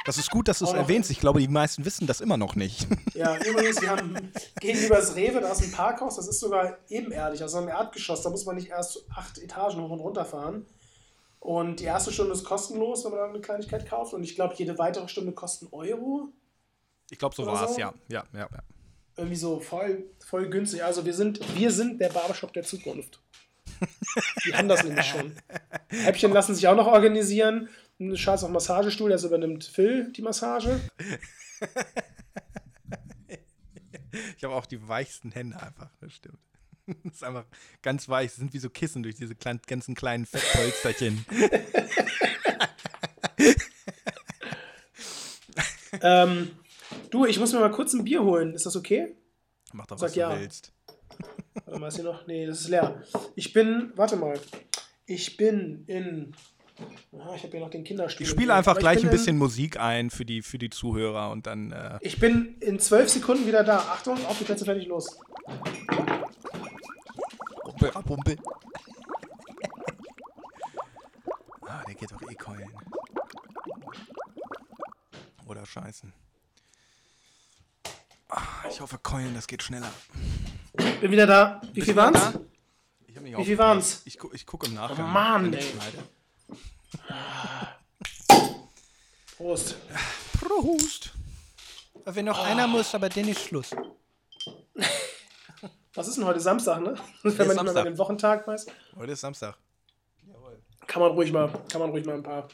Das 0.04 0.18
ist 0.18 0.30
gut, 0.30 0.48
dass 0.48 0.58
du 0.58 0.64
es 0.64 0.72
erwähnst. 0.72 1.10
Ich 1.10 1.20
glaube, 1.20 1.38
die 1.40 1.48
meisten 1.48 1.84
wissen 1.84 2.06
das 2.06 2.20
immer 2.20 2.36
noch 2.36 2.56
nicht. 2.56 2.86
Ja, 3.14 3.36
übrigens, 3.36 3.80
wir 3.80 3.90
haben 3.90 4.32
gegenüber 4.58 4.96
das 4.96 5.14
Rewe, 5.14 5.40
da 5.40 5.52
ist 5.52 5.62
ein 5.62 5.70
Parkhaus, 5.70 6.16
das 6.16 6.26
ist 6.26 6.40
sogar 6.40 6.78
ebenerdig, 6.88 7.42
also 7.42 7.60
im 7.60 7.68
Erdgeschoss, 7.68 8.22
da 8.22 8.30
muss 8.30 8.46
man 8.46 8.56
nicht 8.56 8.70
erst 8.70 9.04
acht 9.14 9.38
Etagen 9.38 9.80
hoch 9.82 9.90
und 9.90 10.00
runter 10.00 10.24
fahren. 10.24 10.66
Und 11.38 11.80
die 11.80 11.84
erste 11.84 12.10
Stunde 12.10 12.32
ist 12.32 12.44
kostenlos, 12.44 13.04
wenn 13.04 13.10
man 13.10 13.20
dann 13.20 13.30
eine 13.30 13.40
Kleinigkeit 13.40 13.88
kauft. 13.88 14.14
Und 14.14 14.22
ich 14.22 14.34
glaube, 14.34 14.54
jede 14.56 14.78
weitere 14.78 15.08
Stunde 15.08 15.32
kostet 15.32 15.72
einen 15.72 15.74
Euro. 15.74 16.28
Ich 17.10 17.18
glaube, 17.18 17.34
so 17.34 17.44
war 17.44 17.64
es, 17.64 17.74
so? 17.74 17.80
ja. 17.80 17.92
Ja, 18.08 18.24
ja, 18.32 18.48
ja. 18.50 18.62
Irgendwie 19.16 19.36
so 19.36 19.60
voll, 19.60 20.04
voll 20.24 20.48
günstig. 20.48 20.82
Also 20.82 21.04
wir 21.04 21.14
sind, 21.14 21.40
wir 21.56 21.70
sind 21.70 22.00
der 22.00 22.08
Barbershop 22.08 22.52
der 22.52 22.62
Zukunft. 22.62 23.20
Die 24.46 24.54
haben 24.54 24.68
das 24.68 24.84
nämlich 24.84 25.06
schon. 25.06 25.32
Häppchen 25.88 26.32
lassen 26.32 26.54
sich 26.54 26.66
auch 26.68 26.76
noch 26.76 26.86
organisieren. 26.86 27.68
Ein 28.00 28.16
Scheiß 28.16 28.44
auf 28.44 28.50
Massagestuhl, 28.50 29.10
das 29.10 29.24
übernimmt 29.24 29.64
Phil 29.64 30.12
die 30.12 30.22
Massage. 30.22 30.80
Ich 34.36 34.44
habe 34.44 34.54
auch 34.54 34.66
die 34.66 34.86
weichsten 34.86 35.32
Hände 35.32 35.56
einfach, 35.62 35.88
das 36.00 36.12
stimmt. 36.12 36.38
Das 37.04 37.14
ist 37.14 37.24
einfach 37.24 37.46
ganz 37.80 38.08
weich. 38.08 38.30
Das 38.30 38.36
sind 38.36 38.52
wie 38.52 38.58
so 38.58 38.68
Kissen 38.68 39.02
durch 39.02 39.14
diese 39.14 39.34
kleinen, 39.34 39.60
ganzen 39.66 39.94
kleinen 39.94 40.26
Fettpolsterchen. 40.26 41.24
Ähm, 46.00 46.50
du, 47.12 47.26
ich 47.26 47.38
muss 47.38 47.52
mir 47.52 47.60
mal 47.60 47.70
kurz 47.70 47.92
ein 47.92 48.04
Bier 48.04 48.24
holen. 48.24 48.54
Ist 48.54 48.66
das 48.66 48.74
okay? 48.74 49.14
Mach 49.72 49.86
doch, 49.86 49.98
Sag 49.98 50.08
was 50.08 50.14
du 50.14 50.20
ja. 50.20 50.40
willst. 50.40 50.72
Warte 51.66 51.78
mal, 51.80 51.88
ist 51.88 51.96
hier 51.96 52.04
noch? 52.04 52.26
Nee, 52.26 52.46
das 52.46 52.62
ist 52.62 52.68
leer. 52.68 53.02
Ich 53.36 53.52
bin, 53.52 53.92
warte 53.94 54.16
mal. 54.16 54.40
Ich 55.04 55.36
bin 55.36 55.84
in. 55.86 56.34
Ah, 57.12 57.34
ich 57.36 57.42
habe 57.42 57.50
hier 57.50 57.60
noch 57.60 57.70
den 57.70 57.84
Kinderstuhl. 57.84 58.24
Ich 58.24 58.30
spiele 58.30 58.54
einfach 58.54 58.78
gleich 58.78 59.04
ein 59.04 59.10
bisschen 59.10 59.34
In, 59.34 59.38
Musik 59.38 59.78
ein 59.78 60.08
für 60.08 60.24
die, 60.24 60.40
für 60.40 60.56
die 60.56 60.70
Zuhörer 60.70 61.30
und 61.30 61.46
dann. 61.46 61.70
Äh, 61.72 61.98
ich 62.00 62.18
bin 62.18 62.56
in 62.60 62.78
zwölf 62.78 63.10
Sekunden 63.10 63.46
wieder 63.46 63.62
da. 63.62 63.78
Achtung, 63.78 64.14
auf 64.26 64.38
die 64.38 64.44
Plätze 64.44 64.64
fertig 64.64 64.86
los. 64.86 65.18
Rumpel, 67.66 67.90
Rumpel. 68.08 68.36
ah, 71.66 71.82
der 71.86 71.94
geht 71.94 72.10
doch 72.10 72.22
eh 72.30 72.34
keulen. 72.34 72.70
Oder 75.46 75.66
scheißen. 75.66 76.12
Ah, 78.34 78.40
ich 78.70 78.80
hoffe, 78.80 78.96
keulen, 78.98 79.34
das 79.34 79.46
geht 79.46 79.62
schneller. 79.62 79.92
Bin 81.02 81.10
wieder 81.10 81.26
da. 81.26 81.60
Wie 81.64 81.72
Bist 81.74 81.86
viel 81.86 81.96
waren's? 81.96 82.18
da? 82.18 82.40
Ich 83.06 83.14
hab 83.16 83.22
nicht 83.24 83.36
Wie 83.36 83.44
viel 83.44 83.58
waren's? 83.58 84.00
Ich, 84.06 84.18
gu 84.18 84.30
ich 84.32 84.46
gucke 84.46 84.66
im 84.68 84.74
Nachgang. 84.74 85.04
Oh 85.04 85.08
Mann, 85.08 85.52
ey. 85.52 85.60
schneide. 85.60 85.98
Prost. 89.36 89.76
Prost. 90.40 91.12
Wenn 92.06 92.24
noch 92.24 92.42
einer 92.42 92.66
muss, 92.66 92.94
aber 92.94 93.10
dann 93.10 93.28
ist 93.28 93.42
Schluss. 93.42 93.70
Was 95.94 96.08
ist 96.08 96.16
denn 96.16 96.24
heute 96.24 96.40
Samstag, 96.40 96.80
ne? 96.80 96.94
Wenn 96.94 96.94
man 96.94 96.96
ist 96.96 97.24
nicht 97.24 97.36
mehr 97.38 97.54
Samstag. 97.54 97.74
mal 97.74 97.84
den 97.84 97.98
Wochentag 97.98 98.46
weiß, 98.46 98.66
Heute 98.96 99.12
ist 99.12 99.20
Samstag. 99.20 99.56
kann 100.86 101.02
man 101.02 101.10
ruhig 101.12 101.30
mal, 101.32 101.50
kann 101.70 101.82
man 101.82 101.90
ruhig 101.90 102.06
mal 102.06 102.14
ein 102.14 102.22
paar. 102.22 102.48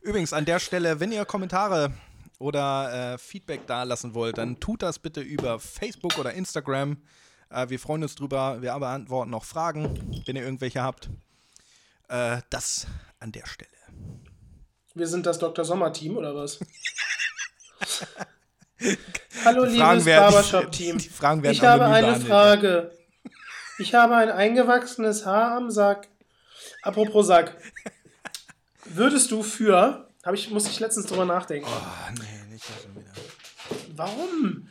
Übrigens, 0.00 0.32
an 0.32 0.44
der 0.46 0.58
Stelle, 0.58 0.98
wenn 0.98 1.12
ihr 1.12 1.24
Kommentare 1.24 1.92
oder 2.40 3.12
äh, 3.14 3.18
Feedback 3.18 3.66
da 3.66 3.84
lassen 3.84 4.14
wollt, 4.14 4.38
dann 4.38 4.58
tut 4.58 4.82
das 4.82 4.98
bitte 4.98 5.20
über 5.20 5.60
Facebook 5.60 6.18
oder 6.18 6.32
Instagram. 6.32 6.96
Äh, 7.50 7.68
wir 7.68 7.78
freuen 7.78 8.02
uns 8.02 8.14
drüber. 8.16 8.62
Wir 8.62 8.76
beantworten 8.78 9.32
auch 9.34 9.44
Fragen, 9.44 10.22
wenn 10.26 10.36
ihr 10.36 10.42
irgendwelche 10.42 10.82
habt. 10.82 11.10
Äh, 12.08 12.38
das 12.48 12.86
an 13.20 13.30
der 13.30 13.46
Stelle. 13.46 13.70
Wir 14.94 15.06
sind 15.06 15.26
das 15.26 15.38
Dr. 15.38 15.64
Sommer-Team 15.64 16.16
oder 16.16 16.34
was? 16.34 16.58
Hallo, 19.44 19.64
liebes 19.64 20.04
Barbershop-Team. 20.06 20.96
Ich 21.44 21.62
habe 21.62 21.84
eine 21.84 22.18
Frage. 22.18 22.90
Ich 23.78 23.94
habe 23.94 24.16
ein 24.16 24.30
eingewachsenes 24.30 25.26
Haar 25.26 25.56
am 25.56 25.70
Sack. 25.70 26.08
Apropos 26.82 27.26
Sack. 27.26 27.56
Würdest 28.86 29.30
du 29.30 29.42
für, 29.42 30.09
habe 30.24 30.36
ich, 30.36 30.50
musste 30.50 30.70
ich 30.70 30.80
letztens 30.80 31.06
drüber 31.06 31.24
nachdenken. 31.24 31.68
Ah, 31.68 32.10
nee, 32.18 32.52
nicht 32.52 32.64
das 32.68 32.82
schon 32.82 32.94
wieder. 32.96 33.12
Warum? 33.96 34.68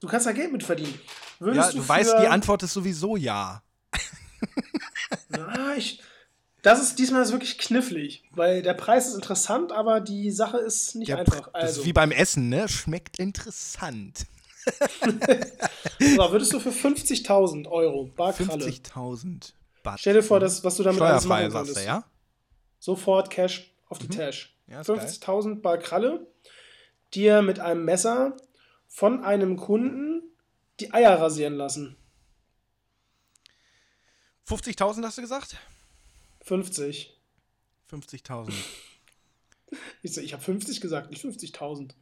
Du 0.00 0.08
kannst 0.08 0.26
da 0.26 0.32
Geld 0.32 0.52
mit 0.52 0.62
verdienen. 0.62 0.98
Ja, 1.40 1.46
Würdest 1.46 1.74
du 1.74 1.82
für, 1.82 1.88
weißt, 1.88 2.14
die 2.22 2.26
Antwort 2.28 2.62
ist 2.62 2.72
sowieso 2.72 3.16
ja. 3.16 3.62
Na, 5.28 5.74
ich, 5.76 6.00
das 6.62 6.80
ist 6.82 6.98
diesmal 6.98 7.22
ist 7.22 7.32
wirklich 7.32 7.58
knifflig, 7.58 8.22
weil 8.32 8.62
der 8.62 8.74
Preis 8.74 9.08
ist 9.08 9.14
interessant, 9.14 9.72
aber 9.72 10.00
die 10.00 10.30
Sache 10.30 10.58
ist 10.58 10.94
nicht 10.96 11.08
Der, 11.08 11.18
einfach. 11.18 11.50
Das 11.52 11.54
Also, 11.54 11.80
ist 11.82 11.86
wie 11.86 11.92
beim 11.92 12.10
Essen, 12.12 12.48
ne? 12.48 12.68
Schmeckt 12.68 13.18
interessant. 13.18 14.26
so, 15.98 16.32
würdest 16.32 16.52
du 16.52 16.60
für 16.60 16.70
50.000 16.70 17.66
Euro 17.68 18.10
Barkralle, 18.14 18.66
50.000 18.66 19.52
Baht. 19.82 20.00
stell 20.00 20.14
dir 20.14 20.22
vor, 20.22 20.38
das, 20.40 20.62
was 20.62 20.76
du 20.76 20.82
damit 20.82 21.00
alles 21.00 21.24
machen 21.24 21.46
du, 21.46 21.52
könntest. 21.52 21.84
ja? 21.84 22.04
Sofort 22.78 23.30
Cash 23.30 23.72
auf 23.88 23.98
die 23.98 24.08
Tash. 24.08 24.54
Mhm. 24.54 24.59
Ja, 24.70 24.80
ist 24.80 24.86
geil. 24.86 24.98
50.000 24.98 25.60
Bar 25.60 25.78
Kralle, 25.78 26.26
dir 27.12 27.42
mit 27.42 27.58
einem 27.58 27.84
Messer 27.84 28.36
von 28.86 29.24
einem 29.24 29.56
Kunden 29.56 30.22
die 30.78 30.92
Eier 30.94 31.20
rasieren 31.20 31.54
lassen. 31.54 31.96
50.000 34.48 35.04
hast 35.04 35.18
du 35.18 35.22
gesagt? 35.22 35.56
50. 36.42 37.18
50.000. 37.90 38.52
Ich, 40.02 40.12
so, 40.14 40.20
ich 40.20 40.32
habe 40.32 40.42
50 40.42 40.80
gesagt, 40.80 41.10
nicht 41.10 41.24
50.000. 41.24 41.92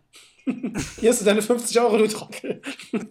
Hier 1.00 1.10
hast 1.10 1.20
du 1.20 1.26
deine 1.26 1.42
50 1.42 1.78
Euro, 1.80 1.98
du 1.98 2.08
Trottel. 2.08 2.62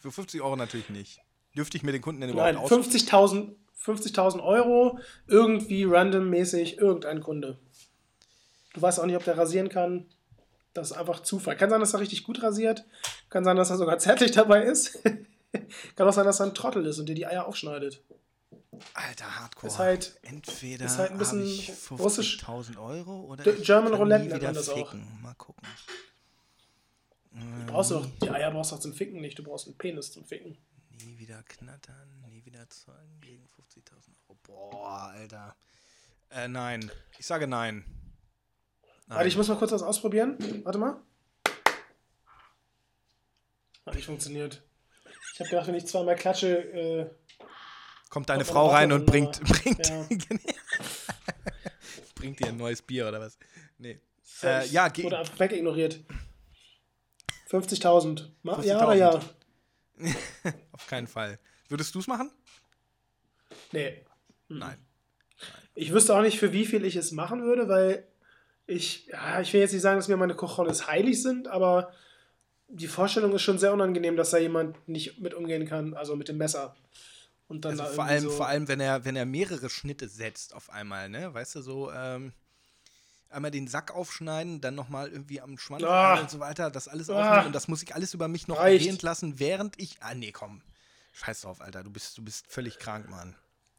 Für 0.00 0.12
50 0.12 0.42
Euro 0.42 0.54
natürlich 0.54 0.90
nicht. 0.90 1.22
Dürfte 1.56 1.78
ich 1.78 1.82
mir 1.82 1.92
den 1.92 2.02
Kunden 2.02 2.20
denn 2.20 2.28
überhaupt 2.28 2.52
Nein, 2.52 2.62
aus... 2.62 2.70
50.000 2.70 3.54
50.000 3.82 4.42
Euro, 4.42 4.98
irgendwie 5.26 5.84
randommäßig 5.84 6.78
irgendein 6.78 7.20
Kunde. 7.20 7.58
Du 8.78 8.82
weißt 8.82 9.00
auch 9.00 9.06
nicht, 9.06 9.16
ob 9.16 9.24
der 9.24 9.36
rasieren 9.36 9.68
kann. 9.68 10.06
Das 10.72 10.92
ist 10.92 10.96
einfach 10.96 11.20
Zufall. 11.24 11.56
Kann 11.56 11.68
sein, 11.68 11.80
dass 11.80 11.94
er 11.94 12.00
richtig 12.00 12.22
gut 12.22 12.40
rasiert. 12.44 12.84
Kann 13.28 13.42
sein, 13.42 13.56
dass 13.56 13.70
er 13.70 13.76
sogar 13.76 13.98
zärtlich 13.98 14.30
dabei 14.30 14.62
ist. 14.62 15.02
kann 15.96 16.06
auch 16.08 16.12
sein, 16.12 16.24
dass 16.24 16.38
er 16.38 16.46
ein 16.46 16.54
Trottel 16.54 16.86
ist 16.86 17.00
und 17.00 17.06
dir 17.06 17.16
die 17.16 17.26
Eier 17.26 17.46
aufschneidet. 17.48 18.00
Alter, 18.94 19.40
Hardcore. 19.40 19.66
Ist 19.66 19.78
halt- 19.78 20.18
Entweder 20.22 20.84
ist 20.86 20.98
halt 20.98 21.10
ein 21.10 21.18
bisschen 21.18 21.42
ich 21.44 21.72
russisch- 21.90 22.38
50.000 22.40 22.78
Euro 22.80 23.22
oder 23.22 23.42
D- 23.42 23.60
German 23.64 23.94
Roulette 23.94 24.26
nennt 24.26 24.42
man 24.44 24.54
das 24.54 24.68
auch. 24.68 24.94
Mal 25.22 25.34
gucken. 25.34 25.66
Du 27.32 27.66
brauchst 27.66 27.90
doch, 27.90 28.06
die 28.22 28.30
Eier 28.30 28.52
brauchst 28.52 28.70
du 28.70 28.76
doch 28.76 28.82
zum 28.82 28.92
Ficken 28.94 29.20
nicht. 29.20 29.36
Du 29.38 29.42
brauchst 29.42 29.66
einen 29.66 29.76
Penis 29.76 30.12
zum 30.12 30.24
Ficken. 30.24 30.56
Nie 31.04 31.18
wieder 31.18 31.42
knattern, 31.42 32.22
nie 32.28 32.44
wieder 32.44 32.68
zeugen 32.70 33.20
gegen 33.20 33.44
50.000 33.46 34.14
Euro. 34.28 34.38
Boah, 34.70 35.08
Alter. 35.14 35.56
Äh, 36.30 36.46
nein. 36.46 36.92
Ich 37.18 37.26
sage 37.26 37.48
nein. 37.48 37.84
Nein. 39.08 39.16
Warte, 39.16 39.28
ich 39.28 39.36
muss 39.36 39.48
mal 39.48 39.56
kurz 39.56 39.72
was 39.72 39.82
ausprobieren. 39.82 40.36
Warte 40.64 40.78
mal. 40.78 41.00
Hat 43.86 43.94
nicht 43.94 44.04
funktioniert. 44.06 44.62
Ich 45.34 45.40
habe 45.40 45.50
gedacht, 45.50 45.66
wenn 45.68 45.74
ich 45.74 45.86
zweimal 45.86 46.14
klatsche, 46.16 46.58
äh, 46.72 47.10
Kommt 48.10 48.28
deine 48.28 48.44
kommt 48.44 48.52
Frau 48.52 48.68
rein 48.68 48.90
und 48.92 49.06
bringt, 49.06 49.40
bringt, 49.44 49.86
Ja. 49.88 50.06
bringt 52.14 52.40
dir 52.40 52.48
ein 52.48 52.56
neues 52.56 52.82
Bier 52.82 53.06
oder 53.08 53.20
was? 53.20 53.38
Nee. 53.78 54.00
Äh, 54.42 54.66
ja, 54.68 54.88
ge- 54.88 55.04
Wurde 55.04 55.18
einfach 55.18 55.38
wegignoriert. 55.38 56.00
50.000. 57.50 58.28
Ma- 58.42 58.60
Ja 58.62 58.78
50.000. 58.80 58.84
oder 58.84 58.94
ja? 58.94 59.20
Auf 60.72 60.86
keinen 60.86 61.06
Fall. 61.06 61.38
Würdest 61.68 61.94
du 61.94 61.98
es 62.00 62.06
machen? 62.06 62.30
Nee. 63.72 64.04
Nein. 64.48 64.78
Ich 65.74 65.92
wüsste 65.92 66.14
auch 66.16 66.22
nicht, 66.22 66.38
für 66.38 66.52
wie 66.52 66.66
viel 66.66 66.84
ich 66.84 66.96
es 66.96 67.12
machen 67.12 67.42
würde, 67.44 67.68
weil 67.68 68.06
ich, 68.68 69.06
ja, 69.06 69.40
ich 69.40 69.52
will 69.52 69.60
jetzt 69.60 69.72
nicht 69.72 69.82
sagen, 69.82 69.98
dass 69.98 70.06
mir 70.08 70.16
meine 70.16 70.34
Cojones 70.34 70.86
heilig 70.86 71.20
sind, 71.22 71.48
aber 71.48 71.92
die 72.68 72.86
Vorstellung 72.86 73.32
ist 73.34 73.42
schon 73.42 73.58
sehr 73.58 73.72
unangenehm, 73.72 74.16
dass 74.16 74.30
da 74.30 74.38
jemand 74.38 74.86
nicht 74.88 75.18
mit 75.20 75.34
umgehen 75.34 75.66
kann, 75.66 75.94
also 75.94 76.14
mit 76.14 76.28
dem 76.28 76.36
Messer. 76.36 76.76
Und 77.48 77.64
dann 77.64 77.72
Also 77.72 77.84
da 77.84 77.88
vor 77.90 78.04
allem, 78.04 78.22
so, 78.24 78.30
vor 78.30 78.46
allem, 78.46 78.68
wenn 78.68 78.78
er, 78.78 79.04
wenn 79.06 79.16
er 79.16 79.24
mehrere 79.24 79.70
Schnitte 79.70 80.06
setzt 80.06 80.54
auf 80.54 80.68
einmal, 80.70 81.08
ne? 81.08 81.32
Weißt 81.32 81.54
du, 81.54 81.62
so, 81.62 81.90
ähm, 81.90 82.34
einmal 83.30 83.50
den 83.50 83.68
Sack 83.68 83.94
aufschneiden, 83.94 84.60
dann 84.60 84.74
nochmal 84.74 85.08
irgendwie 85.08 85.40
am 85.40 85.56
Schwanz 85.58 85.82
Ah. 85.84 86.20
und 86.20 86.30
so 86.30 86.40
weiter, 86.40 86.70
das 86.70 86.88
alles 86.88 87.08
Ah. 87.08 87.14
aufnehmen 87.30 87.46
und 87.46 87.52
das 87.54 87.66
muss 87.68 87.82
ich 87.82 87.94
alles 87.94 88.12
über 88.12 88.28
mich 88.28 88.48
noch 88.48 88.58
Reicht. 88.58 88.84
ergehen 88.86 88.98
lassen, 89.02 89.38
während 89.38 89.80
ich. 89.80 89.96
Ah, 90.00 90.14
nee, 90.14 90.30
komm. 90.32 90.60
Scheiß 91.14 91.40
drauf, 91.40 91.62
Alter. 91.62 91.82
Du 91.82 91.90
bist, 91.90 92.18
du 92.18 92.22
bist 92.22 92.46
völlig 92.48 92.78
krank, 92.78 93.08
Mann. 93.08 93.34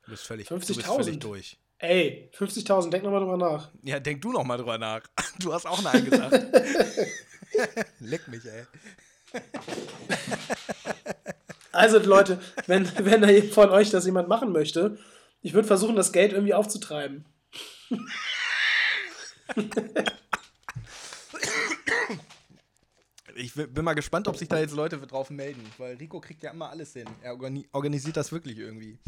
Du 0.05 0.11
bist 0.11 0.25
völlig, 0.25 0.47
du 0.47 0.55
bist 0.57 0.71
50.000? 0.71 1.03
völlig 1.03 1.19
durch. 1.19 1.57
Ey, 1.81 2.29
50.000, 2.37 2.89
denk 2.89 3.05
nochmal 3.05 3.21
drüber 3.21 3.37
nach. 3.37 3.71
Ja, 3.83 4.01
denk 4.01 4.21
du 4.21 4.33
noch 4.33 4.43
mal 4.43 4.57
drüber 4.57 4.77
nach. 4.77 5.01
Du 5.39 5.53
hast 5.53 5.65
auch 5.65 5.81
Nein 5.81 6.03
gesagt. 6.03 6.33
Leck 7.99 8.27
mich, 8.27 8.43
ey. 8.45 8.65
Also 11.71 11.99
Leute, 11.99 12.41
wenn, 12.67 12.91
wenn 12.97 13.21
da 13.21 13.29
von 13.53 13.69
euch 13.69 13.89
das 13.89 14.05
jemand 14.05 14.27
machen 14.27 14.51
möchte, 14.51 14.97
ich 15.41 15.53
würde 15.53 15.67
versuchen, 15.67 15.95
das 15.95 16.11
Geld 16.11 16.33
irgendwie 16.33 16.53
aufzutreiben. 16.53 17.23
Ich 23.35 23.53
bin 23.53 23.85
mal 23.85 23.93
gespannt, 23.93 24.27
ob 24.27 24.35
sich 24.35 24.49
da 24.49 24.59
jetzt 24.59 24.75
Leute 24.75 24.97
drauf 24.97 25.29
melden, 25.29 25.63
weil 25.77 25.95
Rico 25.95 26.19
kriegt 26.19 26.43
ja 26.43 26.51
immer 26.51 26.69
alles 26.69 26.91
hin. 26.91 27.07
Er 27.21 27.31
organi 27.31 27.65
organisiert 27.71 28.17
das 28.17 28.33
wirklich 28.33 28.57
irgendwie. 28.57 28.99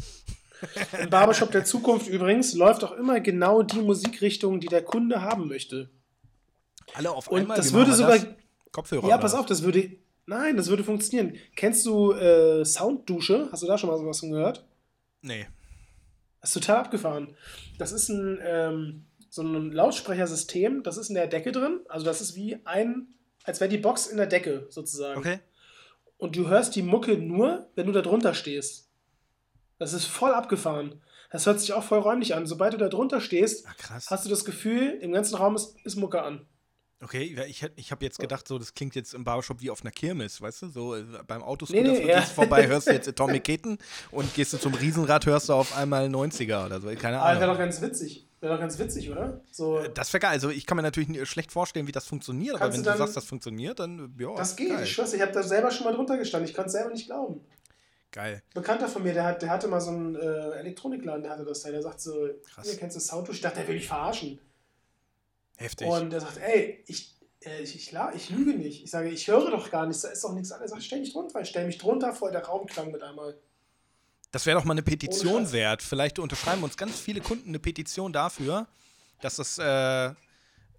Im 1.02 1.10
Barbershop 1.10 1.52
der 1.52 1.66
Zukunft 1.66 2.08
übrigens 2.08 2.54
läuft 2.54 2.84
auch 2.84 2.92
immer 2.94 3.20
genau 3.20 3.64
die 3.64 3.82
Musikrichtung, 3.82 4.60
die 4.60 4.68
der 4.68 4.84
Kunde 4.84 5.22
haben 5.22 5.48
möchte. 5.48 5.90
Alle 6.94 7.12
auf 7.12 7.28
Und 7.28 7.42
einmal. 7.42 7.58
das 7.58 7.72
wie 7.72 7.78
würde 7.78 7.94
sogar- 7.94 8.18
das? 8.18 8.28
Kopfhörer. 8.72 9.08
Ja, 9.10 9.18
pass 9.18 9.34
auf, 9.34 9.46
das 9.46 9.64
würde. 9.64 9.98
Nein, 10.26 10.56
das 10.56 10.68
würde 10.68 10.84
funktionieren. 10.84 11.36
Kennst 11.56 11.86
du 11.86 12.14
äh, 12.14 12.64
Sounddusche? 12.64 13.50
Hast 13.52 13.64
du 13.64 13.68
da 13.68 13.78
schon 13.78 13.90
mal 13.90 13.98
sowas 13.98 14.20
von 14.20 14.32
gehört? 14.32 14.66
Nee. 15.22 15.48
Das 16.40 16.52
ist 16.52 16.54
total 16.62 16.78
abgefahren. 16.78 17.36
Das 17.78 17.92
ist 17.92 18.10
ein, 18.10 18.40
ähm, 18.42 19.06
so 19.30 19.42
ein 19.42 19.72
Lautsprechersystem, 19.72 20.84
das 20.84 20.98
ist 20.98 21.10
in 21.10 21.16
der 21.16 21.28
Decke 21.28 21.52
drin. 21.52 21.82
Also 21.90 22.06
das 22.06 22.22
ist 22.22 22.36
wie 22.36 22.58
ein, 22.66 23.08
als 23.44 23.60
wäre 23.60 23.70
die 23.70 23.78
Box 23.78 24.08
in 24.08 24.18
der 24.18 24.28
Decke 24.28 24.68
sozusagen. 24.70 25.20
Okay. 25.20 25.40
Und 26.18 26.36
du 26.36 26.48
hörst 26.50 26.76
die 26.76 26.82
Mucke 26.84 27.18
nur, 27.18 27.68
wenn 27.76 27.88
du 27.88 27.92
da 27.92 28.02
drunter 28.02 28.34
stehst. 28.34 28.90
Das 29.82 29.94
ist 29.94 30.06
voll 30.06 30.32
abgefahren. 30.34 31.02
Das 31.32 31.48
hört 31.48 31.60
sich 31.60 31.74
auch 31.74 31.84
voll 31.84 31.98
räumlich 32.00 32.36
an. 32.36 32.46
Sobald 32.46 32.74
du 32.74 32.78
da 32.78 32.88
drunter 32.88 33.20
stehst, 33.20 33.66
Ah, 33.68 33.74
krass. 33.80 34.12
hast 34.12 34.26
du 34.26 34.30
das 34.30 34.46
Gefühl, 34.46 35.00
im 35.02 35.12
ganzen 35.12 35.34
Raum 35.36 35.56
ist, 35.56 35.76
ist 35.84 35.96
Mucke 35.96 36.22
an. 36.22 36.46
Okay, 37.04 37.36
ich, 37.48 37.66
ich 37.78 37.92
habe 37.92 38.06
jetzt 38.06 38.20
gedacht, 38.20 38.48
so, 38.48 38.60
das 38.60 38.76
klingt 38.76 38.94
jetzt 38.94 39.16
im 39.16 39.24
Barbershop 39.24 39.60
wie 39.60 39.72
auf 39.72 39.82
einer 39.82 39.90
Kirmes, 39.90 40.40
weißt 40.40 40.62
du? 40.62 40.70
So 40.70 40.96
äh, 40.96 41.04
beim 41.26 41.42
Autoscooter 41.42 41.82
Nee, 41.82 41.98
nee, 42.04 42.08
ja. 42.12 42.22
vorbei 42.22 42.68
hörst 42.68 42.88
du 42.90 42.92
jetzt 42.94 43.08
Atomic 43.10 43.44
Kitten 43.44 43.80
und 44.12 44.32
gehst 44.36 44.54
du 44.54 44.60
zum 44.60 44.76
Riesenrad, 44.76 45.26
hörst 45.26 45.50
du 45.50 45.54
auf 45.54 45.76
einmal 45.76 46.06
90er 46.10 46.64
oder 46.68 46.80
so. 46.80 46.88
Keine 46.90 47.20
Aber 47.20 47.30
wäre 47.32 47.44
Ahnung. 47.46 47.56
doch 47.56 47.58
ganz 47.58 47.82
witzig. 47.82 48.28
Wäre 48.40 48.54
doch 48.54 48.60
ganz 48.60 48.78
witzig, 48.78 49.10
oder? 49.10 49.42
So, 49.52 49.82
Das 49.96 50.14
wäre 50.14 50.20
geil. 50.22 50.32
Also 50.32 50.50
ich 50.52 50.68
kann 50.68 50.76
mir 50.76 50.84
natürlich 50.84 51.10
nie- 51.10 51.26
schlecht 51.26 51.52
vorstellen, 51.52 51.88
wie 51.88 51.92
das 51.92 52.06
funktioniert, 52.06 52.56
aber 52.56 52.66
wenn 52.66 52.72
du 52.74 52.78
du 52.84 52.90
dann- 52.90 52.98
sagst, 53.00 53.18
das 53.18 53.26
funktioniert, 53.26 53.80
dann 53.80 54.14
ja. 54.20 54.36
das 54.36 54.56
geht. 54.56 54.70
Geil. 54.70 54.84
Ich 54.84 54.92
schwör's, 54.92 55.14
ich 55.14 55.22
habe 55.22 55.32
da 55.32 55.42
selber 55.42 55.72
schon 55.72 55.86
mal 55.86 55.94
drunter 55.96 56.18
gestanden. 56.18 56.48
Ich 56.48 56.56
konnte 56.56 56.68
es 56.68 56.74
selber 56.74 56.92
nicht 56.92 57.08
glauben. 57.08 57.42
Geil. 58.12 58.36
Ein 58.36 58.54
Bekannter 58.54 58.88
von 58.88 59.04
mir, 59.04 59.14
der, 59.14 59.24
hat, 59.24 59.42
der 59.42 59.50
hatte 59.50 59.68
mal 59.68 59.82
so 59.82 59.92
einen 59.92 60.16
äh, 60.16 60.52
Elektronikladen, 60.60 61.24
der 61.24 61.32
hatte 61.32 61.46
das 61.46 61.62
da. 61.62 61.72
Der 61.72 61.82
sagt 61.82 62.02
so, 62.02 62.30
Krass. 62.54 62.68
hier 62.68 62.78
kennst 62.78 62.96
du 62.96 63.00
Soundtusch? 63.00 63.38
Ich 63.38 63.42
dachte, 63.42 63.60
der 63.60 63.68
will 63.68 63.76
mich 63.76 63.88
verarschen. 63.88 64.40
Heftig. 65.58 65.88
Und 65.88 66.12
er 66.14 66.22
sagt, 66.22 66.38
ey, 66.38 66.84
ich, 66.88 67.16
äh, 67.42 67.62
ich, 67.62 67.76
ich, 67.76 67.96
ich 68.16 68.30
lüge 68.30 68.54
nicht. 68.54 68.84
Ich 68.84 68.92
sage, 68.92 69.10
ich 69.10 69.28
höre 69.28 69.52
doch 69.52 69.70
gar 69.70 69.86
nichts, 69.86 70.02
da 70.02 70.10
ist 70.10 70.24
doch 70.24 70.34
nichts 70.34 70.52
an. 70.52 70.62
Er 70.62 70.68
sagt, 70.68 70.84
stell 70.84 71.02
dich 71.02 71.14
drunter. 71.14 71.42
Ich 71.42 71.50
stell 71.50 71.66
mich 71.66 71.78
drunter, 71.78 72.14
voll 72.14 72.32
der 72.32 72.46
Raum 72.46 72.68
klang 72.68 72.92
mit 72.92 73.02
einmal. 73.04 73.38
Das 74.32 74.46
wäre 74.46 74.58
doch 74.58 74.66
mal 74.66 74.74
eine 74.74 74.84
Petition 74.84 75.52
wert. 75.52 75.82
Vielleicht 75.82 76.18
unterschreiben 76.18 76.64
uns 76.64 76.78
ganz 76.78 77.00
viele 77.00 77.20
Kunden 77.20 77.50
eine 77.50 77.60
Petition 77.60 78.14
dafür, 78.14 78.68
dass 79.22 79.36
das 79.36 79.58
äh, 79.58 80.14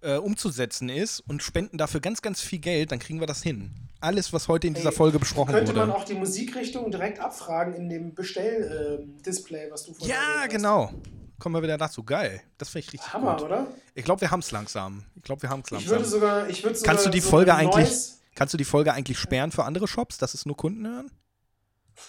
äh, 0.01 0.17
umzusetzen 0.17 0.89
ist 0.89 1.21
und 1.21 1.43
spenden 1.43 1.77
dafür 1.77 2.01
ganz, 2.01 2.21
ganz 2.21 2.41
viel 2.41 2.59
Geld, 2.59 2.91
dann 2.91 2.99
kriegen 2.99 3.19
wir 3.19 3.27
das 3.27 3.41
hin. 3.43 3.71
Alles, 4.03 4.33
was 4.33 4.47
heute 4.49 4.67
in 4.67 4.73
dieser 4.73 4.89
Ey, 4.89 4.95
Folge 4.95 5.17
besprochen 5.17 5.53
Könnte 5.53 5.73
wurde. 5.73 5.87
man 5.87 5.91
auch 5.95 6.03
die 6.03 6.13
Musikrichtung 6.15 6.91
direkt 6.91 7.19
abfragen 7.19 7.73
in 7.73 7.87
dem 7.89 8.13
Bestell-Display, 8.13 9.71
was 9.71 9.85
du 9.85 9.93
vorhin 9.93 10.13
ja, 10.15 10.45
genau. 10.47 10.91
Kommen 11.39 11.55
wir 11.55 11.63
wieder 11.63 11.77
dazu. 11.77 12.03
Geil. 12.03 12.41
Das 12.57 12.69
finde 12.69 12.85
ich 12.87 12.93
richtig 12.93 13.13
Hammer, 13.13 13.35
gut. 13.37 13.45
oder? 13.45 13.67
Ich 13.95 14.03
glaube, 14.03 14.19
wir 14.21 14.29
haben 14.31 14.41
es 14.41 14.51
langsam. 14.51 15.05
Ich 15.15 15.23
glaube, 15.23 15.41
wir 15.41 15.49
haben 15.49 15.61
es 15.65 15.71
Ich 15.71 15.85
würde 15.87 16.01
langsam. 16.01 16.11
sogar, 16.19 16.49
ich 16.49 16.63
würde 16.63 16.75
sogar 16.77 16.93
Kannst 16.93 17.05
du 17.05 17.09
die 17.11 17.19
so 17.21 17.29
Folge 17.29 17.55
eigentlich, 17.55 17.75
Noise- 17.89 18.13
kannst 18.35 18.53
du 18.53 18.57
die 18.57 18.65
Folge 18.65 18.93
eigentlich 18.93 19.17
sperren 19.19 19.51
für 19.51 19.63
andere 19.63 19.87
Shops, 19.87 20.17
dass 20.17 20.33
es 20.33 20.45
nur 20.45 20.57
Kunden 20.57 20.85
hören? 20.85 21.11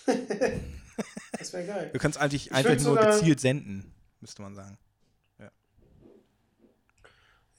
Das 1.38 1.52
wäre 1.52 1.66
geil. 1.66 1.90
Du 1.92 1.98
kannst 1.98 2.18
eigentlich 2.18 2.46
Ich 2.46 2.54
einfach 2.54 2.78
nur 2.84 2.96
gezielt 2.96 3.40
senden, 3.40 3.92
müsste 4.20 4.40
man 4.42 4.54
sagen. 4.54 4.78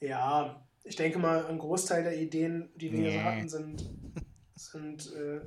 Ja, 0.00 0.62
ich 0.84 0.96
denke 0.96 1.18
mal, 1.18 1.46
ein 1.46 1.58
Großteil 1.58 2.02
der 2.02 2.16
Ideen, 2.18 2.70
die 2.76 2.90
wir 2.92 2.98
hier 3.00 3.10
so 3.12 3.16
Nee. 3.18 3.24
hatten, 3.24 3.48
sind, 3.48 3.84
sind 4.56 5.12
äh, 5.14 5.40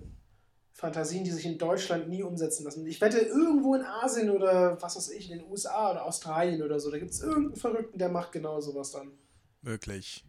Fantasien, 0.72 1.24
die 1.24 1.32
sich 1.32 1.46
in 1.46 1.58
Deutschland 1.58 2.08
nie 2.08 2.24
umsetzen 2.24 2.64
lassen. 2.64 2.86
Ich 2.86 3.02
wette, 3.02 3.20
irgendwo 3.20 3.76
in 3.76 3.84
Asien 3.84 4.30
oder 4.30 4.82
was 4.82 4.96
weiß 4.96 5.10
ich, 5.10 5.30
in 5.30 5.40
den 5.40 5.48
USA 5.50 5.92
oder 5.92 6.06
Australien 6.06 6.64
oder 6.64 6.80
so, 6.80 6.90
da 6.90 7.00
gibt 7.00 7.12
es 7.12 7.20
irgendeinen 7.20 7.56
Verrückten, 7.56 8.00
der 8.00 8.10
macht 8.10 8.32
genau 8.32 8.62
sowas 8.62 8.92
dann. 8.92 9.12
Möglich. 9.62 10.26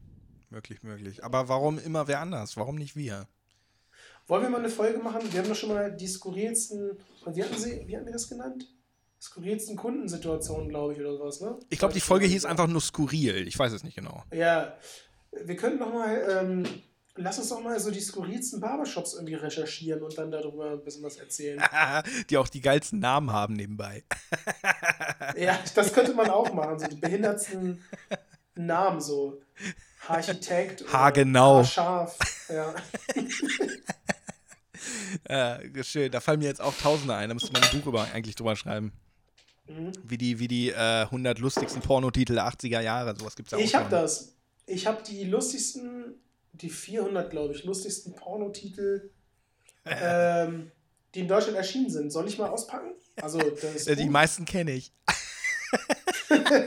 Möglich, 0.51 0.83
möglich. 0.83 1.23
Aber 1.23 1.49
warum 1.49 1.79
immer 1.79 2.09
wer 2.09 2.19
anders? 2.19 2.57
Warum 2.57 2.75
nicht 2.75 2.97
wir? 2.97 3.29
Wollen 4.27 4.43
wir 4.43 4.51
mal 4.51 4.59
eine 4.59 4.69
Folge 4.69 4.99
machen? 4.99 5.21
Wir 5.33 5.41
haben 5.41 5.49
doch 5.49 5.55
schon 5.55 5.71
mal 5.71 5.95
die 5.95 6.09
skurrilsten, 6.09 6.99
wie 7.27 7.45
hatten, 7.45 7.57
sie, 7.57 7.83
wie 7.87 7.97
hatten 7.97 8.07
wir 8.07 8.13
das 8.13 8.29
genannt? 8.29 8.67
Skurrilsten 9.21 9.77
Kundensituationen, 9.77 10.69
glaube 10.69 10.95
ich, 10.95 11.01
oder 11.01 11.13
sowas, 11.13 11.41
ne? 11.41 11.59
Ich 11.69 11.79
glaube, 11.79 11.95
die 11.95 12.01
Folge 12.01 12.27
hieß 12.27 12.45
einfach 12.45 12.67
nur 12.67 12.81
skurril. 12.81 13.47
Ich 13.47 13.59
weiß 13.59 13.73
es 13.73 13.85
nicht 13.85 13.95
genau. 13.95 14.25
Ja, 14.33 14.77
wir 15.31 15.57
könnten 15.57 15.79
noch 15.79 15.93
mal, 15.93 16.27
ähm, 16.29 16.65
lass 17.23 17.39
uns 17.39 17.49
doch 17.49 17.61
mal 17.63 17.79
so 17.79 17.91
die 17.91 18.01
skurrilsten 18.01 18.61
Barbershops 18.61 19.15
irgendwie 19.15 19.35
recherchieren 19.35 20.03
und 20.03 20.17
dann 20.19 20.31
darüber 20.31 20.73
ein 20.73 20.85
bisschen 20.85 21.03
was 21.03 21.17
erzählen. 21.17 21.63
die 22.31 22.37
auch 22.37 22.49
die 22.49 22.61
geilsten 22.61 22.99
Namen 22.99 23.33
haben 23.33 23.55
nebenbei. 23.55 24.05
ja, 25.37 25.59
das 25.75 25.93
könnte 25.93 26.15
man 26.15 26.31
auch 26.31 26.53
machen, 26.53 26.79
so 26.79 26.87
die 26.87 26.97
behindertsten 26.97 27.83
Namen, 28.55 29.01
so 29.01 29.41
Architekt. 30.09 30.85
Haargenau. 30.93 31.59
Haarscharf, 31.59 32.19
ja. 32.49 32.75
Äh, 35.25 35.85
schön, 35.85 36.11
da 36.11 36.21
fallen 36.21 36.39
mir 36.39 36.47
jetzt 36.47 36.61
auch 36.61 36.75
Tausende 36.75 37.15
ein. 37.15 37.29
Da 37.29 37.35
müsste 37.35 37.53
man 37.53 37.63
ein 37.63 37.81
Buch 37.81 37.87
über, 37.87 38.09
eigentlich 38.13 38.35
drüber 38.35 38.57
schreiben. 38.57 38.93
Mhm. 39.69 39.93
Wie 40.03 40.19
die, 40.19 40.39
wie 40.39 40.49
die 40.49 40.71
äh, 40.71 41.03
100 41.03 41.39
lustigsten 41.39 41.83
Pornotitel 41.83 42.35
der 42.35 42.49
80er 42.49 42.81
Jahre. 42.81 43.15
Sowas 43.17 43.37
gibt 43.37 43.49
es 43.49 43.53
ja 43.53 43.59
auch 43.59 43.63
Ich 43.63 43.75
habe 43.75 43.91
das. 43.91 44.35
Ich 44.67 44.87
habe 44.87 45.03
die 45.03 45.25
lustigsten, 45.25 46.15
die 46.53 46.71
400, 46.71 47.31
glaube 47.31 47.55
ich, 47.55 47.65
lustigsten 47.65 48.15
Pornotitel, 48.15 49.11
ähm, 49.87 50.71
die 51.15 51.21
in 51.21 51.29
Deutschland 51.29 51.57
erschienen 51.57 51.91
sind. 51.91 52.11
Soll 52.11 52.29
ich 52.29 52.39
mal 52.39 52.49
auspacken? 52.51 52.93
Also, 53.21 53.39
die 53.41 54.09
meisten 54.09 54.45
kenne 54.45 54.73
ich. 54.73 54.93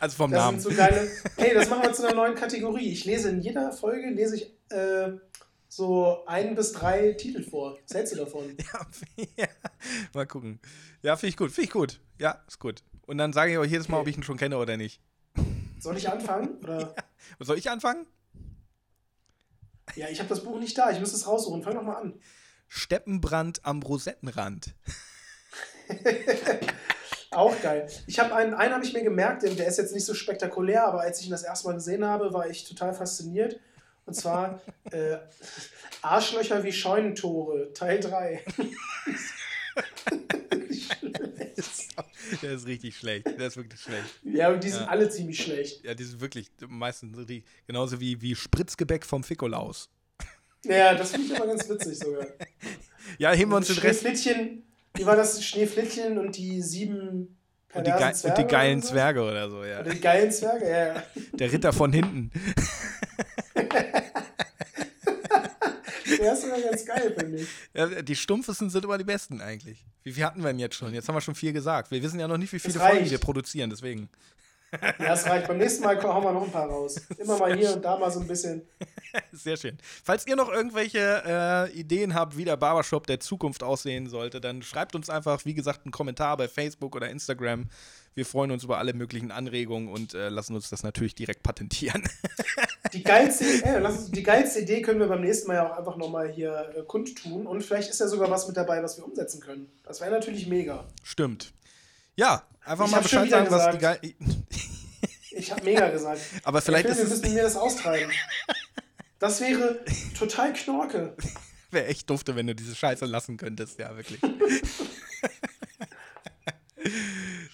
also 0.00 0.16
vom 0.16 0.30
Das 0.30 0.38
Namen. 0.40 0.60
sind 0.60 0.70
so 0.72 0.76
geile. 0.76 1.10
Hey, 1.36 1.54
das 1.54 1.68
machen 1.68 1.82
wir 1.82 1.92
zu 1.92 2.06
einer 2.06 2.14
neuen 2.16 2.34
Kategorie. 2.34 2.90
Ich 2.92 3.04
lese 3.04 3.30
in 3.30 3.40
jeder 3.40 3.72
Folge 3.72 4.10
lese 4.10 4.36
ich 4.36 4.52
äh, 4.70 5.12
so 5.68 6.24
ein 6.26 6.54
bis 6.54 6.72
drei 6.72 7.12
Titel 7.12 7.42
vor. 7.42 7.78
Was 7.86 7.94
hältst 7.96 8.12
du 8.14 8.18
davon? 8.18 8.56
Ja, 8.72 9.26
ja. 9.36 9.48
Mal 10.14 10.26
gucken. 10.26 10.60
Ja, 11.02 11.16
finde 11.16 11.30
ich 11.30 11.36
gut. 11.36 11.50
Finde 11.52 11.66
ich 11.66 11.72
gut. 11.72 12.00
Ja, 12.18 12.42
ist 12.46 12.58
gut. 12.58 12.82
Und 13.06 13.18
dann 13.18 13.32
sage 13.32 13.52
ich 13.52 13.58
auch 13.58 13.64
jedes 13.64 13.88
Mal, 13.88 13.96
Okay. 13.98 14.02
ob 14.02 14.08
ich 14.08 14.16
ihn 14.16 14.22
schon 14.22 14.36
kenne 14.38 14.56
oder 14.58 14.76
nicht. 14.76 15.00
Soll 15.82 15.96
ich 15.96 16.08
anfangen? 16.08 16.58
Oder? 16.62 16.94
Soll 17.40 17.58
ich 17.58 17.68
anfangen? 17.68 18.06
Ja, 19.96 20.08
ich 20.08 20.20
habe 20.20 20.28
das 20.28 20.44
Buch 20.44 20.60
nicht 20.60 20.78
da. 20.78 20.92
Ich 20.92 21.00
muss 21.00 21.12
es 21.12 21.26
raussuchen. 21.26 21.64
Fang 21.64 21.74
doch 21.74 21.82
mal 21.82 21.96
an. 21.96 22.20
Steppenbrand 22.68 23.64
am 23.64 23.82
Rosettenrand. 23.82 24.76
Auch 27.32 27.60
geil. 27.62 27.90
Ich 28.06 28.20
habe 28.20 28.32
einen, 28.32 28.54
einen 28.54 28.72
habe 28.72 28.84
ich 28.84 28.92
mir 28.92 29.02
gemerkt, 29.02 29.42
der 29.42 29.54
der 29.54 29.66
ist 29.66 29.78
jetzt 29.78 29.92
nicht 29.92 30.04
so 30.04 30.14
spektakulär, 30.14 30.86
aber 30.86 31.00
als 31.00 31.18
ich 31.18 31.26
ihn 31.26 31.32
das 31.32 31.42
erste 31.42 31.66
Mal 31.66 31.74
gesehen 31.74 32.04
habe, 32.04 32.32
war 32.32 32.48
ich 32.48 32.62
total 32.62 32.94
fasziniert. 32.94 33.58
Und 34.06 34.14
zwar 34.14 34.60
äh, 34.92 35.16
Arschlöcher 36.00 36.62
wie 36.62 36.72
Scheunentore, 36.72 37.72
Teil 37.72 37.98
3. 37.98 38.44
Der 42.42 42.52
ist 42.52 42.66
richtig 42.66 42.96
schlecht. 42.96 43.26
Der 43.26 43.46
ist 43.46 43.56
wirklich 43.56 43.80
schlecht. 43.80 44.04
Ja, 44.24 44.50
und 44.50 44.62
die 44.62 44.68
sind 44.68 44.82
ja. 44.82 44.88
alle 44.88 45.08
ziemlich 45.08 45.42
schlecht. 45.42 45.84
Ja, 45.84 45.94
die 45.94 46.04
sind 46.04 46.20
wirklich 46.20 46.50
meistens 46.68 47.26
die, 47.26 47.44
genauso 47.66 48.00
wie, 48.00 48.20
wie 48.20 48.34
Spritzgebäck 48.34 49.04
vom 49.04 49.22
Fikolaus. 49.22 49.88
Ja, 50.64 50.94
das 50.94 51.10
finde 51.10 51.32
ich 51.32 51.36
aber 51.36 51.48
ganz 51.48 51.68
witzig 51.68 51.98
sogar. 51.98 52.26
Ja, 53.18 53.32
heben 53.32 53.50
wir 53.50 53.56
uns 53.56 53.66
den 53.66 53.78
Rest. 53.78 54.00
Schneeflittchen, 54.00 54.62
wie 54.94 55.06
war 55.06 55.16
das? 55.16 55.44
Schneeflittchen 55.44 56.18
und 56.18 56.36
die 56.36 56.62
sieben 56.62 57.36
und 57.74 57.86
die, 57.86 57.90
und 57.90 58.38
die, 58.38 58.44
geilen 58.44 58.78
oder 58.78 58.86
so? 58.86 58.92
Zwerge 58.92 59.22
oder 59.22 59.50
so, 59.50 59.64
ja. 59.64 59.80
Und 59.80 59.92
die 59.92 60.00
geilen 60.00 60.30
Zwerge, 60.30 60.70
ja. 60.70 61.02
Der 61.32 61.52
Ritter 61.52 61.72
von 61.72 61.92
hinten. 61.92 62.30
Der 66.22 66.34
ist 66.34 66.42
sogar 66.42 66.60
ganz 66.60 66.86
geil, 66.86 67.14
finde 67.18 67.38
ich. 67.38 67.48
Ja, 67.74 67.86
die 68.02 68.14
Stumpfesten 68.14 68.70
sind 68.70 68.84
immer 68.84 68.96
die 68.96 69.04
besten 69.04 69.40
eigentlich. 69.40 69.84
Wie 70.04 70.12
viel 70.12 70.24
hatten 70.24 70.40
wir 70.40 70.48
denn 70.48 70.60
jetzt 70.60 70.76
schon? 70.76 70.94
Jetzt 70.94 71.08
haben 71.08 71.16
wir 71.16 71.20
schon 71.20 71.34
vier 71.34 71.52
gesagt. 71.52 71.90
Wir 71.90 72.00
wissen 72.00 72.20
ja 72.20 72.28
noch 72.28 72.38
nicht, 72.38 72.52
wie 72.52 72.60
viele 72.60 72.78
Folgen 72.78 73.10
wir 73.10 73.18
produzieren, 73.18 73.70
deswegen. 73.70 74.08
Ja, 74.98 75.12
es 75.14 75.26
reicht. 75.26 75.48
Beim 75.48 75.58
nächsten 75.58 75.82
Mal 75.82 76.00
hauen 76.00 76.22
wir 76.22 76.32
noch 76.32 76.44
ein 76.44 76.52
paar 76.52 76.68
raus. 76.68 77.00
Immer 77.18 77.38
mal 77.38 77.56
hier 77.56 77.74
und 77.74 77.84
da 77.84 77.98
mal 77.98 78.10
so 78.10 78.20
ein 78.20 78.26
bisschen. 78.26 78.62
Sehr 79.32 79.56
schön. 79.56 79.76
Falls 80.04 80.26
ihr 80.26 80.36
noch 80.36 80.48
irgendwelche 80.48 81.22
äh, 81.26 81.72
Ideen 81.72 82.14
habt, 82.14 82.36
wie 82.36 82.44
der 82.44 82.56
Barbershop 82.56 83.06
der 83.06 83.20
Zukunft 83.20 83.62
aussehen 83.64 84.08
sollte, 84.08 84.40
dann 84.40 84.62
schreibt 84.62 84.94
uns 84.94 85.10
einfach, 85.10 85.44
wie 85.44 85.54
gesagt, 85.54 85.80
einen 85.84 85.92
Kommentar 85.92 86.36
bei 86.36 86.48
Facebook 86.48 86.94
oder 86.94 87.10
Instagram. 87.10 87.68
Wir 88.14 88.26
freuen 88.26 88.50
uns 88.50 88.64
über 88.64 88.78
alle 88.78 88.92
möglichen 88.92 89.30
Anregungen 89.30 89.88
und 89.88 90.14
äh, 90.14 90.28
lassen 90.28 90.54
uns 90.54 90.68
das 90.68 90.82
natürlich 90.82 91.14
direkt 91.14 91.42
patentieren. 91.42 92.02
Die 92.92 93.02
geilste, 93.02 93.44
äh, 93.44 93.82
die 94.10 94.22
geilste 94.22 94.60
Idee 94.60 94.82
können 94.82 95.00
wir 95.00 95.06
beim 95.06 95.22
nächsten 95.22 95.48
Mal 95.48 95.54
ja 95.54 95.72
auch 95.72 95.78
einfach 95.78 95.96
nochmal 95.96 96.30
hier 96.30 96.72
äh, 96.76 96.82
kundtun 96.82 97.46
und 97.46 97.62
vielleicht 97.62 97.88
ist 97.88 98.00
ja 98.00 98.08
sogar 98.08 98.30
was 98.30 98.46
mit 98.46 98.56
dabei, 98.56 98.82
was 98.82 98.98
wir 98.98 99.04
umsetzen 99.04 99.40
können. 99.40 99.70
Das 99.84 100.00
wäre 100.00 100.10
natürlich 100.10 100.46
mega. 100.46 100.84
Stimmt. 101.02 101.52
Ja, 102.16 102.42
einfach 102.64 102.86
ich 102.86 102.92
mal 102.92 103.00
Bescheid 103.00 103.30
sagen, 103.30 103.50
was 103.50 103.70
die 103.70 103.78
geil. 103.78 103.98
ich 105.30 105.50
habe 105.50 105.64
mega 105.64 105.88
gesagt. 105.88 106.20
Aber 106.44 106.60
vielleicht 106.60 106.84
will, 106.84 106.92
ist 106.92 106.98
wir 106.98 107.08
müssen 107.08 107.32
mir 107.32 107.42
das 107.42 107.56
austreiben. 107.56 108.12
Das 109.18 109.40
wäre 109.40 109.80
total 110.18 110.52
Knorke. 110.52 111.16
Wäre 111.70 111.86
echt 111.86 112.10
dufte, 112.10 112.36
wenn 112.36 112.46
du 112.46 112.54
diese 112.54 112.74
Scheiße 112.74 113.06
lassen 113.06 113.38
könntest, 113.38 113.78
ja, 113.78 113.96
wirklich. 113.96 114.20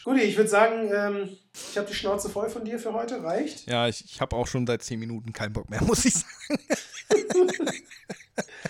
Guti, 0.09 0.23
ich 0.23 0.38
würde 0.38 0.49
sagen, 0.49 0.90
ähm, 0.90 1.29
ich 1.53 1.77
habe 1.77 1.87
die 1.87 1.92
Schnauze 1.92 2.31
voll 2.31 2.49
von 2.49 2.64
dir 2.64 2.79
für 2.79 2.94
heute. 2.94 3.23
Reicht? 3.23 3.66
Ja, 3.66 3.88
ich, 3.88 4.03
ich 4.07 4.23
habe 4.23 4.37
auch 4.37 4.47
schon 4.47 4.66
seit 4.66 4.83
10 4.83 4.99
Minuten 4.99 5.35
keinen 5.35 5.53
Bock 5.53 5.68
mehr, 5.68 5.83
muss 5.85 6.07
ich 6.07 6.14
sagen. 6.14 6.62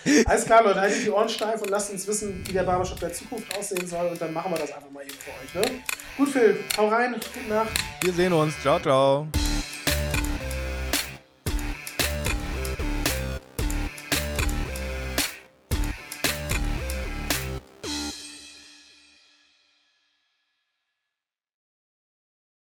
Alles 0.26 0.46
klar, 0.46 0.64
Leute, 0.64 0.80
haltet 0.80 1.04
die 1.04 1.10
Ohren 1.10 1.28
steif 1.28 1.62
und 1.62 1.70
lasst 1.70 1.92
uns 1.92 2.08
wissen, 2.08 2.42
wie 2.44 2.52
der 2.52 2.64
Barbershop 2.64 2.98
der 2.98 3.12
Zukunft 3.12 3.56
aussehen 3.56 3.86
soll. 3.86 4.08
Und 4.08 4.20
dann 4.20 4.32
machen 4.32 4.50
wir 4.50 4.58
das 4.58 4.72
einfach 4.72 4.90
mal 4.90 5.04
eben 5.04 5.12
für 5.12 5.30
euch. 5.60 5.64
Ne? 5.64 5.80
Gut, 6.16 6.28
Phil, 6.30 6.58
hau 6.76 6.88
rein. 6.88 7.12
Gute 7.12 7.48
Nacht. 7.48 7.70
Wir 8.02 8.12
sehen 8.12 8.32
uns. 8.32 8.60
Ciao, 8.60 8.80
ciao. 8.80 9.28